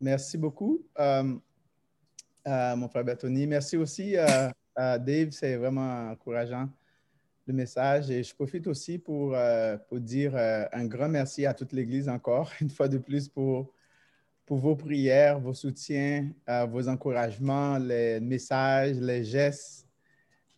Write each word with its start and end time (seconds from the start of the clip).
Merci 0.00 0.38
beaucoup, 0.38 0.82
euh, 0.98 1.34
euh, 2.46 2.76
mon 2.76 2.88
frère 2.88 3.04
Bertoni. 3.04 3.46
Merci 3.46 3.76
aussi 3.76 4.16
à 4.16 4.52
Dave, 4.98 5.30
c'est 5.30 5.56
vraiment 5.56 6.10
encourageant 6.10 6.68
le 7.46 7.52
message. 7.52 8.10
Et 8.10 8.22
je 8.22 8.34
profite 8.34 8.66
aussi 8.66 8.98
pour, 8.98 9.36
pour 9.88 10.00
dire 10.00 10.34
un 10.36 10.86
grand 10.86 11.08
merci 11.08 11.44
à 11.44 11.52
toute 11.52 11.72
l'Église 11.72 12.08
encore, 12.08 12.50
une 12.60 12.70
fois 12.70 12.88
de 12.88 12.98
plus, 12.98 13.28
pour, 13.28 13.72
pour 14.46 14.58
vos 14.58 14.74
prières, 14.74 15.38
vos 15.38 15.52
soutiens, 15.52 16.30
vos 16.68 16.88
encouragements, 16.88 17.76
les 17.76 18.20
messages, 18.20 18.96
les 18.96 19.22
gestes. 19.22 19.86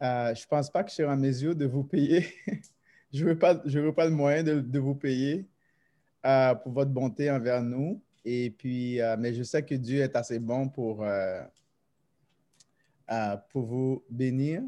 je 0.00 0.06
ne 0.06 0.48
pense 0.48 0.70
pas 0.70 0.84
que 0.84 0.90
je 0.90 0.96
serai 0.96 1.12
en 1.12 1.16
mesure 1.16 1.56
de 1.56 1.66
vous 1.66 1.82
payer. 1.82 2.26
je 3.12 3.24
n'aurai 3.24 3.38
pas, 3.38 3.54
pas 3.54 4.04
le 4.04 4.10
moyen 4.10 4.42
de, 4.42 4.78
vous 4.78 4.94
payer 4.94 5.46
euh, 6.24 6.54
pour 6.54 6.72
votre 6.72 6.90
bonté 6.90 7.30
envers 7.30 7.62
nous. 7.62 8.02
Et 8.24 8.50
puis, 8.50 9.00
euh, 9.00 9.16
mais 9.18 9.34
je 9.34 9.42
sais 9.42 9.62
que 9.64 9.74
Dieu 9.74 10.00
est 10.00 10.14
assez 10.16 10.38
bon 10.38 10.68
pour, 10.68 11.02
euh, 11.02 11.42
pour 13.50 13.64
vous 13.64 14.04
bénir. 14.08 14.62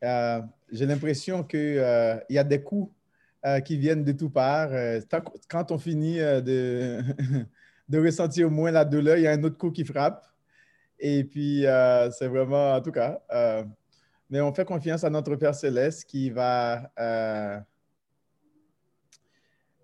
J'ai 0.00 0.86
l'impression 0.86 1.42
qu'il 1.42 2.24
y 2.30 2.38
a 2.38 2.44
des 2.44 2.62
coups 2.62 2.92
qui 3.64 3.76
viennent 3.76 4.04
de 4.04 4.12
tout 4.12 4.30
part. 4.30 4.70
quand 5.48 5.72
on 5.72 5.78
finit 5.78 6.18
de, 6.18 7.00
de 7.88 7.98
ressentir 7.98 8.50
moins 8.50 8.70
la 8.70 8.84
douleur, 8.84 9.16
il 9.16 9.22
y 9.22 9.26
a 9.26 9.32
un 9.32 9.42
autre 9.42 9.58
coup 9.58 9.70
qui 9.70 9.84
frappe. 9.84 10.24
Et 11.00 11.24
puis, 11.24 11.64
c'est 12.12 12.28
vraiment, 12.28 12.74
en 12.74 12.80
tout 12.80 12.92
cas, 12.92 13.20
mais 14.30 14.40
on 14.40 14.52
fait 14.52 14.64
confiance 14.64 15.04
à 15.04 15.10
notre 15.10 15.34
Père 15.36 15.54
céleste 15.54 16.04
qui 16.04 16.30
va 16.30 16.90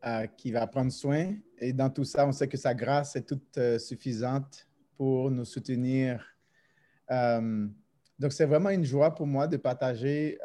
euh, 0.07 0.27
qui 0.27 0.53
va 0.53 0.67
prendre 0.67 0.93
soin. 0.93 1.35
Et 1.59 1.73
dans 1.73 1.89
tout 1.89 2.05
ça, 2.05 2.27
on 2.27 2.33
sait 2.33 2.47
que 2.47 2.59
sa 2.59 2.75
grâce 2.75 3.17
est 3.17 3.27
toute 3.27 3.57
euh, 3.57 3.79
suffisante 3.79 4.69
pour 4.99 5.31
nous 5.31 5.47
soutenir. 5.47 6.23
Euh, 7.11 7.67
donc, 8.19 8.35
c'est 8.35 8.45
vraiment 8.45 8.69
une 8.69 8.85
joie 8.85 9.15
pour 9.15 9.27
moi 9.27 9.47
de 9.47 9.57
partager 9.57 10.39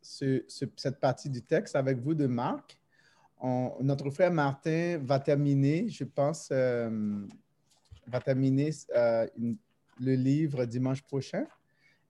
cette 0.00 1.00
partie 1.00 1.28
du 1.28 1.42
texte 1.42 1.74
avec 1.74 1.98
vous 1.98 2.14
de 2.14 2.28
Marc. 2.28 2.78
notre 3.80 4.08
frère 4.10 4.30
Martin 4.30 4.98
va 5.02 5.18
terminer, 5.18 5.88
je 5.88 6.04
pense, 6.04 6.52
va 6.52 8.20
terminer 8.24 8.70
le 8.94 10.14
livre 10.14 10.64
dimanche 10.64 11.02
prochain, 11.02 11.44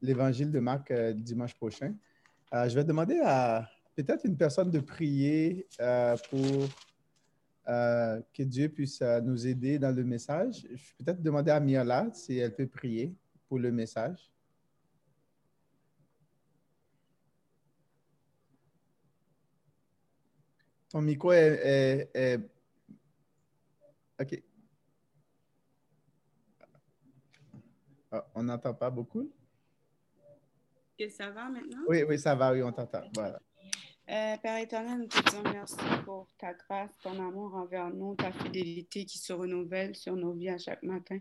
l'évangile 0.03 0.51
de 0.51 0.61
Marc 0.61 0.93
dimanche 1.15 1.55
prochain. 1.55 1.95
je 2.53 2.75
vais 2.75 2.85
demander 2.85 3.19
à, 3.25 3.67
peut-être 4.03 4.25
une 4.25 4.37
personne 4.37 4.71
de 4.71 4.81
prier 4.81 5.67
euh, 5.81 6.17
pour 6.31 6.69
euh, 7.69 8.21
que 8.33 8.43
Dieu 8.43 8.69
puisse 8.69 9.03
euh, 9.03 9.21
nous 9.21 9.47
aider 9.47 9.79
dans 9.79 9.95
le 9.95 10.05
message. 10.05 10.63
Je 10.63 10.75
vais 10.75 11.05
peut-être 11.05 11.23
demander 11.23 11.51
à 11.51 11.61
Miola 11.61 12.09
si 12.13 12.39
elle 12.39 12.55
peut 12.55 12.67
prier 12.67 13.15
pour 13.49 13.59
le 13.59 13.71
message. 13.71 14.33
Ton 20.89 21.03
micro 21.03 21.33
est, 21.33 22.41
OK. 24.21 24.43
Ah, 28.11 28.27
on 28.35 28.43
n'entend 28.43 28.75
pas 28.75 28.91
beaucoup. 28.91 29.31
Que 30.99 31.09
ça 31.09 31.31
va 31.31 31.49
maintenant? 31.49 31.79
Oui, 31.87 32.03
oui, 32.09 32.19
ça 32.19 32.35
va, 32.35 32.53
oui, 32.53 32.61
on 32.61 32.73
t'entend. 32.73 33.03
Voilà. 33.15 33.41
Euh, 34.11 34.37
Père 34.39 34.59
éternel, 34.59 34.99
nous 34.99 35.07
te 35.07 35.23
disons 35.23 35.43
merci 35.45 35.77
pour 36.05 36.27
ta 36.37 36.53
grâce, 36.53 36.91
ton 37.01 37.13
amour 37.13 37.55
envers 37.55 37.91
nous, 37.91 38.17
ta 38.17 38.33
fidélité 38.33 39.05
qui 39.05 39.19
se 39.19 39.33
renouvelle 39.33 39.95
sur 39.95 40.17
nos 40.17 40.33
vies 40.33 40.49
à 40.49 40.59
chaque 40.59 40.83
matin. 40.83 41.21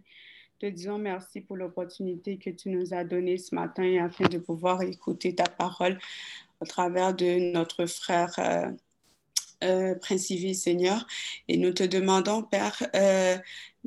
Te 0.58 0.66
disons 0.66 0.98
merci 0.98 1.42
pour 1.42 1.56
l'opportunité 1.56 2.40
que 2.40 2.50
tu 2.50 2.70
nous 2.70 2.92
as 2.96 3.04
donnée 3.04 3.38
ce 3.38 3.54
matin 3.54 4.04
afin 4.04 4.28
de 4.28 4.40
pouvoir 4.40 4.82
écouter 4.82 5.36
ta 5.36 5.44
parole 5.44 6.00
au 6.62 6.66
travers 6.66 7.14
de 7.14 7.54
notre 7.54 7.86
frère 7.86 8.34
euh, 8.40 8.72
euh 9.64 10.54
Seigneur. 10.56 11.06
Et 11.48 11.58
nous 11.58 11.74
te 11.74 11.84
demandons, 11.84 12.42
Père, 12.42 12.82
euh, 12.96 13.38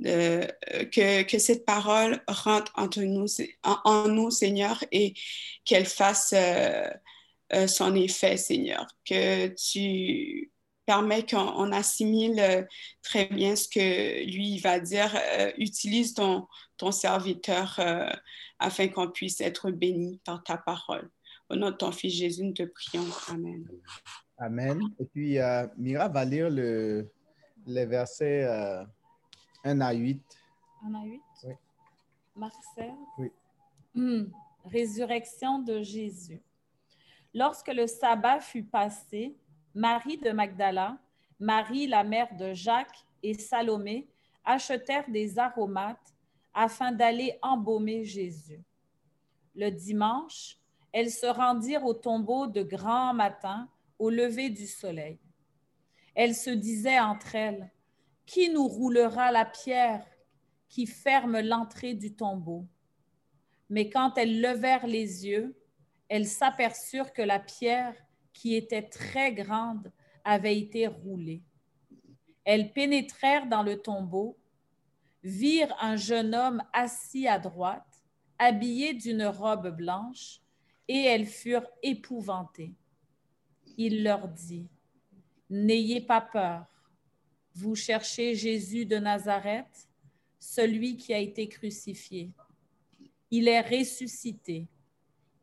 que, 0.04 1.38
cette 1.40 1.64
parole 1.66 2.22
rentre 2.28 2.72
en 2.76 4.06
nous, 4.08 4.30
Seigneur, 4.30 4.84
et 4.92 5.14
qu'elle 5.64 5.86
fasse 5.86 6.34
euh, 7.54 7.66
son 7.66 7.94
effet, 7.94 8.36
Seigneur, 8.36 8.86
que 9.04 9.48
tu 9.48 10.50
permets 10.86 11.24
qu'on 11.26 11.70
assimile 11.70 12.40
euh, 12.40 12.62
très 13.02 13.26
bien 13.26 13.54
ce 13.56 13.68
que 13.68 14.24
lui 14.24 14.58
va 14.58 14.80
dire. 14.80 15.14
Euh, 15.38 15.52
utilise 15.58 16.14
ton, 16.14 16.46
ton 16.78 16.92
serviteur 16.92 17.78
afin 18.58 18.88
qu'on 18.88 19.10
puisse 19.10 19.40
être 19.40 19.70
béni 19.70 20.20
par 20.24 20.42
ta 20.42 20.56
parole. 20.56 21.10
Au 21.50 21.56
nom 21.56 21.70
de 21.70 21.76
ton 21.76 21.92
Fils 21.92 22.14
Jésus, 22.14 22.44
nous 22.44 22.52
te 22.52 22.62
prions. 22.62 23.04
Amen. 23.28 23.68
Amen. 24.38 24.80
Et 24.98 25.04
puis, 25.04 25.38
Mira 25.76 26.08
va 26.08 26.24
lire 26.24 26.48
le, 26.48 27.10
les 27.66 27.84
versets 27.84 28.44
1 29.64 29.80
à 29.80 29.92
8. 29.92 30.22
1 30.84 30.94
à 30.94 31.04
8? 31.04 31.20
Oui. 31.44 31.54
Marcel? 32.34 32.94
Oui. 33.18 33.30
Hmm. 33.94 34.24
Résurrection 34.64 35.58
de 35.58 35.82
Jésus. 35.82 36.40
Lorsque 37.34 37.68
le 37.68 37.86
sabbat 37.86 38.40
fut 38.40 38.64
passé, 38.64 39.36
Marie 39.74 40.18
de 40.18 40.30
Magdala, 40.30 40.98
Marie 41.40 41.86
la 41.86 42.04
mère 42.04 42.34
de 42.36 42.52
Jacques 42.52 43.06
et 43.22 43.34
Salomé 43.34 44.08
achetèrent 44.44 45.08
des 45.10 45.38
aromates 45.38 46.14
afin 46.52 46.92
d'aller 46.92 47.38
embaumer 47.40 48.04
Jésus. 48.04 48.62
Le 49.54 49.70
dimanche, 49.70 50.58
elles 50.92 51.10
se 51.10 51.26
rendirent 51.26 51.84
au 51.84 51.94
tombeau 51.94 52.46
de 52.46 52.62
grand 52.62 53.14
matin 53.14 53.68
au 53.98 54.10
lever 54.10 54.50
du 54.50 54.66
soleil. 54.66 55.18
Elles 56.14 56.34
se 56.34 56.50
disaient 56.50 57.00
entre 57.00 57.34
elles, 57.34 57.70
Qui 58.26 58.50
nous 58.50 58.68
roulera 58.68 59.32
la 59.32 59.46
pierre 59.46 60.06
qui 60.68 60.86
ferme 60.86 61.40
l'entrée 61.40 61.94
du 61.94 62.14
tombeau? 62.14 62.66
Mais 63.70 63.88
quand 63.88 64.18
elles 64.18 64.40
levèrent 64.40 64.86
les 64.86 65.26
yeux, 65.26 65.56
elles 66.12 66.28
s'aperçurent 66.28 67.14
que 67.14 67.22
la 67.22 67.38
pierre, 67.38 67.96
qui 68.34 68.54
était 68.54 68.82
très 68.82 69.32
grande, 69.32 69.90
avait 70.24 70.58
été 70.58 70.86
roulée. 70.86 71.42
Elles 72.44 72.70
pénétrèrent 72.74 73.46
dans 73.46 73.62
le 73.62 73.80
tombeau, 73.80 74.36
virent 75.22 75.74
un 75.80 75.96
jeune 75.96 76.34
homme 76.34 76.62
assis 76.74 77.26
à 77.26 77.38
droite, 77.38 78.04
habillé 78.38 78.92
d'une 78.92 79.24
robe 79.24 79.74
blanche, 79.74 80.42
et 80.86 81.02
elles 81.02 81.24
furent 81.24 81.66
épouvantées. 81.82 82.74
Il 83.78 84.04
leur 84.04 84.28
dit, 84.28 84.68
N'ayez 85.48 86.02
pas 86.02 86.20
peur, 86.20 86.66
vous 87.54 87.74
cherchez 87.74 88.34
Jésus 88.34 88.84
de 88.84 88.98
Nazareth, 88.98 89.88
celui 90.38 90.98
qui 90.98 91.14
a 91.14 91.18
été 91.18 91.48
crucifié. 91.48 92.32
Il 93.30 93.48
est 93.48 93.62
ressuscité 93.62 94.68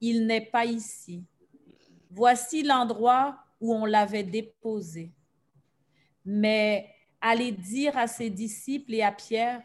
il 0.02 0.26
n'est 0.26 0.46
pas 0.46 0.66
ici. 0.66 1.24
Voici 2.10 2.64
l'endroit 2.64 3.38
où 3.60 3.74
on 3.74 3.86
l'avait 3.86 4.24
déposé. 4.24 5.12
Mais 6.26 6.90
allez 7.22 7.52
dire 7.52 7.98
à 7.98 8.08
ses 8.08 8.30
disciples 8.30 8.94
et 8.94 9.02
à 9.02 9.12
Pierre 9.12 9.62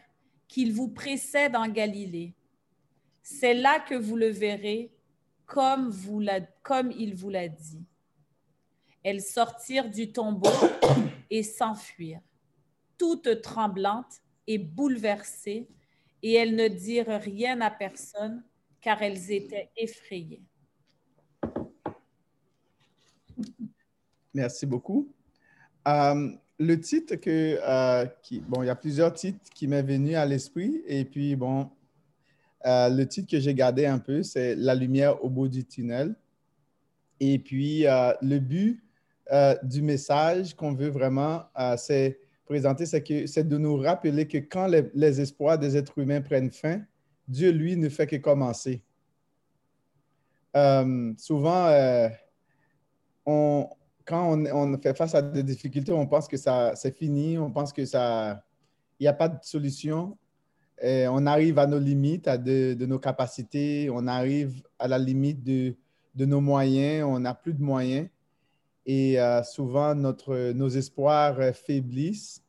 qu'il 0.47 0.73
vous 0.73 0.89
précède 0.89 1.55
en 1.55 1.67
Galilée. 1.67 2.35
C'est 3.21 3.53
là 3.53 3.79
que 3.79 3.95
vous 3.95 4.15
le 4.15 4.29
verrez 4.29 4.91
comme, 5.45 5.89
vous 5.89 6.21
comme 6.63 6.91
il 6.91 7.15
vous 7.15 7.29
l'a 7.29 7.47
dit. 7.47 7.83
Elles 9.03 9.21
sortirent 9.21 9.89
du 9.89 10.11
tombeau 10.11 10.49
et 11.29 11.43
s'enfuirent, 11.43 12.21
toutes 12.97 13.41
tremblantes 13.41 14.21
et 14.47 14.57
bouleversées, 14.57 15.69
et 16.21 16.33
elles 16.33 16.55
ne 16.55 16.67
dirent 16.67 17.21
rien 17.21 17.61
à 17.61 17.69
personne 17.69 18.43
car 18.85 19.01
elles 19.01 19.31
étaient 19.31 19.69
effrayées. 19.75 20.43
Merci 24.31 24.67
beaucoup. 24.67 25.11
Euh, 25.87 26.29
le 26.59 26.79
titre 26.79 27.15
que, 27.15 27.57
euh, 27.63 28.05
bon, 28.47 28.61
il 28.61 28.67
y 28.67 28.69
a 28.69 28.75
plusieurs 28.75 29.11
titres 29.11 29.39
qui 29.55 29.67
m'est 29.67 29.81
venu 29.81 30.13
à 30.13 30.23
l'esprit 30.27 30.83
et 30.85 31.03
puis 31.03 31.35
bon, 31.35 31.71
euh, 32.67 32.89
le 32.89 33.07
titre 33.07 33.27
que 33.31 33.39
j'ai 33.39 33.55
gardé 33.55 33.87
un 33.87 33.97
peu, 33.97 34.21
c'est 34.21 34.55
La 34.55 34.75
lumière 34.75 35.23
au 35.23 35.29
bout 35.31 35.47
du 35.47 35.65
tunnel. 35.65 36.13
Et 37.19 37.39
puis 37.39 37.85
le 38.21 38.37
but 38.37 38.83
du 39.63 39.81
message 39.81 40.53
qu'on 40.53 40.73
veut 40.73 40.89
vraiment 40.89 41.45
c'est 41.77 42.19
présenter, 42.45 42.85
c'est 42.85 43.01
que 43.01 43.25
c'est 43.25 43.47
de 43.47 43.57
nous 43.57 43.77
rappeler 43.77 44.27
que 44.27 44.37
quand 44.37 44.67
les 44.67 45.21
espoirs 45.21 45.57
des 45.57 45.75
êtres 45.75 45.97
humains 45.97 46.21
prennent 46.21 46.51
fin, 46.51 46.81
Dieu, 47.27 47.51
lui, 47.51 47.75
ne 47.77 47.89
fait 47.89 48.07
que 48.07 48.15
commencer. 48.17 48.83
Euh, 50.55 51.13
souvent, 51.17 51.67
euh, 51.67 52.07
quand 53.25 54.37
on, 54.53 54.77
fait 54.77 54.95
face 54.95 55.15
à 55.15 55.21
des 55.21 55.43
difficultés, 55.43 55.91
on 55.91 56.07
pense 56.07 56.27
que 56.27 56.37
ça, 56.37 56.75
c'est 56.75 56.95
fini, 56.95 57.37
on 57.37 57.51
pense 57.51 57.73
que 57.73 57.85
ça, 57.85 58.43
il 58.99 59.03
n'y 59.03 59.07
a 59.07 59.13
pas 59.13 59.29
de 59.29 59.37
solution. 59.43 60.17
On 60.81 61.25
arrive 61.25 61.57
à 61.57 61.67
nos 61.67 61.79
limites, 61.79 62.27
à 62.27 62.37
de, 62.37 62.85
nos 62.85 62.99
capacités, 62.99 63.89
on 63.91 64.07
arrive 64.07 64.61
à 64.77 64.87
la 64.87 64.99
limite 64.99 65.43
de, 65.43 65.75
de 66.13 66.25
nos 66.25 66.41
moyens, 66.41 67.05
on 67.07 67.19
n'a 67.19 67.33
plus 67.33 67.53
de 67.53 67.63
moyens. 67.63 68.07
Et 68.85 69.19
euh, 69.19 69.41
souvent, 69.43 69.95
notre, 69.95 70.51
nos 70.51 70.69
espoirs 70.69 71.55
faiblissent. 71.55 72.43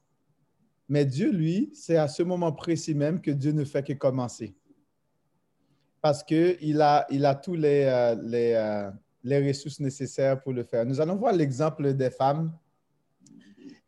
Mais 0.88 1.04
Dieu, 1.04 1.32
lui, 1.32 1.70
c'est 1.72 1.96
à 1.96 2.08
ce 2.08 2.22
moment 2.22 2.52
précis 2.52 2.94
même 2.94 3.20
que 3.20 3.30
Dieu 3.30 3.52
ne 3.52 3.64
fait 3.64 3.82
que 3.82 3.94
commencer. 3.94 4.54
Parce 6.06 6.22
qu'il 6.22 6.80
a, 6.80 7.06
il 7.10 7.24
a 7.24 7.34
tous 7.34 7.54
les, 7.54 7.84
euh, 7.84 8.14
les, 8.22 8.90
les 9.24 9.48
ressources 9.48 9.80
nécessaires 9.80 10.40
pour 10.40 10.52
le 10.52 10.62
faire. 10.62 10.84
Nous 10.86 11.00
allons 11.00 11.16
voir 11.16 11.32
l'exemple 11.32 11.94
des 11.94 12.10
femmes. 12.10 12.52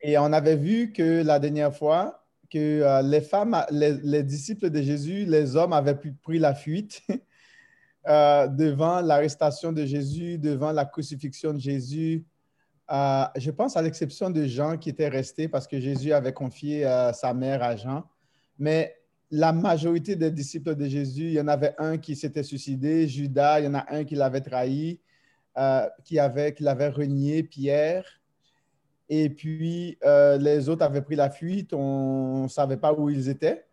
Et 0.01 0.19
on 0.19 0.33
avait 0.33 0.57
vu 0.57 0.93
que 0.93 1.23
la 1.23 1.39
dernière 1.39 1.75
fois, 1.75 2.25
que 2.51 3.03
les 3.03 3.21
femmes, 3.21 3.57
les, 3.71 3.93
les, 4.03 4.23
disciples 4.23 4.71
de 4.71 4.81
Jésus, 4.83 5.27
les 5.27 5.55
hommes 5.55 5.73
avaient 5.73 5.99
pris 6.23 6.39
la 6.39 6.55
fuite 6.55 7.03
devant 8.07 9.01
l'arrestation 9.01 9.73
de 9.73 9.85
Jésus, 9.85 10.39
devant 10.39 10.73
la 10.73 10.85
crucifixion 10.85 11.53
de 11.53 11.61
Jésus, 11.61 12.25
euh, 12.91 13.25
je 13.37 13.51
pense 13.51 13.77
à 13.77 13.83
l'exception 13.83 14.31
de 14.31 14.47
Jean 14.47 14.79
qui 14.79 14.89
était 14.89 15.09
resté 15.09 15.47
parce 15.47 15.67
que 15.67 15.79
Jésus 15.79 16.13
avait 16.13 16.33
confié 16.33 16.87
euh, 16.87 17.13
sa 17.13 17.35
mère 17.35 17.63
à 17.63 17.77
Jean. 17.77 18.05
Mais 18.59 18.98
la 19.31 19.53
majorité 19.53 20.17
des 20.17 20.31
disciples 20.31 20.75
de 20.75 20.87
Jésus, 20.87 21.27
il 21.27 21.33
y 21.33 21.41
en 21.41 21.49
avait 21.49 21.75
un 21.79 21.99
qui 21.99 22.17
s'était 22.17 22.43
suicidé, 22.43 23.07
Judas, 23.09 23.61
il 23.61 23.67
y 23.67 23.69
en 23.69 23.75
a 23.75 23.87
un 23.91 24.05
qui 24.05 24.15
l'avait 24.15 24.41
trahi, 24.41 25.01
euh, 25.57 25.89
qui, 26.05 26.19
avait, 26.19 26.55
qui 26.55 26.63
l'avait 26.63 26.89
renié, 26.89 27.43
Pierre. 27.43 28.05
Et 29.09 29.31
puis, 29.31 29.99
les 30.05 30.69
autres 30.69 30.85
avaient 30.85 31.03
pris 31.03 31.17
la 31.17 31.31
fuite, 31.31 31.73
on 31.73 32.45
ne 32.45 32.49
savait 32.49 32.77
pas 32.77 32.93
où 32.93 33.09
ils 33.09 33.29
étaient. 33.29 33.65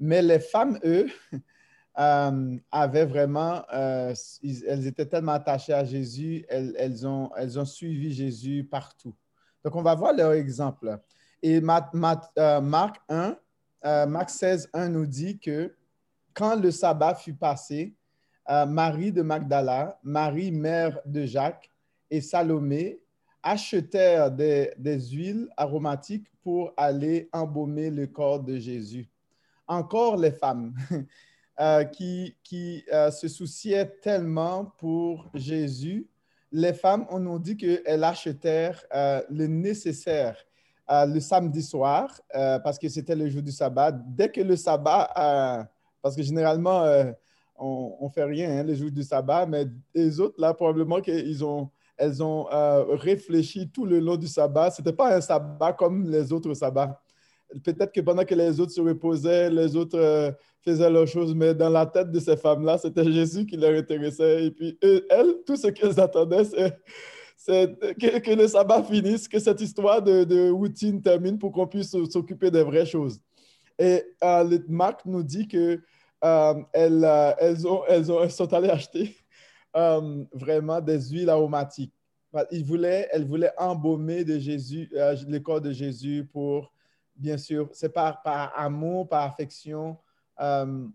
Mais 0.00 0.22
les 0.22 0.40
femmes, 0.40 0.78
eux, 0.84 1.06
euh, 1.98 2.56
avaient 2.72 3.04
vraiment, 3.04 3.62
euh, 3.72 4.14
elles 4.42 4.86
étaient 4.86 5.06
tellement 5.06 5.32
attachées 5.32 5.74
à 5.74 5.84
Jésus, 5.84 6.46
elles, 6.48 7.06
ont, 7.06 7.30
elles 7.36 7.58
ont 7.58 7.66
suivi 7.66 8.12
Jésus 8.12 8.64
partout. 8.64 9.14
Donc, 9.62 9.76
on 9.76 9.82
va 9.82 9.94
voir 9.94 10.14
leur 10.14 10.32
exemple. 10.32 10.98
Et 11.42 11.56
euh, 11.58 12.60
Marc 12.60 12.96
1, 13.08 13.36
Marc 13.82 14.30
16, 14.30 14.70
1 14.72 14.88
nous 14.90 15.06
dit 15.06 15.38
que 15.38 15.74
quand 16.34 16.56
le 16.56 16.70
sabbat 16.70 17.14
fut 17.14 17.34
passé, 17.34 17.94
Marie 18.48 19.12
de 19.12 19.22
Magdala, 19.22 19.98
Marie, 20.02 20.50
mère 20.50 20.98
de 21.06 21.24
Jacques, 21.24 21.70
et 22.10 22.20
Salomé 22.20 23.00
achetèrent 23.42 24.30
des, 24.30 24.74
huiles 25.12 25.48
aromatiques 25.56 26.26
pour 26.42 26.72
aller 26.76 27.28
embaumer 27.32 27.90
le 27.90 28.06
corps 28.06 28.40
de 28.40 28.58
Jésus. 28.58 29.08
Encore 29.66 30.16
les 30.16 30.32
femmes. 30.32 30.74
Euh, 31.58 31.84
qui, 31.84 32.38
qui 32.42 32.82
euh, 32.90 33.10
se 33.10 33.28
souciait 33.28 33.84
tellement 34.00 34.64
pour 34.78 35.28
Jésus, 35.34 36.08
les 36.50 36.72
femmes, 36.72 37.04
on 37.10 37.18
nous 37.18 37.38
dit 37.38 37.54
qu'elles 37.54 38.02
achetèrent 38.02 38.82
euh, 38.94 39.20
le 39.28 39.46
nécessaire 39.46 40.42
le 40.90 41.20
samedi 41.20 41.62
soir, 41.62 42.20
parce 42.32 42.78
que 42.78 42.88
c'était 42.88 43.14
le 43.14 43.28
jour 43.28 43.42
du 43.42 43.52
sabbat. 43.52 43.92
Dès 43.92 44.28
que 44.30 44.40
le 44.40 44.56
sabbat, 44.56 45.68
parce 46.02 46.16
que 46.16 46.22
généralement, 46.22 46.84
on 47.56 48.04
ne 48.06 48.08
fait 48.08 48.24
rien 48.24 48.58
hein, 48.58 48.62
le 48.64 48.74
jour 48.74 48.90
du 48.90 49.02
sabbat, 49.02 49.46
mais 49.46 49.66
les 49.94 50.18
autres, 50.18 50.40
là, 50.40 50.52
probablement 50.54 51.00
qu'elles 51.00 51.44
ont, 51.44 51.70
elles 51.96 52.22
ont 52.22 52.44
réfléchi 52.96 53.68
tout 53.68 53.86
le 53.86 54.00
long 54.00 54.16
du 54.16 54.26
sabbat. 54.26 54.70
Ce 54.70 54.80
n'était 54.80 54.96
pas 54.96 55.14
un 55.16 55.20
sabbat 55.20 55.72
comme 55.74 56.10
les 56.10 56.32
autres 56.32 56.54
sabbats 56.54 57.00
peut-être 57.64 57.92
que 57.92 58.00
pendant 58.00 58.24
que 58.24 58.34
les 58.34 58.60
autres 58.60 58.72
se 58.72 58.80
reposaient, 58.80 59.50
les 59.50 59.76
autres 59.76 59.98
euh, 59.98 60.30
faisaient 60.64 60.90
leurs 60.90 61.06
choses, 61.06 61.34
mais 61.34 61.54
dans 61.54 61.68
la 61.68 61.86
tête 61.86 62.10
de 62.10 62.20
ces 62.20 62.36
femmes-là, 62.36 62.78
c'était 62.78 63.10
Jésus 63.10 63.46
qui 63.46 63.56
leur 63.56 63.72
intéressait. 63.72 64.46
Et 64.46 64.50
puis, 64.50 64.78
elles, 64.82 65.34
tout 65.46 65.56
ce 65.56 65.68
qu'elles 65.68 65.98
attendaient, 65.98 66.44
c'est 66.44 66.78
que, 67.46 68.34
le 68.34 68.48
sabbat 68.48 68.82
finisse, 68.82 69.28
que 69.28 69.38
cette 69.38 69.60
histoire 69.60 70.02
de, 70.02 70.50
routine 70.50 71.00
termine 71.00 71.38
pour 71.38 71.52
qu'on 71.52 71.66
puisse 71.66 71.90
s'occuper 72.10 72.50
des 72.50 72.62
vraies 72.62 72.86
choses. 72.86 73.20
Et 73.78 74.04
euh, 74.22 74.58
Marc 74.68 75.06
nous 75.06 75.22
dit 75.22 75.48
que 75.48 75.80
euh, 76.22 76.54
elles, 76.72 77.34
elles, 77.38 77.66
ont, 77.66 77.82
elles, 77.88 78.12
ont, 78.12 78.22
elles, 78.22 78.30
sont 78.30 78.52
allées 78.52 78.70
acheter 78.70 79.16
vraiment 79.74 80.80
des 80.80 81.00
huiles 81.00 81.30
aromatiques. 81.30 81.94
Ils 82.50 82.64
voulaient, 82.64 83.08
elles 83.12 83.26
voulaient 83.26 83.52
embaumer 83.56 84.24
de 84.24 84.38
Jésus, 84.38 84.90
le 84.92 85.38
corps 85.38 85.60
de 85.60 85.72
Jésus 85.72 86.28
pour 86.32 86.72
bien 87.20 87.36
sûr, 87.36 87.68
c'est 87.72 87.92
par, 87.92 88.22
amour, 88.56 89.08
par 89.08 89.24
affection. 89.24 89.98
Euh, 90.40 90.86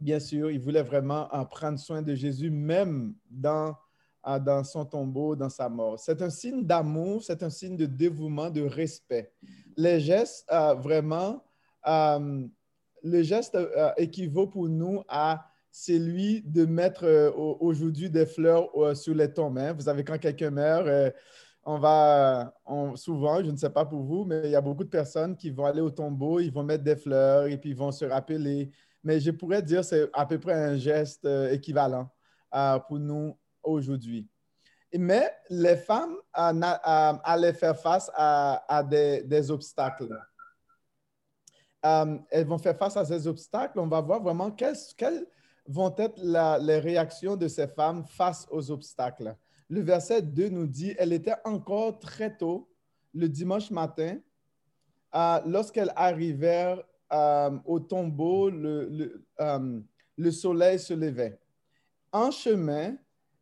bien 0.00 0.18
sûr, 0.18 0.50
il 0.50 0.60
voulait 0.60 0.82
vraiment 0.82 1.28
en 1.30 1.44
prendre 1.44 1.78
soin 1.78 2.02
de 2.02 2.14
Jésus, 2.14 2.50
même 2.50 3.14
dans, 3.30 3.68
euh, 3.68 3.72
dans 4.38 4.64
son 4.64 4.84
tombeau, 4.84 5.34
dans 5.36 5.48
sa 5.48 5.68
mort. 5.68 5.98
C'est 5.98 6.20
un 6.20 6.30
signe 6.30 6.64
d'amour, 6.64 7.22
c'est 7.22 7.42
un 7.42 7.50
signe 7.50 7.76
de 7.76 7.86
dévouement, 7.86 8.50
de 8.50 8.62
respect. 8.62 9.32
Les 9.76 10.00
gestes, 10.00 10.44
euh, 10.52 10.74
vraiment, 10.74 11.42
le 11.86 13.22
geste 13.22 13.56
équivaut 13.96 14.48
pour 14.48 14.68
nous 14.68 15.02
à 15.08 15.46
celui 15.70 16.42
de 16.42 16.66
mettre 16.66 17.32
aujourd'hui 17.60 18.10
des 18.10 18.26
fleurs 18.26 18.68
sur 18.94 19.14
les 19.14 19.32
tombes. 19.32 19.58
Hein. 19.58 19.72
Vous 19.72 19.82
savez, 19.82 20.04
quand 20.04 20.18
quelqu'un 20.18 20.50
meurt, 20.50 21.14
on 21.70 21.78
va, 21.78 22.54
souvent, 22.96 23.44
je 23.44 23.50
ne 23.50 23.56
sais 23.56 23.68
pas 23.68 23.84
pour 23.84 24.02
vous, 24.02 24.24
mais 24.24 24.40
il 24.44 24.50
y 24.50 24.56
a 24.56 24.60
beaucoup 24.60 24.84
de 24.84 24.88
personnes 24.88 25.36
qui 25.36 25.50
vont 25.50 25.66
aller 25.66 25.82
au 25.82 25.90
tombeau, 25.90 26.40
ils 26.40 26.50
vont 26.50 26.62
mettre 26.62 26.82
des 26.82 26.96
fleurs 26.96 27.46
et 27.46 27.58
puis 27.58 27.70
ils 27.70 27.76
vont 27.76 27.92
se 27.92 28.06
rappeler. 28.06 28.70
Mais 29.04 29.20
je 29.20 29.30
pourrais 29.30 29.62
dire 29.62 29.80
que 29.80 29.86
c'est 29.86 30.08
à 30.14 30.24
peu 30.24 30.38
près 30.38 30.54
un 30.54 30.76
geste 30.76 31.26
euh, 31.26 31.52
équivalent 31.52 32.10
euh, 32.54 32.78
pour 32.80 32.98
nous 32.98 33.36
aujourd'hui. 33.68 34.28
Mais 34.96 35.30
les 35.50 35.76
femmes 35.76 36.16
euh, 36.36 36.62
allaient 37.24 37.52
faire 37.52 37.78
face 37.78 38.10
à, 38.14 38.82
des, 38.82 39.50
obstacles. 39.50 40.08
elles 41.82 42.46
vont 42.46 42.58
faire 42.58 42.76
face 42.76 42.96
à 42.96 43.04
ces 43.04 43.26
obstacles. 43.26 43.78
On 43.78 43.86
va 43.86 44.00
voir 44.00 44.22
vraiment 44.22 44.50
quelles, 44.50 45.26
vont 45.66 45.94
être 45.98 46.18
les 46.60 46.78
réactions 46.78 47.36
de 47.36 47.48
ces 47.48 47.68
femmes 47.68 48.04
face 48.06 48.46
aux 48.50 48.70
obstacles 48.70 49.36
le 49.68 49.82
verset 49.82 50.22
2 50.22 50.48
nous 50.48 50.66
dit, 50.66 50.94
elle 50.98 51.12
était 51.12 51.36
encore 51.44 51.98
très 51.98 52.36
tôt, 52.36 52.68
le 53.14 53.28
dimanche 53.28 53.70
matin, 53.70 54.18
euh, 55.14 55.40
lorsqu'elle 55.46 55.92
arrivait 55.96 56.76
euh, 57.12 57.58
au 57.64 57.80
tombeau, 57.80 58.50
le, 58.50 59.24
euh, 59.40 59.80
le, 60.16 60.30
soleil 60.30 60.78
se 60.78 60.94
levait. 60.94 61.38
En 62.12 62.30
chemin, 62.30 62.96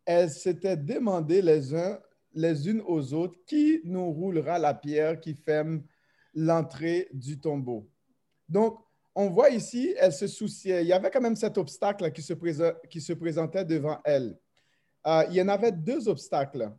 elles 0.07 0.31
s'étaient 0.31 0.77
demandé 0.77 1.43
les, 1.43 1.75
uns, 1.75 1.99
les 2.33 2.69
unes 2.69 2.83
aux 2.87 3.13
autres 3.13 3.39
qui 3.47 3.81
nous 3.85 4.11
roulera 4.13 4.59
la 4.59 4.73
pierre 4.73 5.21
qui 5.21 5.35
ferme 5.35 5.83
l'entrée 6.33 7.09
du 7.13 7.39
tombeau. 7.39 7.91
Donc, 8.49 8.79
on 9.15 9.31
voit 9.31 9.51
ici, 9.51 9.95
elle 9.99 10.13
se 10.13 10.27
souciait. 10.27 10.85
Il 10.85 10.89
y 10.89 10.93
avait 10.93 11.11
quand 11.11 11.21
même 11.21 11.37
cet 11.37 11.59
obstacle 11.59 12.13
qui 12.13 12.23
se, 12.23 12.35
qui 12.89 13.01
se 13.01 13.15
présentait 13.15 13.65
devant 13.65 13.99
elle. 14.05 14.39
Euh, 15.07 15.25
il 15.31 15.37
y 15.37 15.43
en 15.43 15.49
avait 15.49 15.73
deux 15.73 16.07
obstacles. 16.07 16.71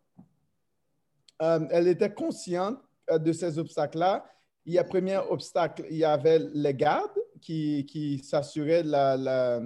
Euh, 1.42 1.68
elle 1.72 1.88
était 1.88 2.14
consciente 2.14 2.80
euh, 3.10 3.18
de 3.18 3.32
ces 3.34 3.58
obstacles-là. 3.58 4.26
Il 4.66 4.74
y 4.74 4.80
a 4.80 4.84
premier 4.84 5.18
obstacle, 5.18 5.86
il 5.90 5.98
y 5.98 6.04
avait 6.04 6.40
les 6.54 6.74
gardes 6.74 7.20
qui, 7.42 7.86
qui 7.86 8.20
s'assuraient, 8.20 8.84
la, 8.84 9.62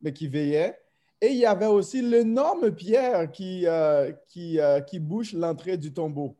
mais 0.00 0.12
qui 0.12 0.28
veillaient. 0.28 0.76
Et 1.20 1.28
il 1.28 1.36
y 1.36 1.46
avait 1.46 1.66
aussi 1.66 2.00
l'énorme 2.00 2.70
pierre 2.70 3.30
qui, 3.30 3.66
qui, 4.28 4.58
qui, 4.86 4.98
bouche 4.98 5.32
l'entrée 5.34 5.76
du 5.76 5.92
tombeau. 5.92 6.36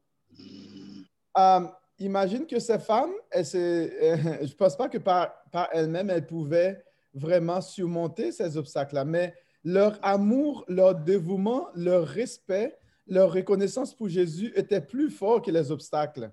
imagine 1.99 2.47
que 2.47 2.59
ces 2.59 2.79
femmes, 2.79 3.13
je 3.35 4.43
ne 4.43 4.55
pense 4.55 4.77
pas 4.77 4.89
que 4.89 4.99
par, 4.99 5.33
par 5.51 5.69
elles-mêmes, 5.73 6.11
elles 6.11 6.27
pouvaient 6.27 6.83
vraiment 7.13 7.61
surmonter 7.61 8.33
ces 8.33 8.57
obstacles-là, 8.57 9.05
mais 9.05 9.35
leur 9.65 9.99
amour, 10.03 10.65
leur 10.69 10.95
dévouement, 10.95 11.69
leur 11.75 12.07
respect, 12.07 12.79
leur 13.07 13.33
reconnaissance 13.33 13.95
pour 13.95 14.09
Jésus 14.09 14.53
était 14.57 14.81
plus 14.81 15.11
fort 15.11 15.43
que 15.43 15.51
les 15.51 15.71
obstacles. 15.71 16.31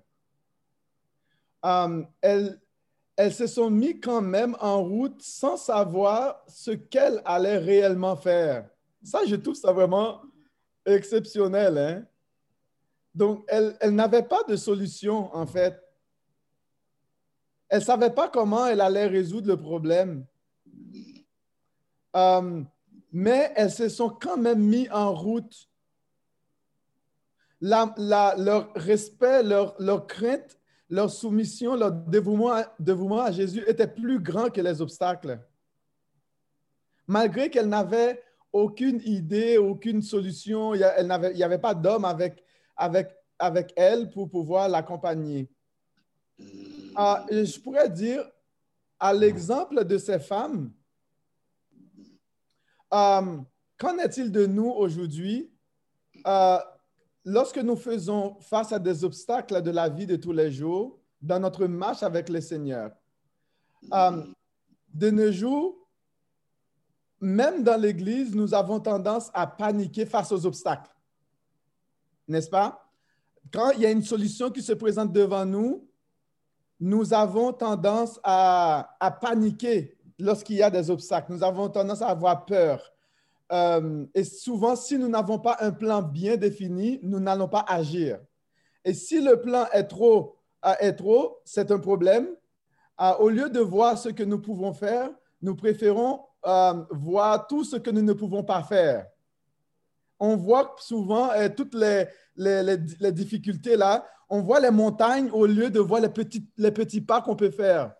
Um, 1.62 2.06
elles, 3.18 3.34
se 3.34 3.48
sont 3.48 3.68
mis 3.68 3.98
quand 3.98 4.22
même 4.22 4.56
en 4.60 4.82
route 4.82 5.20
sans 5.20 5.56
savoir 5.56 6.44
ce 6.46 6.70
qu'elles 6.70 7.20
allaient 7.24 7.58
réellement 7.58 8.14
faire. 8.14 8.70
Ça, 9.02 9.26
je 9.26 9.34
trouve 9.34 9.56
ça 9.56 9.72
vraiment 9.72 10.22
exceptionnel. 10.86 11.78
Hein? 11.78 12.04
Donc, 13.12 13.44
elles, 13.48 13.76
n'avaient 13.90 14.22
pas 14.22 14.44
de 14.44 14.54
solution, 14.54 15.34
en 15.34 15.46
fait. 15.46 15.76
Elles 17.68 17.80
ne 17.80 17.84
savaient 17.84 18.14
pas 18.14 18.28
comment 18.28 18.66
elles 18.66 18.80
allaient 18.80 19.08
résoudre 19.08 19.48
le 19.48 19.56
problème. 19.56 20.24
Um, 22.14 22.68
mais 23.10 23.52
elles 23.56 23.72
se 23.72 23.88
sont 23.88 24.10
quand 24.10 24.36
même 24.36 24.60
mis 24.60 24.88
en 24.90 25.12
route. 25.12 25.68
leur 27.60 28.72
respect, 28.74 29.42
leur, 29.42 30.06
crainte 30.06 30.57
leur 30.88 31.10
soumission, 31.10 31.76
leur 31.76 31.92
dévouement, 31.92 33.20
à 33.20 33.32
Jésus 33.32 33.62
était 33.66 33.86
plus 33.86 34.20
grand 34.20 34.50
que 34.50 34.60
les 34.60 34.80
obstacles. 34.80 35.38
Malgré 37.06 37.50
qu'elles 37.50 37.68
n'avaient 37.68 38.22
aucune 38.52 39.00
idée, 39.04 39.58
aucune 39.58 40.02
solution, 40.02 40.74
il 40.74 40.78
n'y 41.34 41.42
avait, 41.42 41.58
pas 41.58 41.74
d'homme 41.74 42.04
avec, 42.04 42.42
avec, 42.76 43.10
avec 43.38 43.72
elle 43.76 44.10
pour 44.10 44.30
pouvoir 44.30 44.68
l'accompagner. 44.68 45.48
Ah, 46.94 47.26
je 47.30 47.60
pourrais 47.60 47.90
dire, 47.90 48.24
à 48.98 49.12
l'exemple 49.12 49.84
de 49.84 49.98
ces 49.98 50.18
femmes, 50.18 50.72
euh, 52.92 53.38
qu'en 53.76 53.98
est-il 53.98 54.32
de 54.32 54.46
nous 54.46 54.70
aujourd'hui? 54.70 55.50
Euh, 56.26 56.58
lorsque 57.28 57.58
nous 57.58 57.76
faisons 57.76 58.36
face 58.40 58.72
à 58.72 58.78
des 58.78 59.04
obstacles 59.04 59.60
de 59.60 59.70
la 59.70 59.88
vie 59.88 60.06
de 60.06 60.16
tous 60.16 60.32
les 60.32 60.50
jours 60.50 60.98
dans 61.20 61.38
notre 61.38 61.66
marche 61.66 62.02
avec 62.02 62.28
le 62.30 62.40
Seigneur? 62.40 62.90
Euh, 63.92 64.24
de 64.94 65.10
nos 65.10 65.30
jours, 65.30 65.76
même 67.20 67.62
dans 67.62 67.78
l'Église, 67.78 68.34
nous 68.34 68.54
avons 68.54 68.80
tendance 68.80 69.30
à 69.34 69.46
paniquer 69.46 70.06
face 70.06 70.32
aux 70.32 70.46
obstacles. 70.46 70.90
N'est-ce 72.26 72.48
pas? 72.48 72.90
Quand 73.52 73.72
il 73.72 73.80
y 73.80 73.86
a 73.86 73.90
une 73.90 74.02
solution 74.02 74.50
qui 74.50 74.62
se 74.62 74.72
présente 74.72 75.12
devant 75.12 75.44
nous, 75.44 75.86
nous 76.80 77.12
avons 77.12 77.52
tendance 77.52 78.18
à, 78.22 79.18
paniquer 79.20 79.98
lorsqu'il 80.18 80.56
y 80.56 80.62
a 80.62 80.70
des 80.70 80.90
obstacles. 80.90 81.32
Nous 81.32 81.44
avons 81.44 81.68
tendance 81.68 82.00
à 82.00 82.08
avoir 82.08 82.46
peur. 82.46 82.80
Euh, 83.50 84.04
et 84.14 84.24
souvent, 84.24 84.76
si 84.76 84.98
nous 84.98 85.08
n'avons 85.08 85.38
pas 85.38 85.56
un 85.60 85.70
plan 85.70 86.02
bien 86.02 86.36
défini, 86.36 87.00
nous 87.02 87.20
n'allons 87.20 87.48
pas 87.48 87.64
agir. 87.66 88.18
Et 88.84 88.94
si 88.94 89.20
le 89.20 89.40
plan 89.40 89.66
est 89.72 89.84
trop, 89.84 90.36
euh, 90.64 90.74
est 90.80 90.94
trop 90.94 91.40
c'est 91.44 91.70
un 91.70 91.78
problème. 91.78 92.28
Euh, 93.00 93.14
au 93.20 93.28
lieu 93.28 93.48
de 93.48 93.60
voir 93.60 93.96
ce 93.96 94.10
que 94.10 94.22
nous 94.22 94.40
pouvons 94.40 94.72
faire, 94.72 95.10
nous 95.40 95.54
préférons 95.54 96.20
voir 96.90 97.46
tout 97.46 97.64
ce 97.64 97.76
que 97.76 97.90
nous 97.90 98.00
ne 98.00 98.12
pouvons 98.12 98.42
pas 98.42 98.62
faire. 98.62 99.06
On 100.18 100.36
voit 100.36 100.76
souvent 100.78 101.30
toutes 101.54 101.74
les, 101.74 102.06
les, 102.36 103.12
difficultés 103.12 103.76
là, 103.76 104.06
on 104.30 104.40
voit 104.40 104.60
les 104.60 104.70
montagnes 104.70 105.30
au 105.30 105.46
lieu 105.46 105.68
de 105.68 105.80
voir 105.80 106.00
les 106.00 106.08
petits, 106.08 106.48
les 106.56 106.70
petits 106.70 107.00
pas 107.00 107.20
qu'on 107.20 107.36
peut 107.36 107.50
faire, 107.50 107.92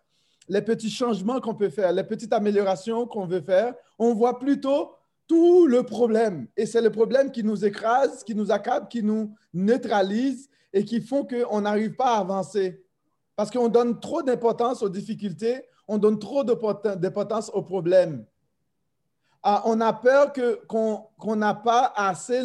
les 0.47 0.61
petits 0.61 0.89
changements 0.89 1.39
qu'on 1.39 1.53
peut 1.53 1.69
faire, 1.69 1.91
les 1.91 2.03
petites 2.03 2.33
améliorations 2.33 3.05
qu'on 3.05 3.27
veut 3.27 3.41
faire. 3.41 3.75
On 3.99 4.13
voit 4.15 4.39
plutôt 4.39 4.95
tout 5.29 5.67
le 5.67 5.83
problème. 5.83 6.47
Et 6.57 6.65
c'est 6.65 6.81
le 6.81 6.89
problème 6.89 7.31
qui 7.31 7.43
nous 7.43 7.63
écrase, 7.63 8.23
qui 8.23 8.33
nous 8.33 8.51
accable, 8.51 8.87
qui 8.89 9.03
nous 9.03 9.33
neutralise 9.53 10.49
et 10.73 10.83
qui 10.83 11.01
font 11.01 11.23
qu'on 11.23 11.61
n'arrive 11.61 11.95
pas 11.95 12.15
à 12.15 12.19
avancer. 12.19 12.83
Parce 13.35 13.51
qu'on 13.51 13.69
donne 13.69 13.99
trop 13.99 14.23
d'importance 14.23 14.81
aux 14.81 14.89
difficultés, 14.89 15.61
on 15.87 15.99
donne 15.99 16.17
trop 16.17 16.43
d'importance 16.43 17.51
aux 17.53 17.61
problèmes. 17.61 18.25
Ah, 19.43 19.61
on 19.65 19.79
a 19.81 19.93
peur 19.93 20.33
qu'on 20.67 21.35
n'a 21.35 21.53
pas 21.53 21.93
assez, 21.95 22.41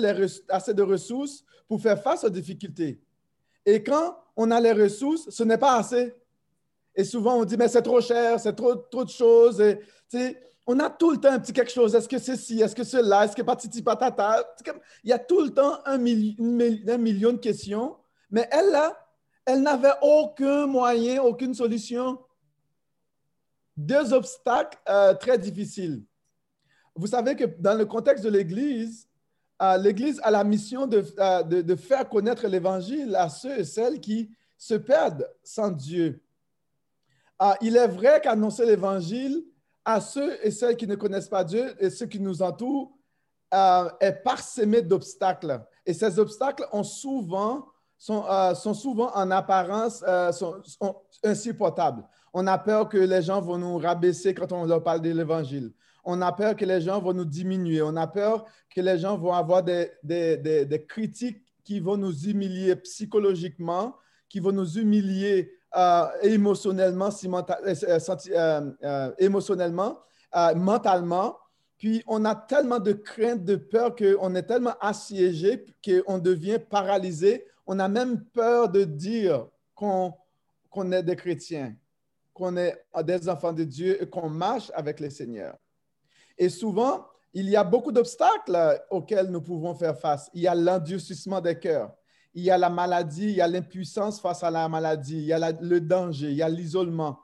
assez 0.48 0.74
de 0.74 0.82
ressources 0.82 1.42
pour 1.66 1.80
faire 1.80 2.00
face 2.00 2.22
aux 2.22 2.30
difficultés. 2.30 3.00
Et 3.64 3.82
quand 3.82 4.16
on 4.36 4.50
a 4.50 4.60
les 4.60 4.72
ressources, 4.72 5.30
ce 5.30 5.42
n'est 5.42 5.58
pas 5.58 5.78
assez. 5.78 6.14
Et 6.94 7.02
souvent, 7.02 7.38
on 7.38 7.44
dit, 7.44 7.56
mais 7.56 7.66
c'est 7.66 7.82
trop 7.82 8.00
cher, 8.02 8.38
c'est 8.38 8.54
trop, 8.54 8.76
trop 8.76 9.04
de 9.04 9.10
choses. 9.10 9.60
On 10.66 10.78
a 10.78 10.88
tout 10.88 11.10
le 11.10 11.18
temps 11.18 11.32
un 11.32 11.38
petit 11.38 11.52
quelque 11.52 11.70
chose. 11.70 11.94
Est-ce 11.94 12.08
que 12.08 12.18
c'est 12.18 12.36
ci, 12.36 12.60
est-ce 12.60 12.74
que 12.74 12.84
c'est 12.84 13.02
là, 13.02 13.24
est-ce 13.24 13.36
que 13.36 13.42
patiti 13.42 13.82
patata? 13.82 14.42
Il 15.02 15.10
y 15.10 15.12
a 15.12 15.18
tout 15.18 15.42
le 15.42 15.50
temps 15.50 15.78
un, 15.84 15.98
million 15.98 17.32
de 17.32 17.38
questions. 17.38 17.96
Mais 18.30 18.48
elle, 18.50 18.70
là, 18.70 18.96
elle 19.44 19.62
n'avait 19.62 19.92
aucun 20.00 20.66
moyen, 20.66 21.22
aucune 21.22 21.54
solution. 21.54 22.18
Deux 23.76 24.12
obstacles 24.12 24.78
euh, 24.88 25.14
très 25.14 25.38
difficiles. 25.38 26.02
Vous 26.94 27.08
savez 27.08 27.36
que 27.36 27.44
dans 27.58 27.76
le 27.76 27.84
contexte 27.84 28.24
de 28.24 28.30
l'Église, 28.30 29.08
l'Église 29.78 30.20
a 30.22 30.30
la 30.30 30.44
mission 30.44 30.88
euh, 30.92 31.42
de, 31.42 31.62
de, 31.62 31.76
faire 31.76 32.08
connaître 32.08 32.46
l'Évangile 32.46 33.14
à 33.16 33.28
ceux 33.28 33.60
et 33.60 33.64
celles 33.64 34.00
qui 34.00 34.30
se 34.56 34.74
perdent 34.74 35.28
sans 35.42 35.70
Dieu. 35.70 36.22
Il 37.60 37.76
est 37.76 37.88
vrai 37.88 38.20
qu'annoncer 38.22 38.64
l'Évangile 38.64 39.44
à 39.84 40.00
ceux 40.00 40.44
et 40.44 40.50
celles 40.50 40.76
qui 40.76 40.86
ne 40.86 40.94
connaissent 40.94 41.28
pas 41.28 41.44
Dieu 41.44 41.74
et 41.78 41.90
ceux 41.90 42.06
qui 42.06 42.20
nous 42.20 42.42
entourent 42.42 42.96
euh, 43.52 43.88
est 44.00 44.22
parsemé 44.24 44.82
d'obstacles. 44.82 45.60
Et 45.86 45.92
ces 45.92 46.18
obstacles 46.18 46.66
souvent, 46.82 47.66
sont, 47.98 48.24
euh, 48.28 48.54
sont 48.54 48.74
souvent 48.74 49.14
en 49.14 49.30
apparence 49.30 50.04
sont, 50.32 50.62
insupportables. 51.22 52.04
On 52.32 52.46
a 52.46 52.58
peur 52.58 52.88
que 52.88 52.98
les 52.98 53.22
gens 53.22 53.40
vont 53.40 53.58
nous 53.58 53.78
rabaisser 53.78 54.34
quand 54.34 54.50
on 54.52 54.64
leur 54.64 54.82
parle 54.82 55.00
de 55.02 55.10
l'Évangile 55.10 55.72
on 56.04 56.20
a 56.20 56.32
peur 56.32 56.56
que 56.56 56.64
les 56.64 56.80
gens 56.80 57.00
vont 57.00 57.14
nous 57.14 57.24
diminuer, 57.24 57.82
on 57.82 57.96
a 57.96 58.06
peur 58.06 58.44
que 58.70 58.80
les 58.80 58.98
gens 58.98 59.16
vont 59.16 59.32
avoir 59.32 59.62
des, 59.62 59.90
des, 60.02 60.86
critiques 60.86 61.42
qui 61.64 61.80
vont 61.80 61.96
nous 61.96 62.26
humilier 62.28 62.76
psychologiquement, 62.76 63.96
qui 64.28 64.40
vont 64.40 64.52
nous 64.52 64.78
humilier 64.78 65.52
euh, 65.76 66.06
émotionnellement, 66.22 67.08
euh, 67.10 67.74
euh, 68.84 69.12
émotionnellement 69.18 69.98
mentalement. 70.54 71.36
Puis 71.78 72.02
on 72.06 72.24
a 72.24 72.34
tellement 72.34 72.78
de 72.78 72.92
crainte, 72.92 73.44
de 73.44 73.56
peur 73.56 73.94
qu'on 73.96 74.34
est 74.36 74.44
tellement 74.44 74.74
assiégé 74.80 75.64
qu'on 75.84 76.18
devient 76.18 76.58
paralysé. 76.58 77.44
On 77.66 77.78
a 77.78 77.88
même 77.88 78.24
peur 78.24 78.68
de 78.68 78.84
dire 78.84 79.48
qu'on 79.74 80.12
est 80.92 81.02
des 81.02 81.16
chrétiens, 81.16 81.74
qu'on 82.32 82.56
est 82.56 82.76
des 83.04 83.28
enfants 83.28 83.52
de 83.52 83.64
Dieu 83.64 84.00
et 84.00 84.08
qu'on 84.08 84.28
marche 84.28 84.70
avec 84.74 85.00
le 85.00 85.10
Seigneur. 85.10 85.56
Et 86.38 86.48
souvent, 86.48 87.06
il 87.32 87.48
y 87.48 87.56
a 87.56 87.64
beaucoup 87.64 87.90
d'obstacles 87.90 88.80
auxquels 88.90 89.26
nous 89.26 89.40
pouvons 89.40 89.74
faire 89.74 89.98
face. 89.98 90.30
Il 90.34 90.42
y 90.42 90.46
a 90.46 90.54
l'endurcissement 90.54 91.40
des 91.40 91.58
cœurs, 91.58 91.92
il 92.34 92.42
y 92.42 92.50
a 92.50 92.58
la 92.58 92.70
maladie, 92.70 93.24
il 93.24 93.36
y 93.36 93.40
a 93.40 93.48
l'impuissance 93.48 94.20
face 94.20 94.42
à 94.42 94.50
la 94.50 94.68
maladie, 94.68 95.18
il 95.18 95.24
y 95.24 95.32
a 95.32 95.52
le 95.52 95.80
danger, 95.80 96.30
il 96.30 96.36
y 96.36 96.42
a 96.42 96.48
l'isolement, 96.48 97.20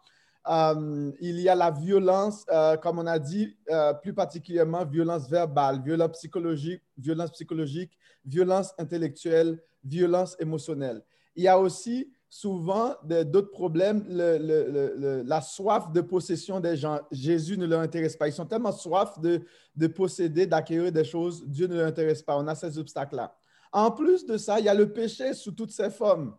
euh, 0.48 1.12
il 1.20 1.40
y 1.40 1.48
a 1.48 1.54
la 1.54 1.70
violence, 1.70 2.46
euh, 2.50 2.76
comme 2.76 2.98
on 2.98 3.06
a 3.06 3.18
dit, 3.18 3.56
euh, 3.70 3.92
plus 3.94 4.14
particulièrement 4.14 4.84
violence 4.84 5.28
verbale, 5.28 5.82
violence 5.82 6.12
psychologique, 6.12 6.82
violence 6.96 7.32
psychologique, 7.32 7.92
violence 8.24 8.72
intellectuelle, 8.78 9.62
violence 9.84 10.36
émotionnelle. 10.38 11.02
Il 11.36 11.44
y 11.44 11.48
a 11.48 11.58
aussi 11.58 12.10
souvent 12.28 12.94
d'autres 13.04 13.50
problèmes, 13.50 14.04
la 14.08 15.40
soif 15.40 15.90
de 15.92 16.00
possession 16.00 16.60
des 16.60 16.76
gens. 16.76 17.00
Jésus 17.10 17.58
ne 17.58 17.66
leur 17.66 17.80
intéresse 17.80 18.16
pas. 18.16 18.28
Ils 18.28 18.32
sont 18.32 18.46
tellement 18.46 18.72
soif 18.72 19.18
de, 19.18 19.86
posséder, 19.88 20.46
d'acquérir 20.46 20.92
des 20.92 21.04
choses. 21.04 21.44
Dieu 21.46 21.66
ne 21.66 21.76
leur 21.76 21.86
intéresse 21.86 22.22
pas. 22.22 22.36
On 22.38 22.46
a 22.46 22.54
ces 22.54 22.78
obstacles-là. 22.78 23.34
En 23.72 23.90
plus 23.90 24.26
de 24.26 24.36
ça, 24.36 24.58
il 24.58 24.66
y 24.66 24.68
a 24.68 24.74
le 24.74 24.92
péché 24.92 25.34
sous 25.34 25.52
toutes 25.52 25.70
ses 25.70 25.90
formes. 25.90 26.36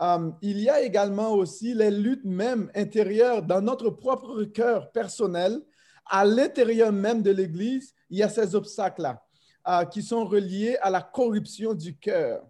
Euh, 0.00 0.30
il 0.42 0.60
y 0.60 0.68
a 0.68 0.82
également 0.82 1.32
aussi 1.32 1.72
les 1.72 1.90
luttes 1.90 2.24
même 2.24 2.70
intérieures 2.74 3.42
dans 3.42 3.60
notre 3.60 3.90
propre 3.90 4.44
cœur 4.44 4.90
personnel. 4.92 5.62
À 6.06 6.24
l'intérieur 6.24 6.92
même 6.92 7.22
de 7.22 7.30
l'Église, 7.30 7.94
il 8.10 8.18
y 8.18 8.22
a 8.22 8.28
ces 8.28 8.54
obstacles-là 8.54 9.22
euh, 9.68 9.84
qui 9.86 10.02
sont 10.02 10.24
reliés 10.24 10.76
à 10.82 10.90
la 10.90 11.00
corruption 11.00 11.72
du 11.72 11.96
cœur. 11.96 12.44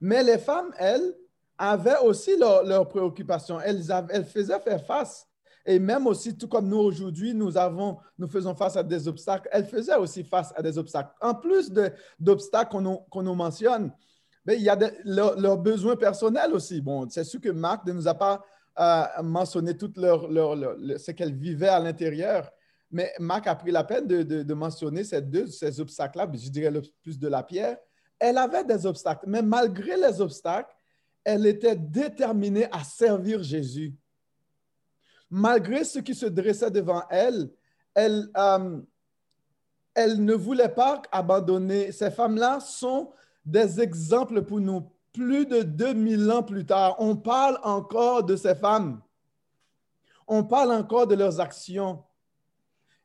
Mais 0.00 0.22
les 0.22 0.38
femmes, 0.38 0.72
elles, 0.78 1.14
avaient 1.58 1.98
aussi 1.98 2.36
leurs 2.38 2.88
préoccupations. 2.88 3.60
Elles, 3.60 3.82
elles 4.08 4.24
faisaient 4.24 4.60
faire 4.60 4.84
face. 4.86 5.28
Et 5.66 5.78
même 5.78 6.06
aussi, 6.06 6.36
tout 6.36 6.48
comme 6.48 6.68
nous 6.68 6.78
aujourd'hui, 6.78 7.34
nous, 7.34 7.56
avons, 7.56 7.98
nous 8.18 8.28
faisons 8.28 8.54
face 8.54 8.76
à 8.76 8.82
des 8.82 9.06
obstacles, 9.06 9.48
elles 9.52 9.66
faisaient 9.66 9.96
aussi 9.96 10.24
face 10.24 10.52
à 10.56 10.62
des 10.62 10.78
obstacles. 10.78 11.10
En 11.20 11.34
plus 11.34 11.70
d'obstacles 12.18 12.70
qu'on 12.70 13.22
nous, 13.22 13.34
mentionne, 13.34 13.92
mais 14.44 14.56
il 14.56 14.62
y 14.62 14.70
a 14.70 14.78
leurs 15.04 15.58
besoins 15.58 15.96
personnels 15.96 16.52
aussi. 16.52 16.80
Bon, 16.80 17.08
c'est 17.10 17.24
sûr 17.24 17.40
que 17.40 17.50
Marc 17.50 17.86
ne 17.86 17.92
nous 17.92 18.08
a 18.08 18.14
pas 18.14 18.42
euh, 18.78 19.22
mentionné 19.22 19.76
tout 19.76 19.92
leur, 19.96 20.22
ce 20.98 21.10
qu'elles 21.10 21.34
vivaient 21.34 21.68
à 21.68 21.78
l'intérieur, 21.78 22.50
mais 22.90 23.12
Marc 23.18 23.46
a 23.46 23.54
pris 23.54 23.70
la 23.70 23.84
peine 23.84 24.06
de, 24.06 24.22
de, 24.22 24.54
mentionner 24.54 25.04
ces 25.04 25.20
deux 25.20 25.46
ces 25.46 25.80
obstacles-là, 25.80 26.28
je 26.32 26.48
dirais 26.48 26.70
le 26.70 26.82
plus 27.02 27.18
de 27.18 27.28
la 27.28 27.42
pierre. 27.42 27.76
Elle 28.18 28.38
avait 28.38 28.64
des 28.64 28.86
obstacles, 28.86 29.26
mais 29.28 29.42
malgré 29.42 29.96
les 29.96 30.20
obstacles, 30.20 30.74
elle 31.22 31.46
était 31.46 31.76
déterminée 31.76 32.66
à 32.72 32.82
servir 32.82 33.42
Jésus. 33.42 33.94
Malgré 35.30 35.84
ce 35.84 36.00
qui 36.00 36.14
se 36.14 36.26
dressait 36.26 36.70
devant 36.70 37.02
elle, 37.08 37.50
elle, 37.94 38.28
euh, 38.36 38.80
elle 39.94 40.24
ne 40.24 40.34
voulait 40.34 40.68
pas 40.68 41.02
abandonner. 41.12 41.92
Ces 41.92 42.10
femmes-là 42.10 42.60
sont 42.60 43.12
des 43.44 43.80
exemples 43.80 44.42
pour 44.42 44.60
nous. 44.60 44.90
Plus 45.12 45.46
de 45.46 45.62
2000 45.62 46.30
ans 46.30 46.42
plus 46.42 46.64
tard, 46.64 46.96
on 46.98 47.16
parle 47.16 47.58
encore 47.62 48.24
de 48.24 48.36
ces 48.36 48.54
femmes. 48.54 49.00
On 50.26 50.44
parle 50.44 50.72
encore 50.72 51.06
de 51.06 51.16
leurs 51.16 51.40
actions. 51.40 52.04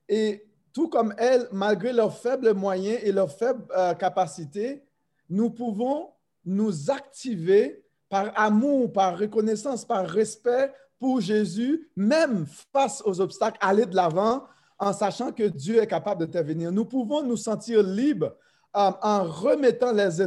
Et 0.08 0.46
tout 0.72 0.88
comme 0.88 1.13
elles, 1.17 1.48
malgré 1.51 1.94
leurs 1.94 2.15
faibles 2.15 2.53
moyens 2.53 3.00
et 3.01 3.12
leurs 3.12 3.32
faibles 3.32 3.65
euh, 3.75 3.94
capacités, 3.96 4.84
nous 5.29 5.50
pouvons 5.50 6.12
nous 6.44 6.91
activer 6.91 7.84
par 8.10 8.32
amour, 8.36 8.94
par 8.94 9.17
reconnaissance, 9.17 9.84
par 9.84 10.08
respect 10.08 10.72
pour 11.00 11.22
Jésus, 11.22 11.90
même 11.96 12.46
face 12.74 13.02
aux 13.06 13.20
obstacles, 13.22 13.58
aller 13.62 13.86
de 13.86 13.96
l'avant 13.96 14.44
en 14.80 14.94
sachant 14.94 15.32
que 15.32 15.44
Dieu 15.44 15.82
est 15.82 15.88
capable 15.88 16.25
d'intervenir. 16.25 16.72
Nous 16.72 16.86
pouvons 16.86 17.24
nous 17.24 17.38
sentir 17.38 17.82
libres 17.84 18.36
euh, 18.75 18.92
en 19.02 19.24
remettant 19.24 19.92
les, 19.94 20.20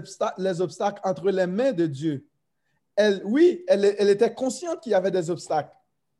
obstacles, 0.61 1.01
entre 1.05 1.31
les 1.31 1.47
mains 1.47 1.73
de 1.73 1.87
Dieu. 1.87 2.27
Oui, 3.25 3.65
elle, 3.69 3.85
était 3.85 4.35
consciente 4.35 4.81
qu'il 4.81 4.93
y 4.93 4.95
avait 4.95 5.11
des 5.11 5.31
obstacles. 5.31 5.71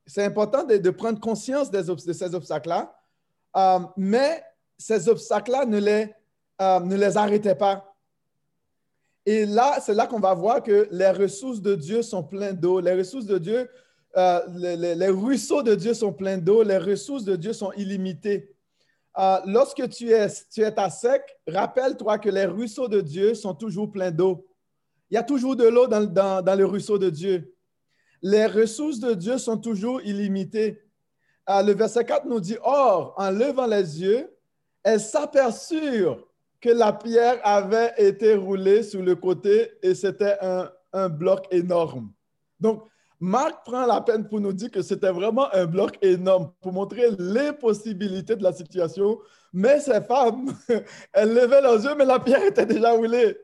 C'est 0.07 0.25
important 0.25 0.65
de, 0.65 0.91
prendre 0.91 1.19
conscience 1.19 1.71
de 1.71 1.83
ces 2.13 2.35
obstacles-là, 2.35 2.95
euh, 3.57 3.81
mais 3.97 4.45
ces 4.77 5.09
obstacles-là 5.09 5.65
ne 5.65 5.79
les, 5.79 6.15
euh, 6.63 6.81
ne 6.81 6.97
les 6.97 7.17
arrêtaient 7.17 7.57
pas. 7.57 7.97
Et 9.27 9.45
là, 9.45 9.79
c'est 9.81 9.95
là 9.95 10.07
qu'on 10.07 10.21
va 10.21 10.33
voir 10.35 10.63
que 10.63 10.89
les 10.91 11.11
ressources 11.11 11.61
de 11.61 11.75
Dieu 11.75 12.03
sont 12.03 12.23
pleines 12.23 12.57
d'eau. 12.57 12.81
Les 12.81 12.95
ressources 12.95 13.27
de 13.27 13.39
Dieu 13.39 13.69
euh, 14.17 14.41
les, 14.57 15.09
ruisseaux 15.09 15.63
de 15.63 15.75
Dieu 15.75 15.95
sont 15.95 16.13
pleins 16.13 16.39
d'eau, 16.39 16.63
les 16.63 16.79
ressources 16.79 17.25
de 17.25 17.37
Dieu 17.37 17.53
sont 17.53 17.73
illimitées. 17.73 18.55
Euh, 19.19 19.39
lorsque 19.47 19.89
tu 19.91 20.11
es, 20.11 20.29
tu 20.51 20.61
es 20.63 20.79
à 20.79 20.91
sec, 20.91 21.23
rappelle-toi 21.47 22.19
que 22.19 22.31
les 22.31 22.47
ruisseaux 22.47 22.89
de 22.89 23.01
Dieu 23.01 23.35
sont 23.35 23.55
toujours 23.55 23.91
pleins 23.91 24.11
d'eau. 24.11 24.47
Il 25.11 25.15
y 25.15 25.19
a 25.19 25.23
toujours 25.23 25.57
de 25.57 25.67
l'eau 25.67 25.87
dans, 25.87 26.05
dans, 26.05 26.43
dans, 26.43 26.55
le 26.55 26.65
ruisseau 26.65 26.99
de 26.99 27.11
Dieu. 27.11 27.55
Les 28.23 28.47
ressources 28.47 29.01
de 29.01 29.15
Dieu 29.15 29.39
sont 29.39 29.59
toujours 29.59 30.01
illimitées. 30.03 30.83
Euh, 31.49 31.63
le 31.63 31.73
verset 31.73 32.05
4 32.05 32.27
nous 32.27 32.41
dit, 32.41 32.57
Or, 32.63 33.15
en 33.17 33.31
levant 33.31 33.67
les 33.67 34.01
yeux, 34.01 34.31
elles 34.83 35.01
s'aperçurent 35.01 36.25
que 36.61 36.71
la 36.71 36.93
pierre 36.93 37.41
avait 37.45 37.93
été 37.99 38.35
roulée 38.35 38.83
sur 38.83 39.03
le 39.03 39.15
côté 39.15 39.71
et 39.83 39.95
c'était 39.95 40.37
un, 40.41 40.71
un 40.93 41.09
bloc 41.09 41.47
énorme. 41.51 42.13
Donc, 42.61 42.85
Marc 43.21 43.65
prend 43.65 43.85
la 43.85 44.01
peine 44.01 44.29
pour 44.29 44.41
nous 44.41 44.53
dire 44.53 44.71
que 44.71 44.83
c'était 44.83 45.11
vraiment 45.11 45.53
un 45.53 45.67
bloc 45.67 45.99
énorme 46.03 46.53
pour 46.61 46.73
montrer 46.73 47.11
les 47.19 47.53
possibilités 47.53 48.37
de 48.37 48.43
la 48.45 48.53
situation. 48.53 49.19
Mais 49.53 49.81
ces 49.81 50.01
femmes, 50.03 50.55
elles 51.13 51.35
levaient 51.35 51.61
leurs 51.61 51.85
yeux, 51.85 51.95
mais 51.97 52.05
la 52.05 52.21
pierre 52.21 52.45
était 52.45 52.67
déjà 52.67 52.93
roulée. 52.93 53.37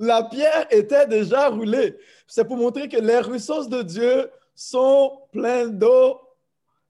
La 0.00 0.24
pierre 0.24 0.66
était 0.70 1.06
déjà 1.06 1.48
roulée. 1.48 1.96
C'est 2.26 2.44
pour 2.44 2.56
montrer 2.56 2.88
que 2.88 2.96
les 2.96 3.20
ressources 3.20 3.68
de 3.68 3.82
Dieu 3.82 4.30
sont 4.54 5.20
pleines 5.30 5.78
d'eau. 5.78 6.20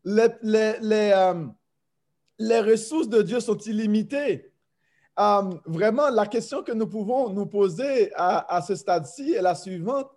Les, 0.05 0.31
euh, 0.43 1.45
ressources 2.63 3.09
de 3.09 3.21
Dieu 3.21 3.41
sont 3.41 3.59
illimitées. 3.59 4.51
Euh, 5.19 5.43
vraiment, 5.67 6.09
la 6.09 6.27
question 6.27 6.63
que 6.63 6.73
nous 6.73 6.87
pouvons 6.87 7.29
nous 7.31 7.47
poser 7.47 8.13
à 8.15 8.63
ce 8.67 8.75
stade-ci 8.77 9.33
est 9.35 9.43
la 9.43 9.55
suivante 9.55 10.11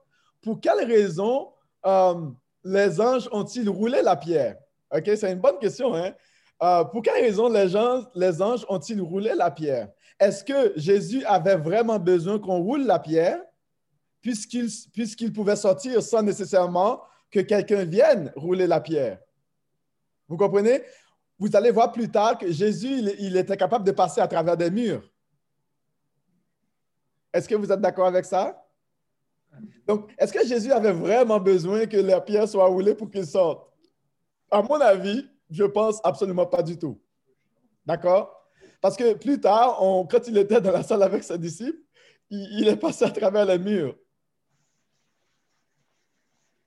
pour 0.44 0.60
quelle 0.60 0.86
raison 0.86 1.52
euh, 1.86 2.30
les 2.64 3.02
anges 3.02 3.28
ont-ils 3.32 3.68
roulé 3.70 4.02
la 4.02 4.16
pierre? 4.16 4.58
OK, 4.92 5.10
c'est 5.16 5.32
une 5.32 5.40
bonne 5.40 5.58
question. 5.58 5.96
Hein? 5.96 6.14
Euh, 6.62 6.84
pour 6.84 7.02
quelle 7.02 7.24
raison 7.24 7.50
les, 7.50 8.42
anges 8.42 8.66
ont-ils 8.70 9.02
roulé 9.02 9.34
la 9.34 9.50
pierre? 9.50 9.90
Est-ce 10.20 10.44
que 10.44 10.74
Jésus 10.78 11.24
avait 11.26 11.56
vraiment 11.56 11.98
besoin 11.98 12.38
qu'on 12.38 12.62
roule 12.62 12.86
la 12.86 13.00
pierre 13.00 13.42
puisqu'il 14.22 14.70
puisqu'il 14.94 15.34
pouvait 15.34 15.56
sortir 15.56 16.02
sans 16.04 16.22
nécessairement 16.22 17.02
que 17.32 17.40
quelqu'un 17.40 17.86
vienne 17.86 18.32
rouler 18.36 18.68
la 18.68 18.80
pierre? 18.80 19.20
Vous 20.28 20.38
comprenez? 20.38 20.84
Vous 21.40 21.54
allez 21.56 21.72
voir 21.72 21.92
plus 21.92 22.10
tard 22.10 22.38
que 22.38 22.52
Jésus, 22.52 23.12
il 23.20 23.36
était 23.36 23.58
capable 23.58 23.84
de 23.84 23.92
passer 23.92 24.22
à 24.22 24.28
travers 24.28 24.56
des 24.56 24.70
murs. 24.70 25.10
Est-ce 27.34 27.50
que 27.50 27.56
vous 27.56 27.72
êtes 27.72 27.82
d'accord 27.82 28.08
avec 28.08 28.24
ça? 28.24 28.62
Donc, 29.88 30.12
est-ce 30.17 30.31
que 30.33 30.45
Jésus 30.45 30.72
avait 30.72 30.93
vraiment 30.93 31.39
besoin 31.39 31.86
que 31.86 31.98
la 31.98 32.22
pierre 32.22 32.48
soit 32.48 32.65
roulée 32.65 32.95
pour 32.95 33.10
qu'il 33.12 33.25
sorte? 33.25 33.69
À 34.50 34.62
mon 34.62 34.79
avis, 34.79 35.27
je 35.50 35.63
pense 35.63 36.00
absolument 36.03 36.45
pas 36.45 36.63
du 36.63 36.77
tout. 36.77 37.00
D'accord? 37.85 38.50
Parce 38.81 38.96
que 38.96 39.13
plus 39.13 39.39
tard, 39.39 39.77
quand 40.09 40.27
il 40.27 40.37
était 40.37 40.61
dans 40.61 40.72
la 40.72 40.83
salle 40.83 41.03
avec 41.03 41.24
ses 41.24 41.37
disciples, 41.37 41.79
il, 42.29 42.68
est 42.68 42.75
passé 42.75 43.05
à 43.05 43.11
travers 43.11 43.46
les 43.46 43.59
murs. 43.59 43.96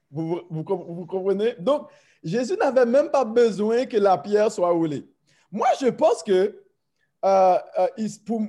Vous, 0.09 0.63
comprenez? 0.63 1.55
Donc, 1.59 1.89
Jésus 2.23 2.55
n'avait 2.55 2.85
même 2.85 3.09
pas 3.09 3.25
besoin 3.25 3.85
que 3.85 3.97
la 3.97 4.17
pierre 4.17 4.51
soit 4.51 4.71
roulée. 4.71 5.05
Moi, 5.51 5.67
je 5.79 5.87
pense 5.87 6.23
que, 6.23 6.63
euh, 7.25 7.57
euh, 7.79 7.87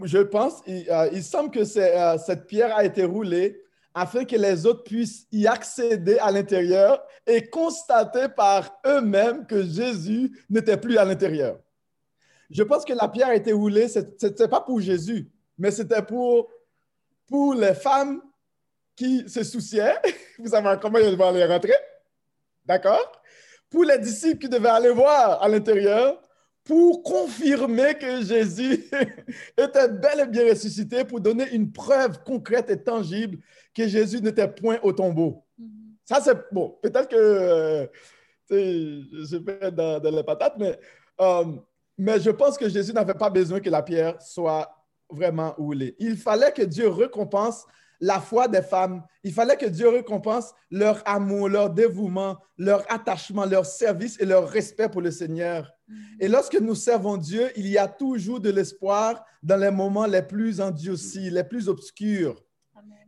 je 0.05 0.18
pense, 0.18 0.62
il, 0.66 0.88
euh, 0.90 1.09
il 1.12 1.22
semble 1.22 1.51
que 1.51 1.64
cette 1.64 2.46
pierre 2.46 2.77
a 2.77 2.85
été 2.85 3.05
roulée 3.05 3.61
afin 3.94 4.24
que 4.24 4.37
les 4.37 4.66
autres 4.66 4.85
puissent 4.85 5.27
y 5.33 5.46
accéder 5.46 6.18
à 6.18 6.31
l'intérieur 6.31 7.03
et 7.27 7.48
constater 7.48 8.29
par 8.29 8.81
eux-mêmes 8.87 9.46
que 9.46 9.62
Jésus 9.64 10.44
n'était 10.48 10.77
plus 10.77 10.98
à 10.98 11.05
l'intérieur. 11.05 11.59
Je 12.51 12.62
pense 12.62 12.85
que 12.85 12.92
la 12.92 13.09
pierre 13.09 13.29
a 13.29 13.35
été 13.35 13.53
roulée, 13.53 13.88
ce 13.88 13.98
n'était 13.98 14.48
pas 14.48 14.61
pour 14.61 14.81
Jésus, 14.81 15.31
mais 15.59 15.70
c'était 15.70 16.03
pour, 16.03 16.48
pour 17.27 17.55
les 17.55 17.74
femmes 17.74 18.22
qui 18.96 19.29
se 19.29 19.44
souciaient. 19.44 19.96
Vous 20.38 20.48
savez 20.48 20.79
comment 20.81 20.98
ils 20.98 21.11
devaient 21.11 21.24
aller 21.24 21.44
rentrer? 21.44 21.74
D'accord? 22.64 23.12
Pour 23.70 23.85
les 23.85 23.98
disciples 23.98 24.38
qui 24.38 24.48
devaient 24.48 24.68
aller 24.68 24.90
voir 24.90 25.42
à 25.42 25.48
l'intérieur, 25.48 26.20
pour 26.68 27.02
confirmer 27.02 27.94
que 27.94 28.22
Jésus 28.22 28.85
était 29.57 29.88
bel 29.88 30.20
et 30.20 30.26
bien 30.26 30.50
ressuscité, 30.50 31.02
pour 31.02 31.18
donner 31.18 31.48
une 31.52 31.72
preuve 31.72 32.22
concrète 32.22 32.68
et 32.68 32.76
tangible 32.76 33.38
que 33.74 33.88
Jésus 33.88 34.20
n'était 34.20 34.46
point 34.46 34.78
au 34.83 34.92
tombeau. 34.92 35.42
Mm-hmm. 35.59 35.66
Ça, 36.04 36.20
c'est 36.20 36.37
bon. 36.52 36.78
Peut-être 36.83 37.09
que 37.09 37.16
euh, 37.16 37.87
je 38.50 39.37
vais 39.38 39.70
dans, 39.72 39.98
dans 39.98 40.14
les 40.14 40.22
patates, 40.22 40.57
mais, 40.59 40.78
euh, 41.22 41.44
mais 41.96 42.20
je 42.20 42.31
pense 42.31 42.59
que 42.59 42.68
Jésus 42.68 42.92
n'avait 42.92 43.14
pas 43.14 43.31
besoin 43.31 43.61
que 43.61 43.70
la 43.70 43.83
pierre 43.83 44.20
soit 44.20 44.70
vraiment 45.09 45.54
roulée. 45.57 45.96
Il 45.98 46.18
fallait 46.18 46.52
que 46.52 46.62
Dieu 46.62 46.88
récompense 46.88 47.64
la 48.01 48.21
foi 48.21 48.49
des 48.49 48.63
femmes. 48.63 49.03
Il 49.25 49.33
fallait 49.33 49.57
que 49.57 49.67
Dieu 49.67 49.89
récompense 49.89 50.53
leur 50.71 51.03
amour, 51.07 51.49
leur 51.49 51.71
dévouement, 51.71 52.39
leur 52.57 52.85
attachement, 52.93 53.45
leur 53.45 53.67
service 53.67 54.17
et 54.21 54.25
leur 54.25 54.49
respect 54.49 54.89
pour 54.89 55.01
le 55.01 55.11
Seigneur. 55.11 55.71
Mm-hmm. 55.89 55.95
Et 56.21 56.29
lorsque 56.29 56.61
nous 56.61 56.75
servons 56.75 57.17
Dieu, 57.17 57.51
il 57.57 57.67
y 57.67 57.79
a 57.79 57.89
toujours 57.89 58.41
de 58.41 58.51
l'espoir 58.51 59.25
dans 59.43 59.57
les 59.57 59.71
moments 59.71 60.07
les 60.07 60.23
plus 60.23 60.61
endurcis, 60.61 61.31
les 61.31 61.45
plus 61.45 61.69
obscurs. 61.69 62.43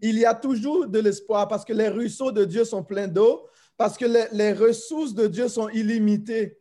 Il 0.03 0.19
y 0.19 0.25
a 0.25 0.35
toujours 0.35 0.87
de 0.87 0.99
l'espoir 0.99 1.47
parce 1.47 1.65
que 1.65 1.75
les 1.75 1.89
ruisseaux 1.89 2.33
de 2.33 2.45
Dieu 2.45 2.65
sont 2.65 2.83
pleins 2.83 3.09
d'eau, 3.09 3.47
parce 3.77 3.97
que 3.99 4.07
les, 4.33 4.53
ressources 4.53 5.15
de 5.15 5.27
Dieu 5.27 5.49
sont 5.49 5.69
illimitées. 5.69 6.59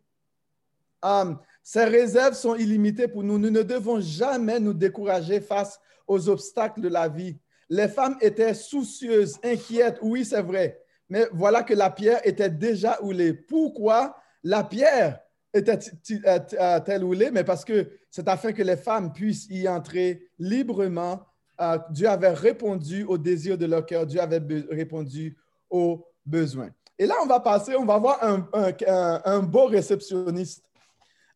Um, 1.02 1.40
ces 1.64 1.86
réserves 1.86 2.34
sont 2.34 2.56
illimitées 2.56 3.08
pour 3.08 3.24
nous. 3.24 3.38
Nous 3.38 3.50
ne 3.50 3.62
devons 3.62 4.02
jamais 4.02 4.60
nous 4.60 4.74
décourager 4.74 5.40
face 5.40 5.80
aux 6.06 6.28
obstacles 6.28 6.82
de 6.82 6.90
la 6.90 7.08
vie 7.08 7.38
les 7.70 7.88
femmes 7.88 8.18
étaient 8.22 8.54
soucieuses, 8.54 9.38
inquiètes. 9.44 10.00
Oui, 10.02 10.26
c'est 10.26 10.42
vrai. 10.42 10.82
Mais 11.08 11.28
voilà 11.32 11.64
que 11.64 11.74
la 11.74 11.90
pierre 11.90 12.22
était 12.24 12.50
déjà 12.50 12.94
roulée. 12.94 13.34
Pourquoi 13.34 14.16
la 14.44 14.64
pierre 14.64 15.20
était-elle 15.54 17.04
roulée? 17.04 17.32
Mais 17.32 17.44
parce 17.44 17.64
que 17.64 17.90
c'est 18.10 18.28
afin 18.28 18.54
que 18.54 18.64
les 18.64 18.78
femmes 18.78 19.14
puissent 19.14 19.48
y 19.50 19.68
entrer 19.68 20.30
librement. 20.38 21.26
Euh, 21.62 21.78
Dieu 21.92 22.08
avait 22.08 22.34
répondu 22.34 23.04
aux 23.04 23.18
désirs 23.18 23.58
de 23.58 23.66
leur 23.66 23.86
cœur. 23.86 24.06
Dieu 24.06 24.22
avait 24.22 24.42
répondu 24.70 25.38
aux 25.70 26.06
besoins. 26.26 26.70
Et 26.98 27.06
là, 27.06 27.16
on 27.24 27.28
va 27.28 27.40
passer, 27.40 27.76
on 27.76 27.86
va 27.86 27.98
voir 27.98 28.20
un, 28.22 29.40
beau 29.42 29.66
réceptionniste. 29.66 30.64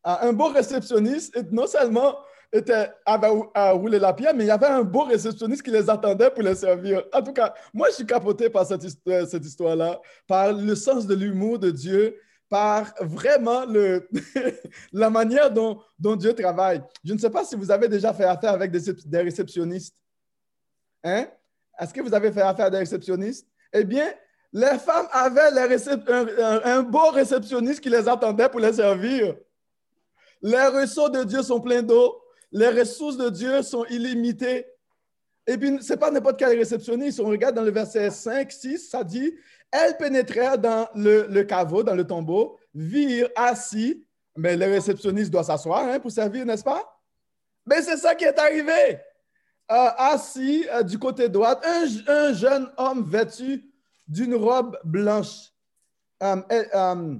Euh, 0.06 0.16
un 0.20 0.32
beau 0.32 0.48
réceptionniste, 0.48 1.38
non 1.50 1.66
seulement 1.66 2.16
était, 2.54 2.88
à 3.04 3.72
rouler 3.72 3.98
la 3.98 4.12
pierre, 4.12 4.32
mais 4.34 4.44
il 4.44 4.46
y 4.46 4.50
avait 4.50 4.66
un 4.66 4.82
beau 4.82 5.02
réceptionniste 5.02 5.62
qui 5.62 5.70
les 5.70 5.90
attendait 5.90 6.30
pour 6.30 6.42
les 6.42 6.54
servir. 6.54 7.02
En 7.12 7.20
tout 7.20 7.32
cas, 7.32 7.52
moi, 7.72 7.88
je 7.90 7.96
suis 7.96 8.06
capoté 8.06 8.48
par 8.48 8.64
cette, 8.64 8.84
histoire, 8.84 9.26
cette 9.26 9.44
histoire-là, 9.44 10.00
par 10.26 10.52
le 10.52 10.74
sens 10.76 11.06
de 11.06 11.14
l'humour 11.14 11.58
de 11.58 11.70
Dieu, 11.70 12.16
par 12.48 12.94
vraiment 13.00 13.64
le, 13.66 14.08
la 14.92 15.10
manière 15.10 15.50
dont, 15.50 15.80
dont, 15.98 16.14
Dieu 16.14 16.32
travaille. 16.32 16.80
Je 17.04 17.12
ne 17.12 17.18
sais 17.18 17.30
pas 17.30 17.44
si 17.44 17.56
vous 17.56 17.70
avez 17.72 17.88
déjà 17.88 18.14
fait 18.14 18.24
affaire 18.24 18.52
avec 18.52 18.70
des, 18.70 19.18
réceptionnistes. 19.18 19.96
Hein? 21.02 21.26
Est-ce 21.78 21.92
que 21.92 22.00
vous 22.00 22.14
avez 22.14 22.30
fait 22.30 22.42
affaire 22.42 22.66
avec 22.66 22.72
des 22.72 22.78
réceptionnistes? 22.78 23.48
Eh 23.72 23.82
bien, 23.82 24.12
les 24.52 24.78
femmes 24.78 25.08
avaient 25.10 25.50
un, 26.64 26.82
beau 26.82 27.10
réceptionniste 27.10 27.80
qui 27.80 27.90
les 27.90 28.08
attendait 28.08 28.48
pour 28.48 28.60
les 28.60 28.74
servir. 28.74 29.34
Les 30.40 30.66
ruisseaux 30.68 31.08
de 31.08 31.24
Dieu 31.24 31.42
sont 31.42 31.60
pleins 31.60 31.82
d'eau 31.82 32.23
les 32.54 32.68
ressources 32.68 33.16
de 33.18 33.28
Dieu 33.28 33.62
sont 33.62 33.84
illimitées. 33.86 34.64
Et 35.46 35.58
puis, 35.58 35.82
ce 35.82 35.92
n'est 35.92 35.98
pas 35.98 36.10
n'importe 36.10 36.38
quel 36.38 36.56
réceptionniste. 36.56 37.18
On 37.20 37.26
regarde 37.26 37.56
dans 37.56 37.62
le 37.64 37.70
verset 37.72 38.10
5, 38.10 38.50
6, 38.50 38.78
ça 38.88 39.02
dit 39.04 39.34
Elles 39.70 39.96
pénétrèrent 39.96 40.56
dans 40.56 40.88
le, 40.94 41.42
caveau, 41.42 41.82
dans 41.82 41.96
le 41.96 42.06
tombeau, 42.06 42.56
virent 42.72 43.28
assis. 43.36 44.06
Mais 44.36 44.56
le 44.56 44.66
réceptionniste 44.66 45.30
doit 45.30 45.44
s'asseoir 45.44 45.84
hein, 45.88 45.98
pour 46.00 46.10
servir, 46.12 46.46
n'est-ce 46.46 46.64
pas? 46.64 46.82
Mais 47.66 47.82
c'est 47.82 47.96
ça 47.96 48.14
qui 48.14 48.24
est 48.24 48.38
arrivé. 48.38 48.98
euh, 49.70 49.88
assis 49.98 50.66
euh, 50.72 50.82
du 50.82 50.98
côté 50.98 51.28
droit, 51.28 51.60
un, 51.64 51.84
un 52.06 52.32
jeune 52.32 52.70
homme 52.76 53.04
vêtu 53.04 53.64
d'une 54.06 54.34
robe 54.36 54.78
blanche. 54.84 55.50
Euh, 56.22 56.36
elle, 56.48 56.68
euh, 56.74 57.16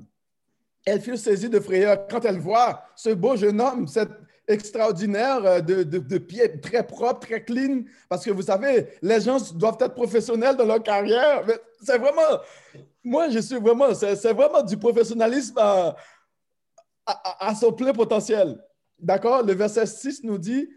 elle 0.85 1.01
fut 1.01 1.17
saisie 1.17 1.49
de 1.49 1.59
frayeur 1.61 2.07
quand 2.09 2.25
elle 2.25 2.39
voit 2.39 2.85
ce 2.95 3.11
beau 3.11 3.37
jeune 3.37 3.61
homme, 3.61 3.89
cet 3.89 4.11
extraordinaire 4.47 5.45
euh, 5.45 5.61
de, 5.61 5.83
de, 5.83 5.99
de 5.99 6.19
pieds 6.19 6.61
très 6.61 6.87
propre, 6.87 7.21
très 7.21 7.43
clean, 7.45 7.83
parce 8.09 8.25
que 8.25 8.31
vous 8.31 8.43
savez, 8.43 8.89
les 9.03 9.21
gens 9.21 9.39
doivent 9.55 9.77
être 9.81 9.95
professionnels 9.95 10.57
dans 10.57 10.67
leur 10.67 10.83
carrière. 10.83 11.45
Mais 11.47 11.59
c'est 11.83 11.99
vraiment, 11.99 12.41
moi, 13.03 13.29
je 13.31 13.39
suis 13.39 13.57
vraiment, 13.59 13.93
c'est 13.95 14.33
vraiment 14.33 14.63
du 14.63 14.77
professionnalisme 14.77 15.59
à- 15.59 15.97
à 17.49 17.55
son 17.55 17.73
plein 17.73 17.93
potentiel. 17.93 18.59
D'accord? 18.99 19.43
Le 19.43 19.53
verset 19.55 19.87
6 19.87 20.23
nous 20.25 20.39
dit, 20.39 20.69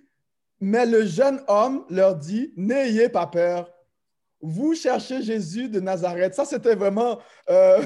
mais 0.59 0.85
le 0.85 1.05
jeune 1.05 1.41
homme 1.47 1.85
leur 1.89 2.15
dit, 2.15 2.51
n'ayez 2.57 3.09
pas 3.09 3.27
peur. 3.27 3.71
Vous 4.41 4.75
cherchez 4.75 5.21
Jésus 5.21 5.67
de 5.67 5.79
Nazareth. 5.79 6.35
Ça, 6.35 6.45
c'était 6.45 6.75
vraiment 6.75 7.19
euh, 7.49 7.81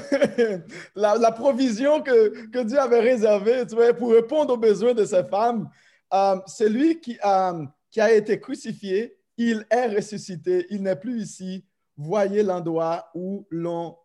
la, 0.94 1.32
provision 1.32 2.02
que, 2.02 2.62
Dieu 2.62 2.78
avait 2.78 3.00
réservée 3.00 3.66
tu 3.66 3.74
vois, 3.74 3.94
pour 3.94 4.12
répondre 4.12 4.54
aux 4.54 4.58
besoins 4.58 4.94
de 4.94 5.04
ces 5.04 5.24
femmes. 5.24 5.68
Euh, 6.12 6.36
c'est 6.46 6.68
lui 6.68 7.00
qui, 7.00 7.18
euh, 7.24 7.64
qui 7.90 8.00
a 8.00 8.12
été 8.12 8.38
crucifié. 8.38 9.16
Il 9.38 9.66
est 9.70 9.86
ressuscité. 9.86 10.66
Il 10.70 10.82
n'est 10.82 10.96
plus 10.96 11.22
ici. 11.22 11.64
Voyez 11.96 12.42
l'endroit 12.42 13.10
où 13.14 13.46
l'on 13.50 13.96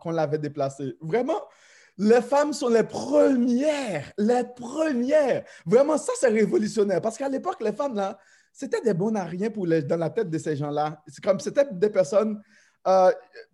qu'on 0.00 0.10
l'avait 0.10 0.38
déplacé. 0.38 0.94
Vraiment, 1.00 1.42
les 1.98 2.22
femmes 2.22 2.52
sont 2.52 2.68
les 2.68 2.82
premières, 2.84 4.12
les 4.18 4.44
premières. 4.44 5.44
Vraiment, 5.64 5.98
ça, 5.98 6.12
c'est 6.20 6.28
révolutionnaire. 6.28 7.00
Parce 7.00 7.16
qu'à 7.16 7.28
l'époque, 7.28 7.60
les 7.60 7.72
femmes, 7.72 7.94
là, 7.94 8.18
c'était 8.56 8.80
des 8.80 8.94
bons 8.94 9.14
à 9.14 9.24
rien 9.24 9.50
pour 9.50 9.66
les, 9.66 9.82
dans 9.82 9.98
la 9.98 10.08
tête 10.08 10.30
de 10.30 10.38
ces 10.38 10.56
gens-là. 10.56 11.02
C'est 11.06 11.22
comme, 11.22 11.38
c'était 11.38 11.66
des 11.70 11.90
personnes 11.90 12.40
euh, 12.86 13.12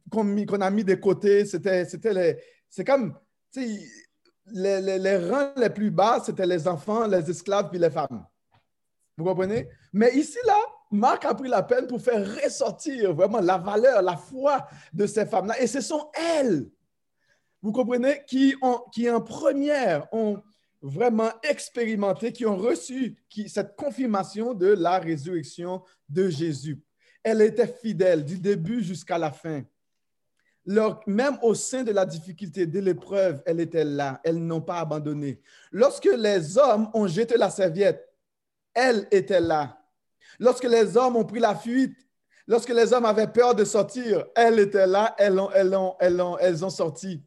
qu'on 0.08 0.60
a 0.60 0.70
mis 0.70 0.84
de 0.84 0.94
côté. 0.94 1.44
C'était, 1.44 1.84
les, 2.12 2.38
c'est 2.70 2.84
comme, 2.84 3.18
les, 3.56 4.80
les, 4.80 4.98
les 5.00 5.16
rangs 5.28 5.54
les 5.56 5.70
plus 5.70 5.90
bas, 5.90 6.22
c'était 6.24 6.46
les 6.46 6.68
enfants, 6.68 7.08
les 7.08 7.28
esclaves, 7.28 7.68
puis 7.68 7.80
les 7.80 7.90
femmes. 7.90 8.24
Vous 9.16 9.24
comprenez? 9.24 9.68
Mais 9.92 10.14
ici, 10.14 10.38
là, 10.46 10.56
Marc 10.92 11.24
a 11.24 11.34
pris 11.34 11.48
la 11.48 11.64
peine 11.64 11.88
pour 11.88 12.00
faire 12.00 12.24
ressortir 12.40 13.12
vraiment 13.12 13.40
la 13.40 13.58
valeur, 13.58 14.02
la 14.02 14.16
foi 14.16 14.68
de 14.92 15.04
ces 15.06 15.26
femmes-là. 15.26 15.60
Et 15.60 15.66
ce 15.66 15.80
sont 15.80 16.12
elles, 16.14 16.70
vous 17.60 17.72
comprenez, 17.72 18.22
qui, 18.28 18.54
ont, 18.62 18.80
qui 18.92 19.10
en 19.10 19.20
première 19.20 20.06
ont 20.14 20.40
vraiment 20.83 21.31
expérimenté, 21.42 22.33
qui 22.33 22.45
ont 22.45 22.57
reçu 22.57 23.16
cette 23.47 23.77
confirmation 23.77 24.53
de 24.53 24.66
la 24.66 24.99
résurrection 24.99 25.83
de 26.09 26.29
Jésus. 26.29 26.83
Elle 27.23 27.40
était 27.40 27.68
fidèle 27.68 28.25
du 28.25 28.38
début 28.38 28.83
jusqu'à 28.83 29.16
la 29.16 29.31
fin. 29.31 29.62
Même 30.66 31.38
au 31.42 31.55
sein 31.55 31.83
de 31.85 31.92
la 31.92 32.05
difficulté, 32.05 32.66
de 32.66 32.81
l'épreuve, 32.81 33.42
elle 33.47 33.61
était 33.61 33.85
là. 33.85 34.21
Elles 34.25 34.45
n'ont 34.45 34.61
pas 34.61 34.81
abandonné. 34.81 35.40
Lorsque 35.71 36.09
les 36.16 36.59
hommes 36.59 36.90
ont 36.95 37.07
jeté 37.07 37.37
la 37.37 37.51
serviette, 37.51 38.09
elle 38.75 39.07
était 39.11 39.40
là. 39.40 39.79
Lorsque 40.38 40.64
les 40.64 40.97
hommes 40.97 41.16
ont 41.16 41.25
pris 41.25 41.40
la 41.40 41.55
fuite, 41.55 41.97
lorsque 42.47 42.71
les 42.71 42.92
hommes 42.92 43.05
avaient 43.05 43.31
peur 43.31 43.55
de 43.55 43.64
sortir, 43.64 44.25
elle 44.35 44.59
était 44.59 44.87
là, 44.87 45.14
elles 45.18 45.38
ont, 45.38 45.51
elles 45.53 45.75
ont, 45.75 45.97
elles 46.01 46.21
ont, 46.21 46.38
elles 46.38 46.64
ont 46.64 46.71
sorti. 46.71 47.23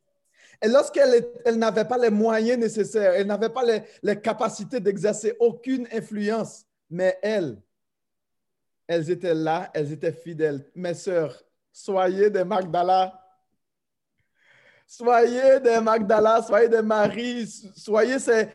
Lorsqu'elle 0.67 1.25
elle 1.43 1.57
n'avait 1.57 1.85
pas 1.85 1.97
les 1.97 2.09
moyens 2.09 2.59
nécessaires, 2.59 3.13
elle 3.13 3.27
n'avait 3.27 3.49
pas 3.49 3.63
les, 4.01 4.21
capacités 4.21 4.79
d'exercer 4.79 5.35
aucune 5.39 5.87
influence, 5.91 6.65
mais 6.89 7.17
elles, 7.21 7.61
elles 8.87 9.09
étaient 9.09 9.33
là, 9.33 9.69
elles 9.73 9.91
étaient 9.91 10.11
fidèles. 10.13 10.69
Mes 10.75 10.93
sœurs, 10.93 11.43
soyez 11.71 12.29
des 12.29 12.43
Magdala. 12.43 13.21
Soyez 14.87 15.59
des 15.59 15.79
Magdala, 15.81 16.43
soyez 16.43 16.69
des 16.69 16.81
Marie, 16.83 17.47
soyez 17.75 18.19
ces, 18.19 18.49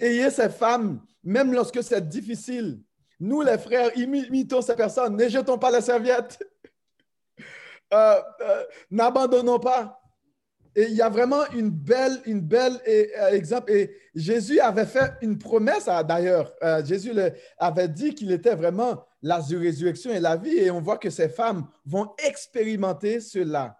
ayez 0.00 0.30
ces 0.30 0.48
femmes, 0.48 1.04
même 1.22 1.52
lorsque 1.52 1.82
c'est 1.82 2.08
difficile. 2.08 2.80
Nous, 3.20 3.42
les 3.42 3.58
frères, 3.58 3.90
imi- 3.90 4.26
imitons 4.26 4.62
ces 4.62 4.74
personnes. 4.74 5.16
Ne 5.16 5.28
jetons 5.28 5.58
pas 5.58 5.70
les 5.70 5.80
serviettes. 5.82 6.38
Euh, 7.92 8.20
euh, 8.40 8.64
N'abandonnons 8.90 9.58
pas. 9.60 10.00
Et 10.76 10.84
il 10.84 10.94
y 10.94 11.02
a 11.02 11.08
vraiment 11.08 11.48
une 11.52 11.70
belle, 11.70 12.20
une 12.26 12.40
belle 12.40 12.80
euh, 12.88 13.28
exemple. 13.28 13.70
Et 13.70 13.96
Jésus 14.14 14.58
avait 14.58 14.86
fait 14.86 15.12
une 15.22 15.38
promesse, 15.38 15.86
à- 15.86 16.02
d'ailleurs. 16.02 16.52
Euh, 16.62 16.84
Jésus 16.84 17.12
avait 17.58 17.88
dit 17.88 18.14
qu'il 18.14 18.32
était 18.32 18.54
vraiment 18.54 19.04
la 19.22 19.38
résurrection 19.38 20.10
et 20.10 20.20
la 20.20 20.36
vie. 20.36 20.56
Et 20.56 20.70
on 20.70 20.80
voit 20.80 20.98
que 20.98 21.10
ces 21.10 21.28
femmes 21.28 21.66
vont 21.86 22.10
expérimenter 22.18 23.20
cela. 23.20 23.78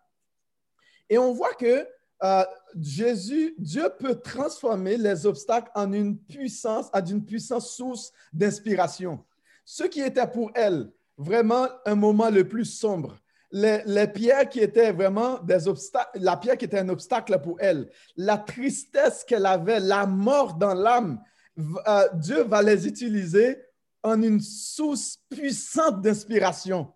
Et 1.11 1.19
on 1.19 1.33
voit 1.33 1.55
que 1.55 1.87
euh, 2.23 2.45
Jésus, 2.81 3.55
Dieu 3.59 3.89
peut 3.99 4.15
transformer 4.15 4.97
les 4.97 5.27
obstacles 5.27 5.71
en 5.75 5.93
une 5.93 6.17
puissance, 6.17 6.87
en 6.93 7.05
une 7.05 7.25
puissante 7.25 7.63
source 7.63 8.13
d'inspiration. 8.33 9.23
Ce 9.65 9.85
qui 9.85 10.01
était 10.01 10.27
pour 10.27 10.51
elle 10.55 10.91
vraiment 11.17 11.69
un 11.85 11.95
moment 11.95 12.31
le 12.31 12.47
plus 12.49 12.65
sombre, 12.65 13.17
les, 13.55 13.83
les 13.87 14.09
pierres 14.09 14.49
qui 14.49 14.59
étaient 14.59 14.91
vraiment 14.91 15.39
des 15.39 15.69
obstacles, 15.69 16.19
la 16.19 16.37
pierre 16.37 16.59
qui 16.59 16.65
était 16.65 16.81
un 16.81 16.89
obstacle 16.89 17.41
pour 17.41 17.57
elle, 17.61 17.89
la 18.17 18.37
tristesse 18.37 19.23
qu'elle 19.23 19.47
avait, 19.47 19.79
la 19.79 20.07
mort 20.07 20.55
dans 20.55 20.75
l'âme, 20.75 21.23
euh, 21.57 22.09
Dieu 22.15 22.43
va 22.43 22.63
les 22.63 22.89
utiliser 22.89 23.57
en 24.03 24.21
une 24.21 24.41
source 24.41 25.21
puissante 25.31 26.03
d'inspiration. 26.03 26.93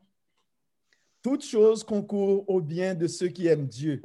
Toute 1.22 1.44
chose 1.44 1.84
concourt 1.84 2.44
au 2.50 2.60
bien 2.60 2.96
de 2.96 3.06
ceux 3.06 3.28
qui 3.28 3.46
aiment 3.46 3.68
Dieu, 3.68 4.02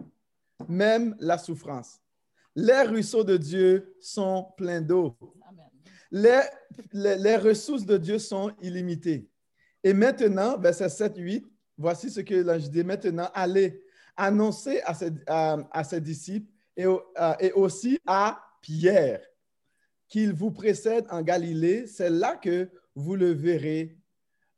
même 0.69 1.15
la 1.19 1.39
souffrance. 1.39 1.99
Les 2.55 2.83
ruisseaux 2.83 3.23
de 3.23 3.35
Dieu 3.35 3.95
sont 3.99 4.45
pleins 4.57 4.81
d'eau. 4.81 5.17
Les, 6.11 6.41
les, 6.91 7.17
les 7.17 7.37
ressources 7.37 7.85
de 7.87 7.97
Dieu 7.97 8.19
sont 8.19 8.51
illimitées. 8.61 9.27
Et 9.83 9.93
maintenant, 9.93 10.59
verset 10.59 10.89
7, 10.89 11.17
8, 11.17 11.52
voici 11.77 12.09
ce 12.09 12.21
que 12.21 12.35
l'ange 12.35 12.69
dit. 12.69 12.83
Maintenant, 12.83 13.29
allez 13.33 13.83
annoncer 14.15 14.81
à 14.85 14.93
ses, 15.83 16.01
disciples 16.01 16.51
et, 16.75 16.85
aussi 17.53 17.99
à 18.05 18.41
Pierre 18.61 19.21
qu'il 20.07 20.33
vous 20.33 20.51
précède 20.51 21.05
en 21.09 21.21
Galilée. 21.21 21.87
C'est 21.87 22.09
là 22.09 22.35
que 22.35 22.69
vous 22.95 23.15
le 23.15 23.31
verrez, 23.31 23.97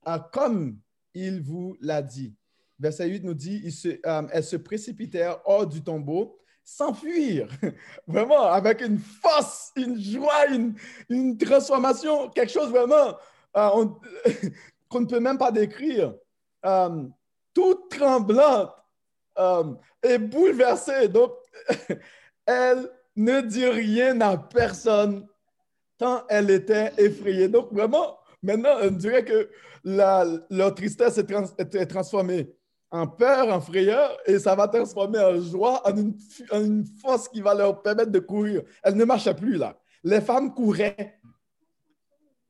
euh, 0.07 0.19
comme 0.33 0.77
il 1.13 1.41
vous 1.41 1.77
l'a 1.79 2.01
dit. 2.01 2.35
Verset 2.77 3.07
8 3.07 3.23
nous 3.23 3.33
dit, 3.33 3.63
euh, 4.05 4.27
elles 4.31 4.43
se 4.43 4.57
précipitèrent 4.57 5.39
hors 5.45 5.65
du 5.65 5.81
tombeau, 5.81 6.37
s'enfuir, 6.63 7.47
vraiment 8.07 8.43
avec 8.43 8.81
une 8.81 8.99
force, 8.99 9.71
une 9.77 10.01
joie, 10.01 10.47
une, 11.09 11.37
transformation, 11.37 12.29
quelque 12.29 12.51
chose 12.51 12.69
vraiment 12.69 13.15
euh, 13.55 13.69
on- 13.73 13.99
qu'on 14.89 15.01
ne 15.01 15.05
peut 15.05 15.19
même 15.19 15.37
pas 15.37 15.51
décrire. 15.51 16.13
Euh, 16.65 17.03
toute 17.53 17.89
tremblante 17.89 18.71
euh, 19.37 19.73
et 20.03 20.17
bouleversée. 20.17 21.07
Donc, 21.07 21.31
elle 22.45 22.89
ne 23.15 23.41
dit 23.41 23.65
rien 23.67 24.19
à 24.21 24.37
personne 24.37 25.25
tant 25.97 26.25
elle 26.27 26.49
était 26.51 26.91
effrayée. 26.97 27.47
Donc, 27.47 27.71
vraiment, 27.71 28.17
maintenant, 28.43 28.75
on 28.81 28.91
dirait 28.91 29.23
que 29.23 29.49
la- 29.83 30.25
leur 30.49 30.75
tristesse 30.75 31.17
est, 31.17 31.25
trans- 31.25 31.55
est 31.57 31.85
transformée 31.85 32.53
en 32.91 33.07
peur, 33.07 33.49
en 33.49 33.61
frayeur, 33.61 34.17
et 34.25 34.39
ça 34.39 34.55
va 34.55 34.67
transformer 34.67 35.19
en 35.19 35.39
joie, 35.41 35.81
en 35.87 35.95
une, 35.97 36.17
en 36.51 36.63
une 36.63 36.85
force 37.01 37.27
qui 37.29 37.41
va 37.41 37.53
leur 37.53 37.81
permettre 37.81 38.11
de 38.11 38.19
courir. 38.19 38.63
Elle 38.83 38.95
ne 38.95 39.05
marchait 39.05 39.33
plus 39.33 39.55
là. 39.57 39.77
Les 40.03 40.21
femmes 40.21 40.53
couraient. 40.53 41.19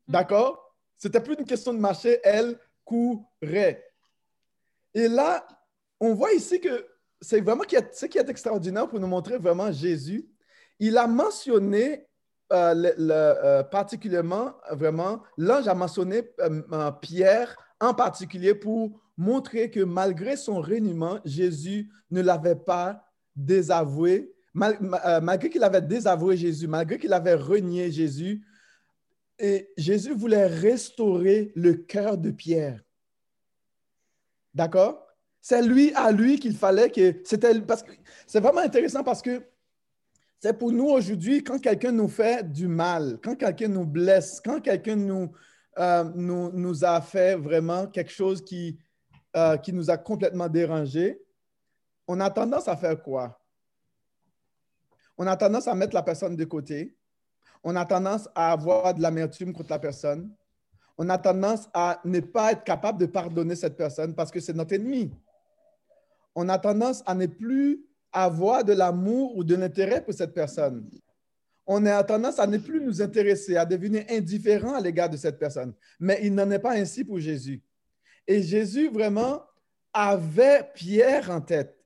D'accord? 0.08 0.76
C'était 0.98 1.22
plus 1.22 1.36
une 1.36 1.46
question 1.46 1.74
de 1.74 1.80
marcher, 1.80 2.20
elles 2.24 2.58
couraient. 2.84 3.85
Et 4.96 5.08
là, 5.08 5.46
on 6.00 6.16
voit 6.16 6.34
ici 6.34 6.60
que 6.60 6.88
c'est 7.22 7.42
vraiment 7.42 7.64
ce 7.92 8.06
qui 8.06 8.18
est 8.18 8.30
extraordinaire 8.30 8.88
pour 8.88 9.00
nous 9.00 9.08
montrer 9.08 9.38
vraiment 9.38 9.72
Jésus. 9.72 10.28
Il 10.80 10.98
a 10.98 11.06
mentionné 11.06 12.08
euh, 12.52 12.94
euh, 13.00 13.64
particulièrement, 13.64 14.54
vraiment, 14.72 15.22
l'ange 15.38 15.68
a 15.68 15.74
mentionné 15.74 16.24
euh, 16.40 16.92
Pierre 17.02 17.56
en 17.80 17.94
particulier 17.94 18.56
pour 18.56 19.02
montrer 19.18 19.70
que 19.70 19.82
malgré 19.82 20.38
son 20.38 20.62
reniement, 20.62 21.20
Jésus 21.26 21.92
ne 22.12 22.22
l'avait 22.22 22.56
pas 22.56 23.04
désavoué. 23.36 24.32
Mal- 24.54 24.78
ma- 24.80 25.20
malgré 25.20 25.50
qu'il 25.50 25.64
avait 25.64 25.82
désavoué 25.82 26.38
Jésus, 26.38 26.68
malgré 26.68 26.98
qu'il 26.98 27.12
avait 27.14 27.36
renié 27.36 27.92
Jésus, 27.92 28.46
et 29.38 29.70
Jésus 29.76 30.14
voulait 30.14 30.48
restaurer 30.48 31.52
le 31.56 31.74
cœur 31.74 32.18
de 32.18 32.32
Pierre. 32.32 32.85
D'accord? 34.56 35.06
C'est 35.42 35.62
lui 35.62 35.94
à 35.94 36.12
lui 36.12 36.40
qu'il 36.40 36.56
fallait 36.56 36.90
que. 36.90 37.22
C'était 37.26 37.60
parce 37.62 37.84
que 37.84 37.92
c'est 38.26 38.40
vraiment 38.40 38.62
intéressant 38.62 39.04
parce 39.04 39.22
que 39.22 39.46
c'est 40.40 40.58
pour 40.58 40.72
nous 40.72 40.88
aujourd'hui, 40.88 41.44
quand 41.44 41.60
quelqu'un 41.60 41.92
nous 41.92 42.08
fait 42.08 42.50
du 42.52 42.68
mal, 42.68 43.20
quand 43.24 43.36
quelqu'un 43.36 43.68
nous 43.68 43.86
blesse, 43.86 44.42
quand 44.44 44.62
quelqu'un 44.62 44.96
nous, 44.96 45.32
euh, 45.78 46.74
a 46.82 47.02
fait 47.02 47.36
vraiment 47.36 47.88
quelque 47.88 48.12
chose 48.12 48.44
qui, 48.44 48.80
euh, 49.36 49.58
qui 49.58 49.74
nous 49.74 49.90
a 49.90 49.98
complètement 49.98 50.48
dérangé, 50.48 51.20
on 52.08 52.20
a 52.20 52.30
tendance 52.30 52.68
à 52.68 52.78
faire 52.78 53.02
quoi? 53.02 53.40
On 55.18 55.28
a 55.28 55.36
tendance 55.36 55.68
à 55.68 55.76
mettre 55.76 55.96
la 55.96 56.04
personne 56.04 56.36
de 56.36 56.46
côté. 56.46 56.96
On 57.64 57.76
a 57.76 57.86
tendance 57.86 58.30
à 58.36 58.52
avoir 58.52 58.94
de 58.94 59.02
l'amertume 59.02 59.54
contre 59.54 59.72
la 59.72 59.80
personne. 59.80 60.32
On 60.98 61.10
a 61.10 61.18
tendance 61.18 61.68
à 61.74 62.00
ne 62.06 62.20
pas 62.20 62.54
être 62.54 62.64
capable 62.64 63.00
de 63.00 63.06
pardonner 63.06 63.56
cette 63.56 63.76
personne 63.76 64.16
parce 64.16 64.32
que 64.32 64.40
c'est 64.40 64.54
notre 64.54 64.74
ennemi. 64.74 65.12
On 66.36 66.48
a 66.50 66.58
tendance 66.58 67.04
à 67.06 67.14
ne 67.16 67.26
plus 67.26 67.86
avoir 68.12 68.64
de 68.64 68.74
l'amour 68.74 69.36
ou 69.36 69.44
de 69.44 69.56
l'intérêt 69.56 70.04
pour 70.04 70.14
cette 70.14 70.34
personne. 70.34 70.90
On 71.68 71.86
a 71.86 72.04
tendance 72.04 72.40
à 72.40 72.48
ne 72.48 72.58
plus 72.58 72.80
nous 72.80 73.02
intéresser, 73.02 73.58
à 73.58 73.66
devenir 73.66 74.06
indifférent 74.10 74.76
à 74.76 74.82
l'égard 74.82 75.10
de 75.10 75.18
cette 75.18 75.40
personne. 75.40 75.74
Mais 76.00 76.20
il 76.24 76.34
n'en 76.34 76.50
est 76.52 76.60
pas 76.60 76.74
ainsi 76.74 77.04
pour 77.04 77.20
Jésus. 77.20 77.62
Et 78.28 78.42
Jésus 78.42 78.90
vraiment 78.90 79.44
avait 79.92 80.70
Pierre 80.76 81.32
en 81.32 81.42
tête. 81.42 81.78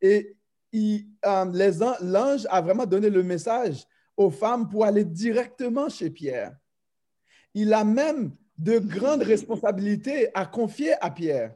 Et 0.00 0.36
euh, 0.74 1.94
l'ange 2.00 2.46
a 2.48 2.60
vraiment 2.60 2.86
donné 2.86 3.10
le 3.10 3.22
message 3.22 3.86
aux 4.16 4.30
femmes 4.30 4.68
pour 4.68 4.84
aller 4.84 5.04
directement 5.04 5.88
chez 5.88 6.10
Pierre. 6.10 6.56
Il 7.54 7.72
a 7.72 7.84
même 7.84 8.32
de 8.58 8.78
grandes 8.78 9.22
responsabilités 9.22 10.28
à 10.34 10.46
confier 10.46 10.92
à 11.02 11.10
Pierre. 11.10 11.54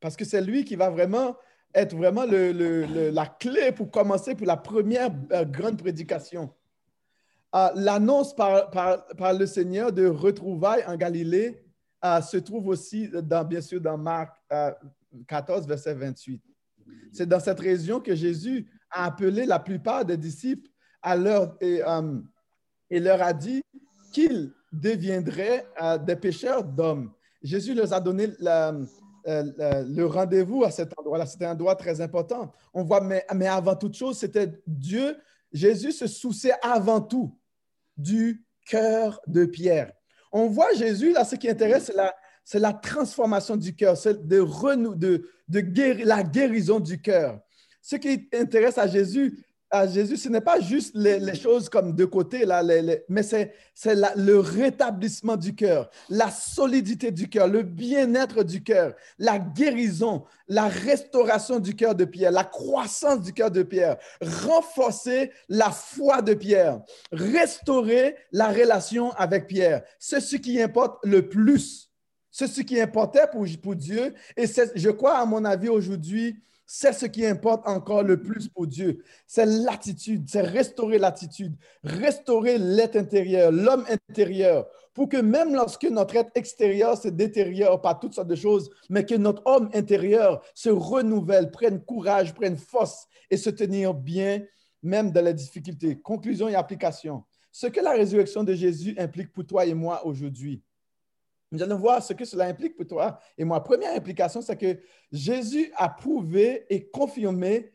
Parce 0.00 0.16
que 0.16 0.24
c'est 0.24 0.40
lui 0.40 0.64
qui 0.64 0.76
va 0.76 0.90
vraiment 0.90 1.36
être 1.74 1.94
vraiment 1.94 2.24
la 2.24 3.26
clé 3.26 3.72
pour 3.72 3.90
commencer 3.90 4.34
pour 4.34 4.46
la 4.46 4.56
première 4.56 5.10
euh, 5.32 5.44
grande 5.44 5.78
prédication. 5.78 6.52
Euh, 7.54 7.68
l'annonce 7.74 8.34
par, 8.34 8.70
le 9.38 9.46
Seigneur 9.46 9.92
de 9.92 10.06
retrouvailles 10.06 10.84
en 10.86 10.96
Galilée 10.96 11.64
se 12.02 12.38
trouve 12.38 12.68
aussi, 12.68 13.08
dans, 13.08 13.44
bien 13.44 13.60
sûr, 13.60 13.80
dans 13.80 13.98
Marc 13.98 14.34
14, 15.26 15.66
verset 15.66 15.94
28. 15.94 16.42
C'est 17.12 17.26
dans 17.26 17.40
cette 17.40 17.60
région 17.60 18.00
que 18.00 18.14
Jésus 18.14 18.66
a 18.90 19.06
appelé 19.06 19.46
la 19.46 19.58
plupart 19.58 20.04
des 20.04 20.16
disciples 20.16 20.68
à 21.02 21.16
leur, 21.16 21.56
et, 21.60 21.82
euh, 21.82 22.20
leur 22.90 23.22
a 23.22 23.32
dit 23.32 23.62
qu'ils 24.12 24.52
deviendraient 24.72 25.66
euh, 25.80 25.98
des 25.98 26.16
pêcheurs 26.16 26.64
d'hommes. 26.64 27.12
Jésus 27.42 27.74
leur 27.74 27.92
a 27.92 28.00
donné 28.00 28.28
euh, 28.42 28.84
le 29.26 30.04
rendez-vous 30.04 30.64
à 30.64 30.70
cet 30.70 30.98
endroit-là. 30.98 31.26
C'était 31.26 31.46
un 31.46 31.52
endroit 31.52 31.76
très 31.76 32.00
important. 32.00 32.52
On 32.72 32.82
voit, 32.82 33.00
mais, 33.00 33.24
avant 33.46 33.74
toute 33.74 33.94
chose, 33.94 34.18
c'était 34.18 34.52
Dieu. 34.66 35.16
Jésus 35.52 35.92
se 35.92 36.06
souciait 36.06 36.54
avant 36.62 37.00
tout 37.00 37.36
du 37.96 38.44
cœur 38.66 39.20
de 39.26 39.44
Pierre. 39.44 39.92
On 40.32 40.46
voit 40.46 40.72
Jésus, 40.74 41.12
là, 41.12 41.24
ce 41.24 41.34
qui 41.34 41.48
intéresse, 41.48 41.86
c'est 41.86 41.96
la, 41.96 42.14
la 42.54 42.72
transformation 42.72 43.56
du 43.56 43.74
cœur, 43.74 43.96
c'est 43.96 44.26
de, 44.26 44.44
de 45.48 46.04
la 46.04 46.22
guérison 46.22 46.78
du 46.78 47.00
cœur. 47.00 47.40
Ce 47.82 47.96
qui 47.96 48.28
intéresse 48.32 48.78
à 48.78 48.86
Jésus, 48.86 49.44
à 49.70 49.86
Jésus, 49.86 50.16
ce 50.16 50.28
n'est 50.28 50.40
pas 50.40 50.60
juste 50.60 50.92
les, 50.94 51.34
choses 51.34 51.68
comme 51.68 51.94
de 51.94 52.04
côté, 52.04 52.44
là, 52.44 52.62
mais 53.08 53.22
c'est 53.22 53.54
le 54.16 54.38
rétablissement 54.38 55.36
du 55.36 55.54
cœur, 55.54 55.90
la 56.08 56.30
solidité 56.30 57.12
du 57.12 57.28
cœur, 57.28 57.46
le 57.46 57.62
bien-être 57.62 58.42
du 58.42 58.62
cœur, 58.62 58.94
la 59.18 59.38
guérison, 59.38 60.24
la 60.48 60.66
restauration 60.66 61.60
du 61.60 61.76
cœur 61.76 61.94
de 61.94 62.04
Pierre, 62.04 62.32
la 62.32 62.44
croissance 62.44 63.22
du 63.22 63.32
cœur 63.32 63.50
de 63.50 63.62
Pierre, 63.62 63.96
renforcer 64.20 65.30
la 65.48 65.70
foi 65.70 66.20
de 66.20 66.34
Pierre, 66.34 66.80
restaurer 67.12 68.16
la 68.32 68.48
relation 68.48 69.12
avec 69.12 69.46
Pierre. 69.46 69.82
C'est 69.98 70.20
ce 70.20 70.36
qui 70.36 70.60
importe 70.60 70.98
le 71.04 71.28
plus. 71.28 71.90
C'est 72.32 72.46
ce 72.46 72.60
qui 72.60 72.80
importait 72.80 73.26
pour, 73.30 73.44
pour 73.62 73.74
Dieu. 73.74 74.14
Et 74.36 74.46
je 74.46 74.90
crois, 74.90 75.18
à 75.18 75.26
mon 75.26 75.44
avis, 75.44 75.68
aujourd'hui, 75.68 76.40
c'est 76.72 76.92
ce 76.92 77.06
qui 77.06 77.26
importe 77.26 77.66
encore 77.66 78.04
le 78.04 78.22
plus 78.22 78.46
pour 78.46 78.64
Dieu. 78.64 79.02
C'est 79.26 79.44
l'attitude, 79.44 80.28
c'est 80.28 80.40
restaurer 80.40 80.98
l'attitude, 80.98 81.56
restaurer 81.82 82.58
l'être 82.58 82.94
intérieur, 82.94 83.50
l'homme 83.50 83.84
intérieur, 83.88 84.68
pour 84.94 85.08
que 85.08 85.16
même 85.16 85.52
lorsque 85.52 85.86
notre 85.86 86.14
être 86.14 86.30
extérieur 86.36 86.96
se 86.96 87.08
détériore 87.08 87.80
par 87.80 87.98
toutes 87.98 88.14
sortes 88.14 88.28
de 88.28 88.36
choses, 88.36 88.70
mais 88.88 89.04
que 89.04 89.16
notre 89.16 89.42
homme 89.46 89.68
intérieur 89.74 90.44
se 90.54 90.68
renouvelle, 90.68 91.50
prenne 91.50 91.82
courage, 91.82 92.34
prenne 92.34 92.56
force 92.56 93.08
et 93.30 93.36
se 93.36 93.50
tenir 93.50 93.92
bien, 93.92 94.40
même 94.80 95.10
dans 95.10 95.24
les 95.24 95.34
difficultés. 95.34 95.98
Conclusion 95.98 96.48
et 96.48 96.54
application. 96.54 97.24
Ce 97.50 97.66
que 97.66 97.80
la 97.80 97.94
résurrection 97.94 98.44
de 98.44 98.54
Jésus 98.54 98.94
implique 98.96 99.32
pour 99.32 99.44
toi 99.44 99.66
et 99.66 99.74
moi 99.74 100.06
aujourd'hui, 100.06 100.62
nous 101.50 101.62
allons 101.62 101.78
voir 101.78 102.02
ce 102.02 102.12
que 102.12 102.24
cela 102.24 102.46
implique 102.46 102.76
pour 102.76 102.86
toi 102.86 103.18
et 103.36 103.44
moi. 103.44 103.62
Première 103.62 103.94
implication, 103.94 104.40
c'est 104.40 104.56
que 104.56 104.78
Jésus 105.10 105.72
a 105.76 105.88
prouvé 105.88 106.64
et 106.70 106.88
confirmé 106.88 107.72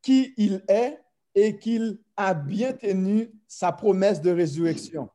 qui 0.00 0.32
il 0.36 0.62
est 0.68 1.00
et 1.34 1.58
qu'il 1.58 1.98
a 2.16 2.34
bien 2.34 2.72
tenu 2.72 3.30
sa 3.48 3.72
promesse 3.72 4.20
de 4.20 4.30
résurrection. 4.30 5.10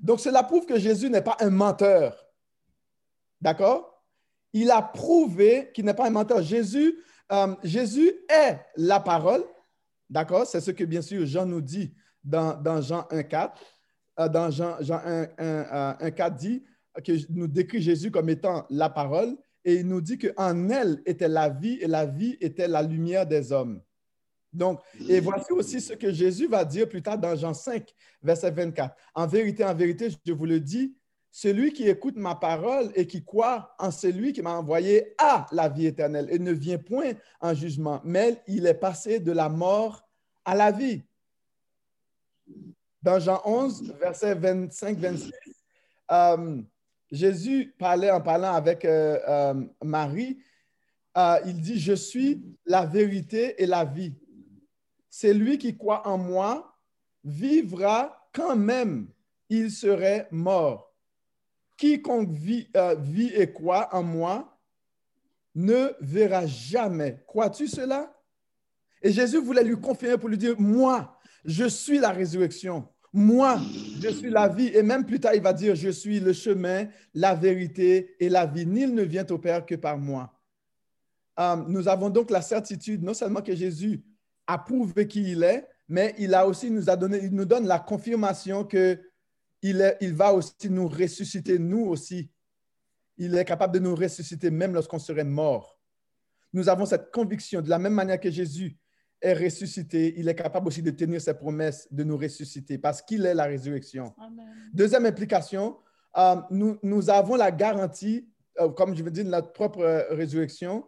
Donc, 0.00 0.20
cela 0.20 0.42
prouve 0.44 0.66
que 0.66 0.78
Jésus 0.78 1.10
n'est 1.10 1.22
pas 1.22 1.36
un 1.40 1.50
menteur. 1.50 2.16
D'accord? 3.40 4.04
Il 4.52 4.70
a 4.70 4.80
prouvé 4.80 5.70
qu'il 5.74 5.84
n'est 5.84 5.94
pas 5.94 6.06
un 6.06 6.10
menteur. 6.10 6.42
Jésus, 6.42 6.96
euh, 7.32 7.54
Jésus 7.64 8.12
est 8.28 8.60
la 8.76 9.00
parole. 9.00 9.44
D'accord? 10.08 10.46
C'est 10.46 10.60
ce 10.60 10.70
que, 10.70 10.84
bien 10.84 11.02
sûr, 11.02 11.26
Jean 11.26 11.44
nous 11.44 11.60
dit 11.60 11.92
dans, 12.22 12.80
Jean 12.80 13.02
1,4. 13.10 13.50
Euh, 14.18 14.28
dans 14.28 14.50
Jean, 14.50 14.76
Jean 14.80 15.00
1, 15.04 15.96
1, 16.00 16.10
4 16.12 16.36
dit 16.36 16.64
que 17.04 17.12
nous 17.30 17.46
décrit 17.46 17.82
Jésus 17.82 18.10
comme 18.10 18.28
étant 18.28 18.66
la 18.70 18.88
parole 18.88 19.36
et 19.64 19.74
il 19.74 19.88
nous 19.88 20.00
dit 20.00 20.16
qu'en 20.16 20.68
elle 20.70 21.02
était 21.04 21.28
la 21.28 21.48
vie 21.48 21.78
et 21.80 21.88
la 21.88 22.06
vie 22.06 22.36
était 22.40 22.68
la 22.68 22.82
lumière 22.82 23.26
des 23.26 23.50
hommes. 23.52 23.82
Donc, 24.52 24.80
et 25.08 25.20
voici 25.20 25.52
aussi 25.52 25.80
ce 25.80 25.92
que 25.92 26.12
Jésus 26.12 26.46
va 26.46 26.64
dire 26.64 26.88
plus 26.88 27.02
tard 27.02 27.18
dans 27.18 27.34
Jean 27.34 27.52
5, 27.52 27.92
verset 28.22 28.50
24. 28.52 28.94
En 29.14 29.26
vérité, 29.26 29.64
en 29.64 29.74
vérité, 29.74 30.08
je 30.24 30.32
vous 30.32 30.46
le 30.46 30.60
dis, 30.60 30.96
celui 31.30 31.72
qui 31.72 31.88
écoute 31.88 32.16
ma 32.16 32.34
parole 32.34 32.90
et 32.94 33.06
qui 33.06 33.22
croit 33.22 33.74
en 33.78 33.90
celui 33.90 34.32
qui 34.32 34.40
m'a 34.40 34.56
envoyé 34.56 35.14
a 35.18 35.46
la 35.52 35.68
vie 35.68 35.86
éternelle 35.86 36.28
et 36.30 36.38
ne 36.38 36.52
vient 36.52 36.78
point 36.78 37.12
en 37.40 37.52
jugement, 37.52 38.00
mais 38.04 38.42
il 38.46 38.66
est 38.66 38.72
passé 38.72 39.20
de 39.20 39.32
la 39.32 39.50
mort 39.50 40.08
à 40.44 40.54
la 40.54 40.70
vie. 40.70 41.02
Dans 43.02 43.18
Jean 43.18 43.42
11, 43.44 43.96
verset 44.00 44.34
25-26, 44.36 45.32
Jésus 47.10 47.74
parlait 47.78 48.10
en 48.10 48.20
parlant 48.20 48.54
avec 48.54 48.84
euh, 48.84 49.18
euh, 49.28 49.64
Marie, 49.82 50.38
euh, 51.16 51.38
il 51.46 51.60
dit, 51.60 51.78
je 51.78 51.92
suis 51.92 52.42
la 52.64 52.84
vérité 52.84 53.62
et 53.62 53.66
la 53.66 53.84
vie. 53.84 54.14
C'est 55.08 55.32
lui 55.32 55.58
qui 55.58 55.76
croit 55.76 56.06
en 56.06 56.18
moi 56.18 56.76
vivra 57.24 58.28
quand 58.32 58.56
même 58.56 59.08
il 59.48 59.70
serait 59.70 60.28
mort. 60.30 60.94
Quiconque 61.76 62.30
vit, 62.30 62.68
vit 62.98 63.32
et 63.34 63.52
croit 63.52 63.94
en 63.94 64.02
moi 64.02 64.56
ne 65.54 65.92
verra 66.00 66.46
jamais. 66.46 67.22
Crois-tu 67.26 67.66
cela? 67.66 68.14
Et 69.02 69.10
Jésus 69.10 69.38
voulait 69.38 69.64
lui 69.64 69.80
confirmer 69.80 70.18
pour 70.18 70.28
lui 70.28 70.38
dire, 70.38 70.58
moi, 70.60 71.18
je 71.44 71.64
suis 71.64 71.98
la 71.98 72.10
résurrection. 72.10 72.88
Moi, 73.16 73.58
je 73.98 74.10
suis 74.10 74.28
la 74.28 74.46
vie. 74.46 74.66
Et 74.74 74.82
même 74.82 75.06
plus 75.06 75.18
tard, 75.18 75.34
il 75.34 75.40
va 75.40 75.54
dire, 75.54 75.74
je 75.74 75.88
suis 75.88 76.20
le 76.20 76.34
chemin, 76.34 76.86
la 77.14 77.34
vérité 77.34 78.14
et 78.20 78.28
la 78.28 78.44
vie. 78.44 78.66
Nul 78.66 78.92
ne 78.92 79.02
vient 79.04 79.24
au 79.30 79.38
Père 79.38 79.64
que 79.64 79.74
par 79.74 79.96
moi. 79.96 80.38
Euh, 81.40 81.56
nous 81.66 81.88
avons 81.88 82.10
donc 82.10 82.30
la 82.30 82.42
certitude, 82.42 83.02
non 83.02 83.14
seulement 83.14 83.40
que 83.40 83.56
Jésus 83.56 84.04
a 84.46 84.58
prouvé 84.58 85.08
qui 85.08 85.32
il 85.32 85.42
est, 85.44 85.66
mais 85.88 86.14
il 86.18 86.34
a 86.34 86.46
aussi 86.46 86.70
nous 86.70 86.90
a 86.90 86.96
donné, 86.96 87.20
il 87.22 87.34
nous 87.34 87.46
donne 87.46 87.66
la 87.66 87.78
confirmation 87.78 88.64
que 88.64 89.00
il, 89.62 89.80
est, 89.80 89.96
il 90.02 90.12
va 90.12 90.34
aussi 90.34 90.68
nous 90.68 90.86
ressusciter, 90.86 91.58
nous 91.58 91.86
aussi. 91.86 92.30
Il 93.16 93.34
est 93.34 93.46
capable 93.46 93.72
de 93.72 93.78
nous 93.78 93.94
ressusciter 93.94 94.50
même 94.50 94.74
lorsqu'on 94.74 94.98
serait 94.98 95.24
mort. 95.24 95.80
Nous 96.52 96.68
avons 96.68 96.84
cette 96.84 97.10
conviction, 97.10 97.62
de 97.62 97.70
la 97.70 97.78
même 97.78 97.94
manière 97.94 98.20
que 98.20 98.30
Jésus 98.30 98.76
est 99.20 99.34
ressuscité, 99.34 100.14
il 100.16 100.28
est 100.28 100.34
capable 100.34 100.68
aussi 100.68 100.82
de 100.82 100.90
tenir 100.90 101.20
ses 101.20 101.34
promesses 101.34 101.88
de 101.90 102.04
nous 102.04 102.16
ressusciter 102.16 102.78
parce 102.78 103.02
qu'il 103.02 103.24
est 103.26 103.34
la 103.34 103.44
résurrection. 103.44 104.14
Deuxième 104.72 105.06
implication, 105.06 105.76
euh, 106.16 106.36
nous, 106.50 106.78
nous, 106.82 107.10
avons 107.10 107.36
la 107.36 107.50
garantie, 107.50 108.28
euh, 108.58 108.68
comme 108.70 108.94
je 108.94 109.02
veux 109.02 109.10
dire, 109.10 109.24
de 109.24 109.30
notre 109.30 109.52
propre 109.52 109.80
euh, 109.80 110.02
résurrection, 110.10 110.86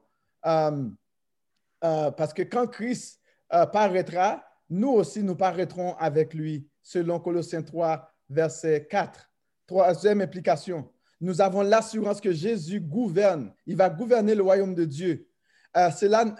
parce 1.80 2.32
que 2.34 2.42
quand 2.42 2.66
Christ 2.66 3.20
paraîtra, 3.48 4.44
nous 4.70 4.90
aussi 4.90 5.22
nous 5.22 5.36
paraîtrons 5.36 5.94
avec 5.96 6.34
lui, 6.34 6.68
selon 6.82 7.20
Colossiens 7.20 7.62
3, 7.62 8.10
verset 8.30 8.86
4. 8.88 9.30
Troisième 9.66 10.20
implication, 10.20 10.90
nous 11.20 11.40
avons 11.40 11.62
l'assurance 11.62 12.20
que 12.20 12.32
Jésus 12.32 12.80
gouverne, 12.80 13.52
il 13.66 13.76
va 13.76 13.90
gouverner 13.90 14.34
le 14.34 14.42
royaume 14.42 14.74
de 14.74 14.84
Dieu. 14.84 15.28
cela 15.74 16.34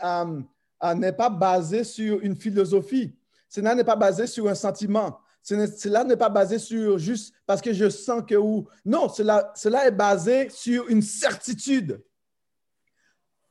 n'est 0.95 1.13
pas 1.13 1.31
basé 1.31 1.85
sur 1.85 2.21
une 2.21 2.37
philosophie. 2.37 3.15
Cela 3.49 3.75
n'est 3.75 3.85
pas 3.85 3.97
basé 3.97 4.27
sur 4.27 4.49
un 4.49 4.55
sentiment. 4.55 5.19
cela 5.43 6.05
n'est 6.05 6.17
pas 6.17 6.29
basé 6.29 6.59
sur 6.59 6.99
juste 6.99 7.35
parce 7.47 7.61
que 7.61 7.73
je 7.73 7.89
sens 7.89 8.23
que 8.27 8.35
ou. 8.35 8.69
Non, 8.85 9.09
cela, 9.09 9.53
cela 9.57 9.87
est 9.87 9.93
basé 9.93 10.49
sur 10.51 10.89
une 10.89 11.03
certitude. 11.03 12.03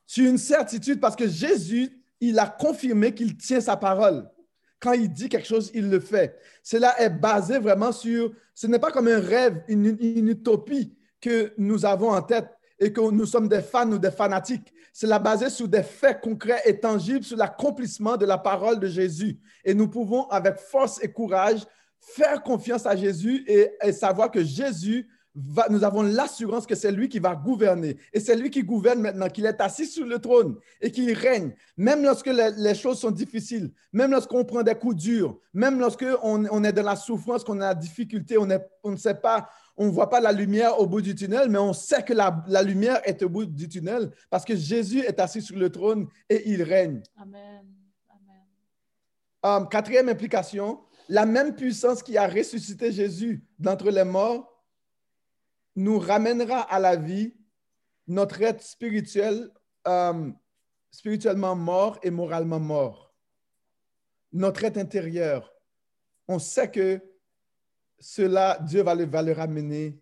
Sur 0.06 0.28
une 0.28 0.38
certitude 0.38 1.00
parce 1.00 1.16
que 1.16 1.28
Jésus, 1.28 2.02
il 2.20 2.38
a 2.38 2.46
confirmé 2.46 3.14
qu'il 3.14 3.36
tient 3.36 3.60
sa 3.60 3.76
parole. 3.76 4.28
Quand 4.80 4.92
il 4.92 5.12
dit 5.12 5.28
quelque 5.28 5.46
chose, 5.46 5.70
il 5.74 5.90
le 5.90 6.00
fait. 6.00 6.38
Cela 6.62 7.00
est 7.00 7.10
basé 7.10 7.58
vraiment 7.58 7.92
sur, 7.92 8.32
ce 8.54 8.66
n'est 8.68 8.78
pas 8.78 8.92
comme 8.92 9.08
un 9.08 9.20
rêve, 9.20 9.62
une, 9.66 9.96
une 10.00 10.28
utopie 10.28 10.96
que 11.20 11.52
nous 11.58 11.84
avons 11.84 12.10
en 12.10 12.22
tête 12.22 12.57
et 12.78 12.92
que 12.92 13.00
nous 13.10 13.26
sommes 13.26 13.48
des 13.48 13.60
fans 13.60 13.90
ou 13.90 13.98
des 13.98 14.10
fanatiques. 14.10 14.72
C'est 14.92 15.08
basé 15.20 15.50
sur 15.50 15.68
des 15.68 15.82
faits 15.82 16.20
concrets 16.20 16.62
et 16.64 16.78
tangibles, 16.78 17.24
sur 17.24 17.36
l'accomplissement 17.36 18.16
de 18.16 18.26
la 18.26 18.38
parole 18.38 18.78
de 18.80 18.88
Jésus. 18.88 19.38
Et 19.64 19.74
nous 19.74 19.88
pouvons, 19.88 20.28
avec 20.28 20.58
force 20.58 21.02
et 21.02 21.12
courage, 21.12 21.60
faire 22.00 22.42
confiance 22.42 22.86
à 22.86 22.96
Jésus 22.96 23.44
et, 23.46 23.92
savoir 23.92 24.30
que 24.30 24.42
Jésus 24.42 25.08
Va, 25.40 25.68
nous 25.70 25.84
avons 25.84 26.02
l'assurance 26.02 26.66
que 26.66 26.74
c'est 26.74 26.90
lui 26.90 27.08
qui 27.08 27.20
va 27.20 27.36
gouverner. 27.36 27.96
Et 28.12 28.18
c'est 28.18 28.34
lui 28.34 28.50
qui 28.50 28.64
gouverne 28.64 29.00
maintenant, 29.00 29.28
qu'il 29.28 29.46
est 29.46 29.60
assis 29.60 29.86
sur 29.86 30.04
le 30.04 30.18
trône 30.18 30.56
et 30.80 30.90
qu'il 30.90 31.12
règne. 31.12 31.54
Même 31.76 32.02
lorsque 32.02 32.26
les, 32.26 32.74
choses 32.74 32.98
sont 32.98 33.12
difficiles, 33.12 33.70
même 33.92 34.10
lorsqu'on 34.10 34.44
prend 34.44 34.64
des 34.64 34.74
coups 34.74 34.96
durs, 34.96 35.38
même 35.54 35.78
lorsqu'on 35.78 36.44
on 36.50 36.64
est 36.64 36.72
dans 36.72 36.82
la 36.82 36.96
souffrance, 36.96 37.44
qu'on 37.44 37.60
a 37.60 37.68
la 37.68 37.74
difficulté, 37.76 38.36
on, 38.36 38.48
on 38.82 38.90
ne 38.90 38.96
sait 38.96 39.14
pas, 39.14 39.48
on 39.78 39.86
ne 39.86 39.90
voit 39.90 40.10
pas 40.10 40.20
la 40.20 40.32
lumière 40.32 40.78
au 40.80 40.86
bout 40.86 41.00
du 41.00 41.14
tunnel, 41.14 41.48
mais 41.48 41.58
on 41.58 41.72
sait 41.72 42.02
que 42.02 42.12
la, 42.12 42.62
lumière 42.62 43.00
est 43.04 43.22
au 43.22 43.28
bout 43.28 43.46
du 43.46 43.68
tunnel 43.68 44.10
parce 44.28 44.44
que 44.44 44.56
Jésus 44.56 45.00
est 45.00 45.20
assis 45.20 45.40
sur 45.40 45.56
le 45.56 45.70
trône 45.70 46.08
et 46.28 46.50
il 46.50 46.64
règne. 46.64 47.00
Amen. 47.16 47.64
Amen. 48.10 48.42
Um, 49.44 49.68
quatrième 49.68 50.08
implication, 50.08 50.80
la 51.08 51.24
même 51.24 51.54
puissance 51.54 52.02
qui 52.02 52.18
a 52.18 52.26
ressuscité 52.26 52.90
Jésus 52.90 53.44
d'entre 53.58 53.90
les 53.90 54.02
morts 54.02 54.52
nous 55.76 56.00
ramènera 56.00 56.60
à 56.60 56.80
la 56.80 56.96
vie 56.96 57.34
notre 58.08 58.42
être 58.42 58.62
spirituel, 58.62 59.48
um, 59.84 60.36
spirituellement 60.90 61.54
mort 61.54 62.00
et 62.02 62.10
moralement 62.10 62.58
mort. 62.58 63.14
Notre 64.32 64.64
être 64.64 64.76
intérieur. 64.76 65.54
On 66.26 66.40
sait 66.40 66.68
que 66.68 67.00
cela, 67.98 68.58
Dieu 68.62 68.82
va 68.82 68.94
le, 68.94 69.06
va 69.06 69.22
le 69.22 69.32
ramener 69.32 70.00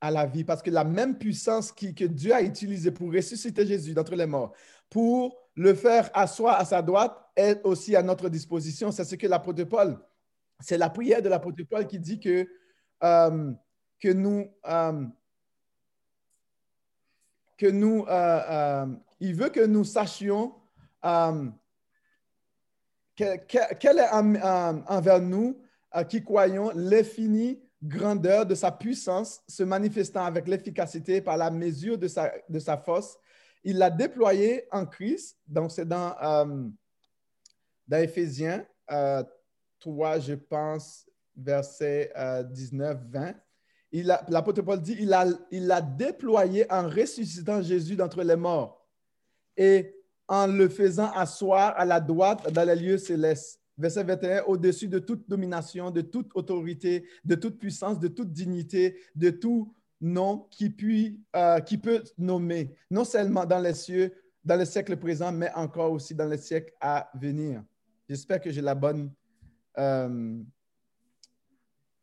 à 0.00 0.10
la 0.10 0.26
vie 0.26 0.44
parce 0.44 0.62
que 0.62 0.70
la 0.70 0.84
même 0.84 1.16
puissance 1.16 1.70
qui, 1.70 1.94
que 1.94 2.04
Dieu 2.04 2.34
a 2.34 2.42
utilisée 2.42 2.90
pour 2.90 3.12
ressusciter 3.12 3.66
Jésus 3.66 3.94
d'entre 3.94 4.16
les 4.16 4.26
morts, 4.26 4.52
pour 4.90 5.38
le 5.54 5.74
faire 5.74 6.10
asseoir 6.12 6.58
à 6.58 6.64
sa 6.64 6.82
droite, 6.82 7.16
est 7.36 7.60
aussi 7.64 7.94
à 7.96 8.02
notre 8.02 8.28
disposition. 8.28 8.90
C'est 8.90 9.04
ce 9.04 9.14
que 9.14 9.26
l'apôtre 9.26 9.64
Paul, 9.64 9.98
c'est 10.60 10.76
la 10.76 10.90
prière 10.90 11.22
de 11.22 11.28
l'apôtre 11.28 11.62
Paul 11.68 11.86
qui 11.86 11.98
dit 11.98 12.18
que, 12.20 12.48
euh, 13.04 13.52
que 14.00 14.08
nous, 14.12 14.50
euh, 14.66 15.04
que 17.56 17.66
nous 17.66 18.04
euh, 18.08 18.86
il 19.20 19.34
veut 19.36 19.50
que 19.50 19.64
nous 19.64 19.84
sachions 19.84 20.52
quel, 23.14 23.46
quel 23.78 23.98
est 23.98 24.10
envers 24.10 25.20
nous 25.20 25.61
qui 26.08 26.22
croyons 26.22 26.70
l'infinie 26.74 27.60
grandeur 27.82 28.46
de 28.46 28.54
sa 28.54 28.70
puissance 28.70 29.42
se 29.48 29.62
manifestant 29.62 30.24
avec 30.24 30.46
l'efficacité 30.46 31.20
par 31.20 31.36
la 31.36 31.50
mesure 31.50 31.98
de 31.98 32.06
sa, 32.06 32.32
de 32.48 32.58
sa 32.58 32.76
force. 32.76 33.18
Il 33.64 33.78
l'a 33.78 33.90
déployé 33.90 34.66
en 34.70 34.86
Christ. 34.86 35.38
Donc, 35.46 35.72
c'est 35.72 35.86
dans, 35.86 36.14
euh, 36.22 36.68
dans 37.88 37.98
Éphésiens 37.98 38.64
3, 38.86 40.18
euh, 40.18 40.20
je 40.20 40.34
pense, 40.34 41.08
verset 41.36 42.12
19-20. 42.16 43.34
Euh, 43.94 44.16
l'apôtre 44.28 44.62
Paul 44.62 44.80
dit, 44.80 44.96
il 45.00 45.08
l'a 45.08 45.26
il 45.50 45.96
déployé 45.96 46.70
en 46.72 46.88
ressuscitant 46.88 47.62
Jésus 47.62 47.96
d'entre 47.96 48.22
les 48.22 48.36
morts 48.36 48.86
et 49.56 49.94
en 50.28 50.46
le 50.46 50.68
faisant 50.68 51.10
asseoir 51.12 51.74
à 51.76 51.84
la 51.84 52.00
droite 52.00 52.50
dans 52.52 52.64
les 52.64 52.76
lieux 52.76 52.98
célestes 52.98 53.61
Verset 53.78 54.04
21, 54.04 54.42
au-dessus 54.44 54.88
de 54.88 54.98
toute 54.98 55.28
domination, 55.28 55.90
de 55.90 56.02
toute 56.02 56.30
autorité, 56.34 57.06
de 57.24 57.34
toute 57.34 57.58
puissance, 57.58 57.98
de 57.98 58.08
toute 58.08 58.32
dignité, 58.32 58.98
de 59.14 59.30
tout 59.30 59.74
nom 60.00 60.46
qui, 60.50 60.68
puis, 60.68 61.20
euh, 61.34 61.60
qui 61.60 61.78
peut 61.78 62.02
nommer, 62.18 62.74
non 62.90 63.04
seulement 63.04 63.46
dans 63.46 63.60
les 63.60 63.74
cieux, 63.74 64.12
dans 64.44 64.56
le 64.56 64.64
siècle 64.64 64.96
présent, 64.96 65.32
mais 65.32 65.50
encore 65.54 65.92
aussi 65.92 66.14
dans 66.14 66.26
les 66.26 66.38
siècles 66.38 66.72
à 66.80 67.10
venir. 67.14 67.62
J'espère 68.08 68.40
que 68.40 68.50
j'ai 68.50 68.60
la 68.60 68.74
bonne, 68.74 69.12
euh, 69.78 70.42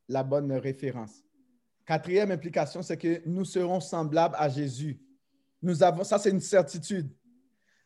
la 0.08 0.24
bonne 0.24 0.52
référence. 0.54 1.24
Quatrième 1.86 2.32
implication, 2.32 2.82
c'est 2.82 2.98
que 2.98 3.22
nous 3.28 3.46
serons 3.46 3.80
semblables 3.80 4.36
à 4.38 4.48
Jésus. 4.48 5.00
Nous 5.62 5.84
avons, 5.84 6.04
ça 6.04 6.18
c'est 6.18 6.30
une 6.30 6.40
certitude. 6.40 7.12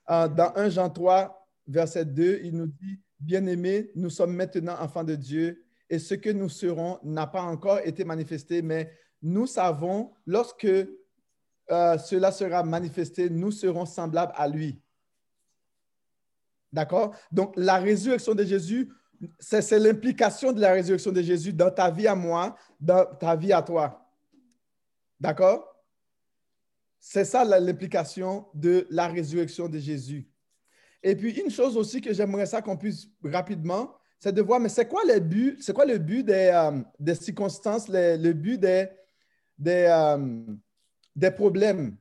Euh, 0.09 0.27
dans 0.27 0.53
1 0.55 0.69
Jean 0.69 0.89
3, 0.89 1.47
verset 1.67 2.05
2, 2.05 2.41
il 2.43 2.55
nous 2.55 2.67
dit, 2.67 2.99
Bien-aimés, 3.23 3.89
nous 3.95 4.09
sommes 4.09 4.35
maintenant 4.35 4.75
enfants 4.81 5.05
de 5.05 5.15
Dieu 5.15 5.63
et 5.89 5.97
ce 5.97 6.13
que 6.13 6.29
nous 6.29 6.49
serons 6.49 6.99
n'a 7.03 7.25
pas 7.25 7.41
encore 7.41 7.79
été 7.79 8.03
manifesté, 8.03 8.61
mais 8.61 8.91
nous 9.21 9.47
savons, 9.47 10.11
lorsque 10.25 10.65
euh, 10.65 11.97
cela 11.97 12.33
sera 12.33 12.63
manifesté, 12.63 13.29
nous 13.29 13.51
serons 13.51 13.85
semblables 13.85 14.33
à 14.35 14.49
lui. 14.49 14.81
D'accord? 16.73 17.15
Donc, 17.31 17.53
la 17.55 17.77
résurrection 17.77 18.35
de 18.35 18.43
Jésus, 18.43 18.91
c'est 19.39 19.79
l'implication 19.79 20.51
de 20.51 20.59
la 20.59 20.73
résurrection 20.73 21.13
de 21.13 21.21
Jésus 21.21 21.53
dans 21.53 21.71
ta 21.71 21.89
vie 21.89 22.07
à 22.07 22.15
moi, 22.15 22.57
dans 22.77 23.05
ta 23.05 23.37
vie 23.37 23.53
à 23.53 23.61
toi. 23.61 24.05
D'accord? 25.17 25.73
C'est 26.99 27.23
ça 27.23 27.45
l'implication 27.45 28.47
de 28.53 28.85
la 28.89 29.07
résurrection 29.07 29.69
de 29.69 29.79
Jésus. 29.79 30.27
Et 31.03 31.15
puis, 31.15 31.31
une 31.31 31.51
chose 31.51 31.75
aussi 31.75 31.99
que 31.99 32.13
j'aimerais 32.13 32.45
ça 32.45 32.61
qu'on 32.61 32.77
puisse 32.77 33.07
rapidement, 33.23 33.93
c'est 34.19 34.31
de 34.31 34.41
voir, 34.41 34.59
mais 34.59 34.69
c'est 34.69 34.87
quoi 34.87 35.01
le 35.05 35.19
but, 35.19 35.61
c'est 35.61 35.73
quoi 35.73 35.85
le 35.85 35.97
but 35.97 36.23
des, 36.23 36.49
euh, 36.53 36.81
des 36.97 37.15
circonstances, 37.15 37.89
le, 37.89 38.31
but 38.31 38.57
des, 38.57 38.87
des, 39.57 39.85
euh, 39.89 40.45
des 41.13 41.31
problèmes, 41.31 41.97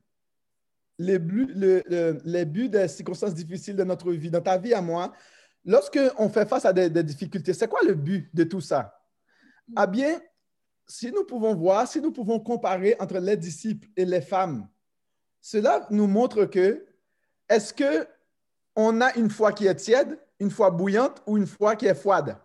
les 0.97 1.19
buts, 1.19 1.51
le, 1.53 1.83
les 2.23 2.45
buts 2.45 2.69
des 2.69 2.87
circonstances 2.87 3.33
difficiles 3.33 3.75
de 3.75 3.83
notre 3.83 4.09
vie, 4.13 4.31
dans 4.31 4.39
ta 4.39 4.57
vie 4.57 4.73
à 4.73 4.81
moi, 4.81 5.11
lorsqu'on 5.65 6.29
fait 6.29 6.47
face 6.47 6.63
à 6.63 6.71
des, 6.71 6.89
des 6.89 7.03
difficultés, 7.03 7.53
c'est 7.53 7.67
quoi 7.67 7.81
le 7.85 7.93
but 7.93 8.33
de 8.33 8.45
tout 8.45 8.61
ça? 8.61 8.97
Ah 9.75 9.85
bien, 9.85 10.21
si 10.87 11.11
nous 11.11 11.25
pouvons 11.25 11.55
voir, 11.55 11.87
si 11.89 11.99
nous 11.99 12.13
pouvons 12.13 12.39
comparer 12.39 12.95
entre 12.99 13.17
les 13.19 13.35
disciples 13.35 13.89
et 13.97 14.05
les 14.05 14.21
femmes, 14.21 14.67
cela 15.41 15.87
nous 15.89 16.07
montre 16.07 16.45
que 16.45 16.85
est-ce 17.49 17.73
que 17.73 18.07
on 18.75 19.01
a 19.01 19.13
une 19.15 19.29
foi 19.29 19.51
qui 19.51 19.67
est 19.67 19.75
tiède, 19.75 20.19
une 20.39 20.51
foi 20.51 20.71
bouillante 20.71 21.21
ou 21.25 21.37
une 21.37 21.47
foi 21.47 21.75
qui 21.75 21.85
est 21.85 21.95
froide. 21.95 22.37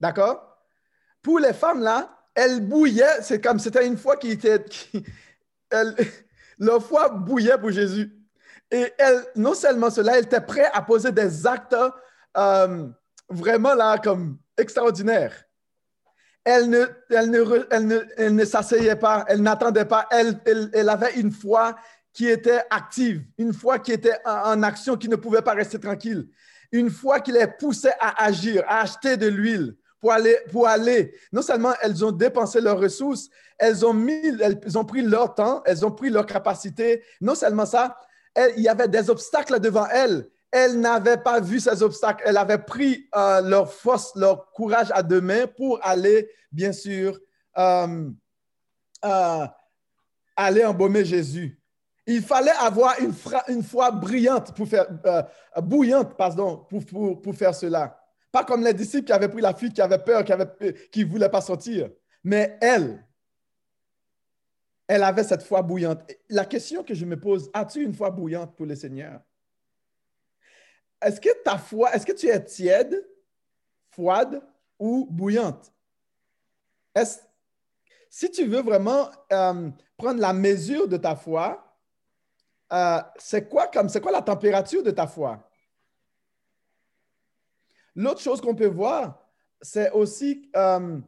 D'accord? 0.00 0.58
Pour 1.22 1.38
les 1.38 1.52
femmes, 1.52 1.80
là, 1.80 2.16
elles 2.34 2.60
bouillaient, 2.60 3.22
c'est 3.22 3.40
comme 3.40 3.58
c'était 3.58 3.86
une 3.86 3.96
foi 3.96 4.16
qui 4.16 4.30
était. 4.30 4.64
leur 6.58 6.82
foi 6.82 7.08
bouillait 7.08 7.58
pour 7.58 7.70
Jésus. 7.70 8.12
Et 8.70 8.92
elle, 8.98 9.24
non 9.36 9.54
seulement 9.54 9.90
cela, 9.90 10.18
elle 10.18 10.24
était 10.24 10.40
prête 10.40 10.70
à 10.72 10.82
poser 10.82 11.12
des 11.12 11.46
actes 11.46 11.76
euh, 12.36 12.88
vraiment 13.28 13.74
là, 13.74 13.98
comme 13.98 14.38
extraordinaires. 14.56 15.44
Elle 16.44 16.68
ne, 16.68 16.86
elle 17.08 18.46
s'asseyait 18.46 18.96
pas, 18.96 19.24
elle 19.28 19.40
n'attendait 19.40 19.86
pas, 19.86 20.06
elle, 20.10 20.38
elle, 20.44 20.70
elle, 20.74 20.88
avait 20.90 21.14
une 21.14 21.32
foi 21.32 21.74
qui 22.14 22.28
était 22.28 22.62
active, 22.70 23.22
une 23.36 23.52
foi 23.52 23.80
qui 23.80 23.92
était 23.92 24.16
en, 24.24 24.62
action, 24.62 24.96
qui 24.96 25.08
ne 25.08 25.16
pouvait 25.16 25.42
pas 25.42 25.52
rester 25.52 25.80
tranquille, 25.80 26.28
une 26.70 26.88
foi 26.88 27.20
qui 27.20 27.32
les 27.32 27.48
poussait 27.48 27.94
à 28.00 28.24
agir, 28.24 28.62
à 28.68 28.80
acheter 28.80 29.16
de 29.16 29.26
l'huile 29.26 29.76
pour 30.00 30.12
aller, 30.12 30.38
pour 30.52 30.68
aller. 30.68 31.12
Non 31.32 31.42
seulement 31.42 31.74
elles 31.82 32.04
ont 32.04 32.12
dépensé 32.12 32.60
leurs 32.60 32.78
ressources, 32.78 33.28
elles 33.58 33.84
ont, 33.84 33.92
mis, 33.92 34.32
elles 34.40 34.78
ont 34.78 34.84
pris 34.84 35.02
leur 35.02 35.34
temps, 35.34 35.62
elles 35.66 35.84
ont 35.84 35.90
pris 35.90 36.08
leur 36.08 36.24
capacité. 36.24 37.02
Non 37.20 37.34
seulement 37.34 37.66
ça, 37.66 37.98
il 38.56 38.62
y 38.62 38.68
avait 38.68 38.88
des 38.88 39.10
obstacles 39.10 39.58
devant 39.58 39.86
elles. 39.88 40.28
Elles 40.52 40.78
n'avaient 40.78 41.16
pas 41.16 41.40
vu 41.40 41.58
ces 41.58 41.82
obstacles. 41.82 42.22
Elles 42.26 42.36
avaient 42.36 42.58
pris 42.58 43.08
euh, 43.16 43.40
leur 43.40 43.72
force, 43.72 44.14
leur 44.14 44.52
courage 44.52 44.92
à 44.94 45.02
deux 45.02 45.20
mains 45.20 45.48
pour 45.48 45.80
aller, 45.82 46.30
bien 46.52 46.72
sûr, 46.72 47.18
euh, 47.58 48.08
euh, 49.04 49.46
aller 50.36 50.64
embaumer 50.64 51.04
Jésus. 51.04 51.58
Il 52.06 52.22
fallait 52.22 52.50
avoir 52.50 52.96
une, 53.00 53.62
foi 53.62 53.90
brillante 53.90 54.54
pour 54.54 54.68
faire, 54.68 54.86
euh, 55.06 55.22
bouillante 55.62 56.16
pardon, 56.16 56.58
pour, 56.68 56.84
pour, 56.84 57.22
pour, 57.22 57.34
faire 57.34 57.54
cela. 57.54 57.98
Pas 58.30 58.44
comme 58.44 58.62
les 58.62 58.74
disciples 58.74 59.06
qui 59.06 59.12
avaient 59.12 59.28
pris 59.28 59.40
la 59.40 59.54
fuite, 59.54 59.72
qui 59.72 59.80
avaient 59.80 59.98
peur, 59.98 60.22
qui 60.22 60.32
ne 60.32 61.04
euh, 61.04 61.08
voulaient 61.08 61.30
pas 61.30 61.40
sortir. 61.40 61.88
Mais 62.22 62.58
elle, 62.60 63.02
elle 64.86 65.02
avait 65.02 65.24
cette 65.24 65.42
foi 65.42 65.62
bouillante. 65.62 66.02
La 66.28 66.44
question 66.44 66.82
que 66.82 66.94
je 66.94 67.06
me 67.06 67.18
pose, 67.18 67.50
as-tu 67.54 67.82
une 67.82 67.94
foi 67.94 68.10
bouillante 68.10 68.54
pour 68.54 68.66
le 68.66 68.74
Seigneur? 68.74 69.20
Est-ce 71.00 71.20
que 71.20 71.42
ta 71.42 71.58
foi, 71.58 71.94
est-ce 71.94 72.04
que 72.04 72.12
tu 72.12 72.28
es 72.28 72.44
tiède, 72.44 73.06
froide 73.90 74.42
ou 74.78 75.06
bouillante? 75.10 75.72
Est-ce- 76.94 77.20
si 78.10 78.30
tu 78.30 78.44
veux 78.44 78.62
vraiment 78.62 79.10
euh, 79.32 79.70
prendre 79.96 80.20
la 80.20 80.32
mesure 80.32 80.86
de 80.86 80.96
ta 80.96 81.16
foi, 81.16 81.63
euh, 82.72 83.00
c'est 83.18 83.48
quoi 83.48 83.66
comme 83.68 83.88
c'est 83.88 84.00
quoi 84.00 84.12
la 84.12 84.22
température 84.22 84.82
de 84.82 84.90
ta 84.90 85.06
foi? 85.06 85.48
L'autre 87.94 88.20
chose 88.20 88.40
qu'on 88.40 88.54
peut 88.54 88.66
voir, 88.66 89.20
c'est 89.60 89.90
aussi 89.92 90.50
euh, 90.56 90.98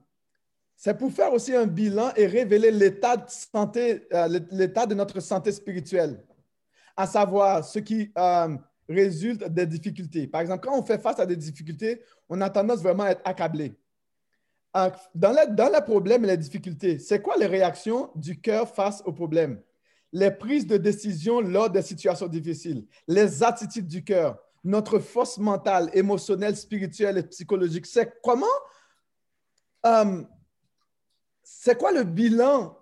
c'est 0.76 0.96
pour 0.96 1.10
faire 1.10 1.32
aussi 1.32 1.54
un 1.54 1.66
bilan 1.66 2.12
et 2.16 2.26
révéler 2.26 2.70
l'état 2.70 3.16
de 3.16 4.06
euh, 4.12 4.94
notre 4.94 5.20
santé 5.20 5.50
spirituelle, 5.50 6.22
à 6.96 7.06
savoir 7.06 7.64
ce 7.64 7.78
qui 7.78 8.12
résulte 8.88 9.44
des 9.44 9.66
difficultés. 9.66 10.26
Par 10.26 10.42
exemple, 10.42 10.66
quand 10.66 10.78
on 10.78 10.82
fait 10.82 10.98
face 10.98 11.18
à 11.18 11.26
des 11.26 11.36
difficultés, 11.36 12.02
on 12.28 12.40
a 12.42 12.50
tendance 12.50 12.82
vraiment 12.82 13.04
à 13.04 13.10
être 13.10 13.22
accablé. 13.24 13.74
Dans 15.14 15.32
les, 15.32 15.46
dans 15.54 15.72
les 15.72 15.80
problèmes 15.80 16.24
et 16.24 16.28
les 16.28 16.36
difficultés, 16.36 16.98
c'est 16.98 17.22
quoi 17.22 17.36
les 17.38 17.46
réactions 17.46 18.10
du 18.14 18.38
cœur 18.38 18.68
face 18.68 19.02
aux 19.06 19.12
problèmes? 19.12 19.62
Les 20.12 20.30
prises 20.30 20.66
de 20.66 20.76
décision 20.76 21.40
lors 21.40 21.68
des 21.68 21.82
situations 21.82 22.28
difficiles, 22.28 22.86
les 23.08 23.42
attitudes 23.42 23.88
du 23.88 24.04
cœur, 24.04 24.38
notre 24.66 24.98
force 24.98 25.38
mentale, 25.38 25.90
émotionnelle, 25.92 26.56
spirituelle 26.56 27.18
et 27.18 27.22
psychologique. 27.22 27.86
C'est 27.86 28.20
comment, 28.22 28.46
euh, 29.86 30.22
c'est 31.42 31.78
quoi 31.78 31.92
le 31.92 32.02
bilan, 32.02 32.76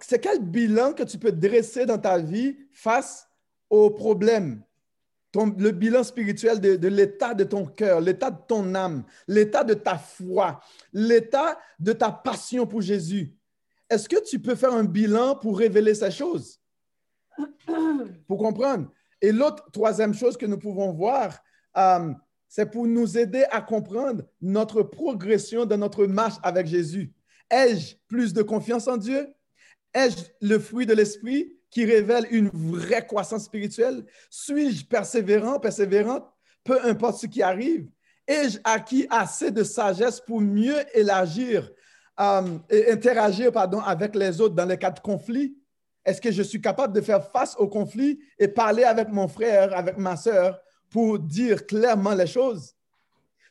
c'est 0.00 0.20
quel 0.20 0.40
bilan 0.40 0.92
que 0.92 1.02
tu 1.02 1.18
peux 1.18 1.32
dresser 1.32 1.86
dans 1.86 1.98
ta 1.98 2.18
vie 2.18 2.56
face 2.72 3.26
aux 3.70 3.90
problèmes? 3.90 4.62
Le 5.34 5.70
bilan 5.70 6.02
spirituel 6.02 6.60
de, 6.60 6.74
de 6.74 6.88
l'état 6.88 7.34
de 7.34 7.44
ton 7.44 7.64
cœur, 7.64 8.00
l'état 8.00 8.30
de 8.30 8.40
ton 8.48 8.74
âme, 8.74 9.04
l'état 9.28 9.62
de 9.62 9.74
ta 9.74 9.96
foi, 9.96 10.60
l'état 10.92 11.58
de 11.78 11.92
ta 11.92 12.10
passion 12.10 12.66
pour 12.66 12.80
Jésus. 12.80 13.32
Est-ce 13.90 14.08
que 14.08 14.24
tu 14.24 14.38
peux 14.38 14.54
faire 14.54 14.72
un 14.72 14.84
bilan 14.84 15.34
pour 15.34 15.58
révéler 15.58 15.94
ces 15.94 16.12
choses? 16.12 16.60
Pour 18.28 18.38
comprendre. 18.38 18.90
Et 19.20 19.32
l'autre, 19.32 19.68
troisième 19.72 20.14
chose 20.14 20.36
que 20.36 20.46
nous 20.46 20.58
pouvons 20.58 20.92
voir, 20.92 21.36
euh, 21.76 22.12
c'est 22.48 22.70
pour 22.70 22.86
nous 22.86 23.18
aider 23.18 23.44
à 23.50 23.60
comprendre 23.60 24.24
notre 24.40 24.82
progression 24.82 25.66
dans 25.66 25.76
notre 25.76 26.06
marche 26.06 26.36
avec 26.42 26.66
Jésus. 26.66 27.12
Ai-je 27.50 27.96
plus 28.06 28.32
de 28.32 28.42
confiance 28.42 28.86
en 28.88 28.96
Dieu? 28.96 29.34
Ai-je 29.92 30.24
le 30.40 30.58
fruit 30.58 30.86
de 30.86 30.94
l'esprit 30.94 31.56
qui 31.70 31.84
révèle 31.84 32.26
une 32.30 32.48
vraie 32.48 33.06
croissance 33.06 33.44
spirituelle? 33.44 34.04
Suis-je 34.30 34.84
persévérant, 34.84 35.58
persévérante, 35.58 36.24
peu 36.64 36.80
importe 36.84 37.20
ce 37.20 37.26
qui 37.26 37.42
arrive? 37.42 37.88
Ai-je 38.26 38.58
acquis 38.64 39.06
assez 39.10 39.50
de 39.50 39.64
sagesse 39.64 40.20
pour 40.20 40.40
mieux 40.40 40.78
élargir 40.96 41.70
euh, 42.20 42.58
et 42.68 42.90
interagir 42.92 43.52
pardon, 43.52 43.80
avec 43.80 44.14
les 44.14 44.40
autres 44.40 44.54
dans 44.54 44.66
les 44.66 44.76
cas 44.76 44.90
de 44.90 45.00
conflit? 45.00 45.56
Est-ce 46.04 46.20
que 46.20 46.30
je 46.30 46.42
suis 46.42 46.60
capable 46.60 46.94
de 46.94 47.00
faire 47.00 47.24
face 47.30 47.54
au 47.56 47.68
conflit 47.68 48.20
et 48.38 48.48
parler 48.48 48.84
avec 48.84 49.08
mon 49.08 49.28
frère, 49.28 49.76
avec 49.76 49.98
ma 49.98 50.16
sœur, 50.16 50.58
pour 50.90 51.18
dire 51.18 51.66
clairement 51.66 52.14
les 52.14 52.26
choses? 52.26 52.74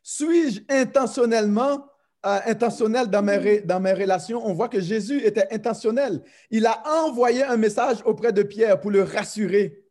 Suis-je 0.02 0.62
intentionnellement 0.70 1.86
euh, 2.26 2.40
intentionnel 2.46 3.08
dans 3.08 3.22
mes, 3.22 3.94
relations? 3.94 4.46
On 4.46 4.54
voit 4.54 4.70
que 4.70 4.80
Jésus 4.80 5.24
était 5.24 5.48
intentionnel. 5.54 6.22
Il 6.50 6.66
a 6.66 6.84
envoyé 7.04 7.44
un 7.44 7.58
message 7.58 7.98
auprès 8.06 8.34
de 8.34 8.44
Pierre 8.44 8.80
pour 8.80 8.92
le 8.92 9.04
rassurer. 9.04 9.84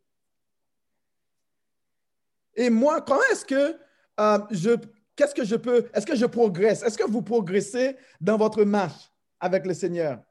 Et 2.55 2.71
moi, 2.71 3.01
comment 3.01 3.21
est-ce 3.31 3.45
que 3.45 3.77
euh, 4.21 4.39
je, 4.51 4.71
qu'est-ce 5.19 5.35
que 5.35 5.45
je 5.45 5.57
peux, 5.57 5.87
est-ce 5.93 6.07
que 6.07 6.15
je 6.15 6.27
progresse? 6.27 6.83
Est-ce 6.83 6.97
que 6.97 7.11
vous 7.11 7.23
progressez 7.23 7.97
dans 8.21 8.39
votre 8.39 8.63
marche 8.63 9.11
avec 9.41 9.67
le 9.67 9.75
Seigneur? 9.75 10.23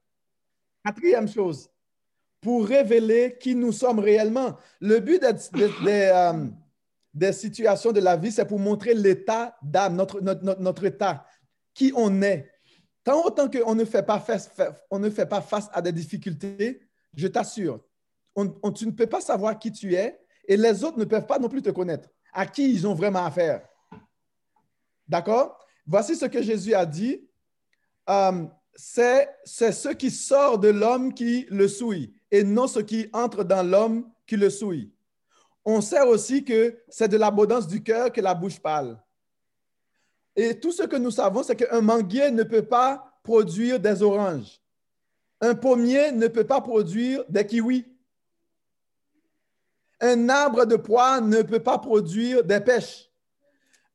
Quatrième 0.83 1.27
chose, 1.27 1.69
pour 2.39 2.65
révéler 2.65 3.37
qui 3.39 3.53
nous 3.53 3.73
sommes 3.73 3.99
réellement. 3.99 4.57
Le 4.79 4.99
but 4.99 5.21
des, 5.21 6.09
euh, 6.13 7.31
situations 7.33 7.91
de 7.91 7.99
la 7.99 8.15
vie, 8.15 8.31
c'est 8.31 8.45
pour 8.45 8.59
montrer 8.59 8.93
l'état 8.93 9.57
d'âme, 9.61 9.97
notre, 9.97 10.85
état, 10.85 11.25
qui 11.73 11.91
on 11.93 12.21
est. 12.21 12.49
Tant 13.03 13.25
autant 13.25 13.49
qu'on 13.49 13.75
ne, 13.75 13.83
fait 13.83 14.03
pas 14.03 14.19
face, 14.19 14.49
on 14.89 14.99
ne 14.99 15.09
fait 15.09 15.25
pas 15.25 15.41
face 15.41 15.69
à 15.73 15.81
des 15.81 15.91
difficultés, 15.91 16.81
je 17.13 17.27
t'assure, 17.27 17.83
tu 18.75 18.85
ne 18.85 18.91
peux 18.91 19.07
pas 19.07 19.21
savoir 19.21 19.59
qui 19.59 19.71
tu 19.71 19.95
es 19.95 20.17
et 20.47 20.55
les 20.55 20.83
autres 20.85 20.99
ne 20.99 21.05
peuvent 21.05 21.25
pas 21.25 21.39
non 21.39 21.49
plus 21.49 21.61
te 21.61 21.71
connaître, 21.71 22.09
à 22.31 22.45
qui 22.45 22.71
ils 22.71 22.87
ont 22.87 22.93
vraiment 22.93 23.25
affaire? 23.25 23.67
D'accord? 25.07 25.57
Voici 25.85 26.15
ce 26.15 26.25
que 26.25 26.41
Jésus 26.41 26.73
a 26.73 26.85
dit. 26.85 27.21
Euh, 28.09 28.45
c'est 28.75 29.27
ce 29.47 29.89
qui 29.89 30.11
sort 30.11 30.59
de 30.59 30.67
l'homme 30.67 31.13
qui 31.13 31.47
le 31.49 31.67
souille 31.67 32.13
et 32.29 32.43
non 32.43 32.67
ce 32.67 32.79
qui 32.79 33.09
entre 33.13 33.43
dans 33.43 33.67
l'homme 33.67 34.09
qui 34.25 34.37
le 34.37 34.49
souille. 34.49 34.91
On 35.65 35.81
sait 35.81 36.01
aussi 36.01 36.43
que 36.45 36.77
c'est 36.87 37.07
de 37.07 37.17
l'abondance 37.17 37.67
du 37.67 37.81
cœur 37.81 38.11
que 38.11 38.21
la 38.21 38.33
bouche 38.33 38.59
parle. 38.59 38.97
Et 40.35 40.59
tout 40.59 40.71
ce 40.71 40.83
que 40.83 40.95
nous 40.95 41.11
savons, 41.11 41.41
c'est 41.41 41.55
qu'un 41.55 41.81
manguier 41.81 42.29
ne 42.29 42.43
peut 42.43 42.65
pas 42.65 43.19
produire 43.23 43.79
des 43.79 44.03
oranges. 44.03 44.61
Un 45.41 45.55
pommier 45.55 46.11
ne 46.11 46.27
peut 46.27 46.45
pas 46.45 46.61
produire 46.61 47.23
des 47.27 47.45
kiwis. 47.45 47.85
Un 49.99 50.29
arbre 50.29 50.65
de 50.65 50.75
poire 50.75 51.21
ne 51.21 51.41
peut 51.41 51.61
pas 51.61 51.79
produire 51.79 52.43
des 52.43 52.59
pêches. 52.59 53.06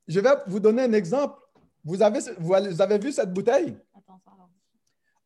Je 0.09 0.21
vais 0.21 0.31
vous 0.47 0.61
donner 0.61 0.83
un 0.83 0.93
exemple. 0.93 1.39
Vous 1.85 2.03
avez, 2.03 2.21
vous 2.39 2.81
avez 2.81 2.99
vu 2.99 3.13
cette 3.13 3.33
bouteille? 3.33 3.77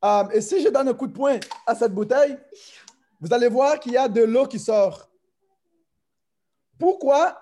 Euh, 0.05 0.29
et 0.31 0.41
si 0.41 0.63
je 0.63 0.69
donne 0.69 0.89
un 0.89 0.95
coup 0.95 1.07
de 1.07 1.13
poing 1.13 1.39
à 1.67 1.75
cette 1.75 1.93
bouteille, 1.93 2.39
vous 3.21 3.33
allez 3.33 3.49
voir 3.49 3.81
qu'il 3.81 3.93
y 3.93 3.97
a 3.97 4.09
de 4.09 4.23
l'eau 4.23 4.47
qui 4.47 4.59
sort. 4.59 5.09
Pourquoi 6.79 7.41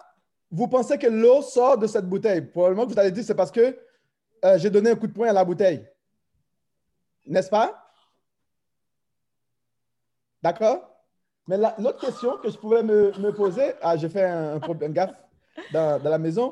vous 0.51 0.69
pensez 0.69 0.97
que 0.99 1.09
l'eau 1.09 1.43
sort 1.43 1.77
de 1.79 1.87
cette 1.87 2.09
bouteille? 2.09 2.43
Probablement 2.43 2.87
que 2.87 2.93
vous 2.93 2.99
allez 2.99 3.11
dire 3.11 3.25
c'est 3.25 3.35
parce 3.35 3.51
que 3.51 3.77
euh, 4.45 4.59
j'ai 4.59 4.71
donné 4.71 4.91
un 4.91 4.97
coup 4.97 5.09
de 5.09 5.13
poing 5.13 5.29
à 5.29 5.33
la 5.33 5.45
bouteille. 5.45 5.87
N'est-ce 7.27 7.51
pas? 7.51 7.81
D'accord? 10.43 10.91
Mais 11.47 11.57
la- 11.57 11.75
l'autre 11.79 11.99
question 12.07 12.39
que 12.39 12.51
je 12.51 12.57
pouvais 12.57 12.83
me, 12.83 13.11
me 13.19 13.33
poser, 13.33 13.73
ah, 13.83 13.97
j'ai 13.97 14.09
fait 14.09 14.25
un, 14.25 14.55
un 14.55 14.61
problème 14.61 14.93
gaffe 14.93 15.17
dans, 15.73 15.99
dans 16.03 16.11
la 16.11 16.19
maison. 16.19 16.51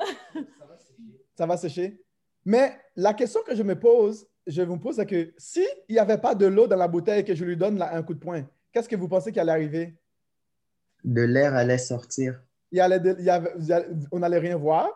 Ça 1.36 1.46
va 1.46 1.56
sécher. 1.56 2.02
Mais 2.44 2.76
la 2.96 3.14
question 3.14 3.40
que 3.42 3.54
je 3.54 3.62
me 3.62 3.78
pose, 3.78 4.26
je 4.46 4.62
vous 4.62 4.78
pose, 4.78 4.96
c'est 4.96 5.06
que 5.06 5.32
s'il 5.38 5.66
n'y 5.88 5.98
avait 5.98 6.18
pas 6.18 6.34
de 6.34 6.46
l'eau 6.46 6.66
dans 6.66 6.76
la 6.76 6.88
bouteille 6.88 7.20
et 7.20 7.24
que 7.24 7.34
je 7.34 7.44
lui 7.44 7.56
donne 7.56 7.78
là, 7.78 7.94
un 7.94 8.02
coup 8.02 8.14
de 8.14 8.18
poing, 8.18 8.44
qu'est-ce 8.72 8.88
que 8.88 8.96
vous 8.96 9.08
pensez 9.08 9.32
qui 9.32 9.40
allait 9.40 9.52
arriver? 9.52 9.96
De 11.04 11.22
l'air 11.22 11.54
allait 11.54 11.78
sortir. 11.78 12.42
Il 12.70 12.78
y 12.78 12.80
allait 12.80 13.00
de- 13.00 13.16
il 13.18 13.24
y 13.24 13.30
avait- 13.30 13.52
il 13.58 13.66
y 13.66 13.72
allait- 13.72 13.88
on 14.10 14.18
n'allait 14.18 14.38
rien 14.38 14.56
voir. 14.56 14.88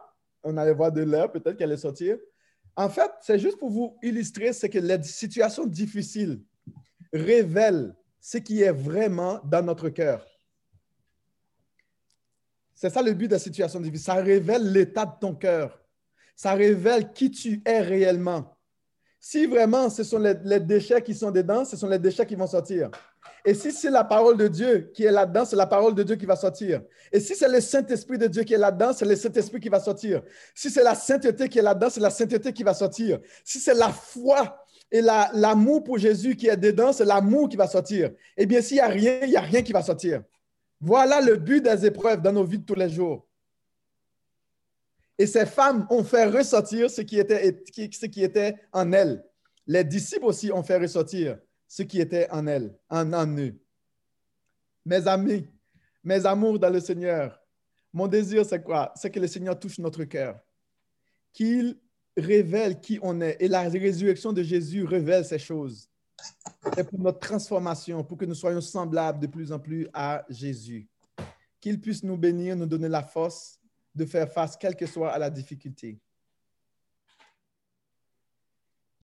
On 0.42 0.56
allait 0.56 0.72
voir 0.74 0.92
de 0.92 1.02
l'air, 1.02 1.30
peut-être 1.30 1.56
qu'elle 1.56 1.70
allait 1.70 1.76
sortir. 1.80 2.18
En 2.76 2.88
fait, 2.88 3.10
c'est 3.22 3.38
juste 3.38 3.58
pour 3.58 3.70
vous 3.70 3.96
illustrer 4.02 4.52
ce 4.52 4.66
que 4.66 4.78
les 4.78 5.02
situations 5.02 5.66
difficiles 5.66 6.40
révèlent 7.12 7.94
ce 8.20 8.38
qui 8.38 8.62
est 8.62 8.72
vraiment 8.72 9.40
dans 9.44 9.62
notre 9.64 9.88
cœur. 9.88 10.26
C'est 12.74 12.90
ça 12.90 13.00
le 13.02 13.12
but 13.14 13.28
de 13.28 13.32
la 13.32 13.38
situation 13.38 13.80
difficile. 13.80 14.04
Ça 14.04 14.14
révèle 14.14 14.70
l'état 14.72 15.06
de 15.06 15.18
ton 15.20 15.34
cœur. 15.34 15.80
Ça 16.36 16.52
révèle 16.52 17.12
qui 17.12 17.30
tu 17.30 17.62
es 17.64 17.80
réellement. 17.80 18.56
Si 19.18 19.46
vraiment 19.46 19.90
ce 19.90 20.04
sont 20.04 20.18
les, 20.18 20.60
déchets 20.60 21.02
qui 21.02 21.14
sont 21.14 21.32
dedans, 21.32 21.64
ce 21.64 21.76
sont 21.76 21.88
les 21.88 21.98
déchets 21.98 22.26
qui 22.26 22.36
vont 22.36 22.46
sortir. 22.46 22.90
Et 23.44 23.54
si 23.54 23.72
c'est 23.72 23.90
la 23.90 24.04
parole 24.04 24.36
de 24.36 24.46
Dieu 24.46 24.90
qui 24.94 25.04
est 25.04 25.10
là-dedans, 25.10 25.44
c'est 25.44 25.56
la 25.56 25.66
parole 25.66 25.94
de 25.94 26.02
Dieu 26.02 26.14
qui 26.14 26.26
va 26.26 26.36
sortir. 26.36 26.82
Et 27.10 27.18
si 27.18 27.34
c'est 27.34 27.48
le 27.48 27.60
Saint-Esprit 27.60 28.18
de 28.18 28.26
Dieu 28.26 28.42
qui 28.44 28.54
est 28.54 28.58
là-dedans, 28.58 28.92
c'est 28.92 29.04
le 29.04 29.16
Saint-Esprit 29.16 29.60
qui 29.60 29.68
va 29.68 29.80
sortir. 29.80 30.22
Si 30.54 30.70
c'est 30.70 30.84
la 30.84 30.94
sainteté 30.94 31.48
qui 31.48 31.58
est 31.58 31.62
là-dedans, 31.62 31.88
c'est 31.90 32.00
la 32.00 32.10
sainteté 32.10 32.52
qui 32.52 32.62
va 32.62 32.74
sortir. 32.74 33.18
Si 33.44 33.58
c'est 33.58 33.74
la 33.74 33.88
foi 33.88 34.64
et 34.92 35.00
la- 35.00 35.30
l'amour 35.32 35.82
pour 35.82 35.98
Jésus 35.98 36.36
qui 36.36 36.48
est 36.48 36.56
dedans, 36.56 36.92
c'est 36.92 37.04
l'amour 37.04 37.48
qui 37.48 37.56
va 37.56 37.66
sortir. 37.66 38.10
Eh 38.36 38.46
bien, 38.46 38.60
s'il 38.60 38.76
n'y 38.76 38.80
a 38.82 38.88
rien, 38.88 39.20
il 39.22 39.30
n'y 39.30 39.36
a 39.36 39.40
rien 39.40 39.62
qui 39.62 39.72
va 39.72 39.82
sortir. 39.82 40.22
Voilà 40.80 41.20
le 41.20 41.36
but 41.36 41.62
des 41.64 41.86
épreuves 41.86 42.20
dans 42.20 42.32
nos 42.32 42.44
vies 42.44 42.58
de 42.58 42.64
tous 42.64 42.74
les 42.74 42.90
jours. 42.90 43.25
Et 45.18 45.26
ces 45.26 45.46
femmes 45.46 45.86
ont 45.90 46.04
fait 46.04 46.26
ressortir 46.26 46.90
ce 46.90 47.00
qui 47.00 47.18
était, 47.18 47.62
ce 47.72 48.06
qui 48.06 48.22
était 48.22 48.56
en 48.72 48.92
elles. 48.92 49.24
Les 49.66 49.82
disciples 49.82 50.26
aussi 50.26 50.52
ont 50.52 50.62
fait 50.62 50.78
ressortir 50.78 51.38
ce 51.66 51.82
qui 51.82 52.00
était 52.00 52.28
en 52.30 52.46
elles, 52.46 52.76
en, 52.88 53.12
en 53.12 53.26
eux. 53.38 53.58
Mes 54.84 55.06
amis, 55.08 55.48
mes 56.04 56.24
amours 56.24 56.58
dans 56.58 56.70
le 56.70 56.80
Seigneur, 56.80 57.40
mon 57.92 58.06
désir, 58.06 58.44
c'est 58.44 58.62
quoi? 58.62 58.92
C'est 58.94 59.10
que 59.10 59.18
le 59.18 59.26
Seigneur 59.26 59.58
touche 59.58 59.78
notre 59.78 60.04
cœur, 60.04 60.38
qu'il 61.32 61.78
révèle 62.16 62.80
qui 62.80 62.98
on 63.02 63.20
est. 63.20 63.36
Et 63.40 63.48
la 63.48 63.62
résurrection 63.62 64.32
de 64.32 64.42
Jésus 64.42 64.84
révèle 64.84 65.24
ces 65.24 65.38
choses. 65.38 65.88
C'est 66.74 66.88
pour 66.88 67.00
notre 67.00 67.20
transformation, 67.20 68.04
pour 68.04 68.16
que 68.18 68.24
nous 68.24 68.34
soyons 68.34 68.60
semblables 68.60 69.18
de 69.18 69.26
plus 69.26 69.50
en 69.50 69.58
plus 69.58 69.88
à 69.92 70.24
Jésus. 70.28 70.88
Qu'il 71.60 71.80
puisse 71.80 72.02
nous 72.02 72.16
bénir, 72.16 72.54
nous 72.54 72.66
donner 72.66 72.88
la 72.88 73.02
force 73.02 73.58
de 73.96 74.04
faire 74.04 74.30
face, 74.30 74.56
quelle 74.56 74.76
que 74.76 74.86
soit 74.86 75.10
à 75.10 75.18
la 75.18 75.30
difficulté. 75.30 75.98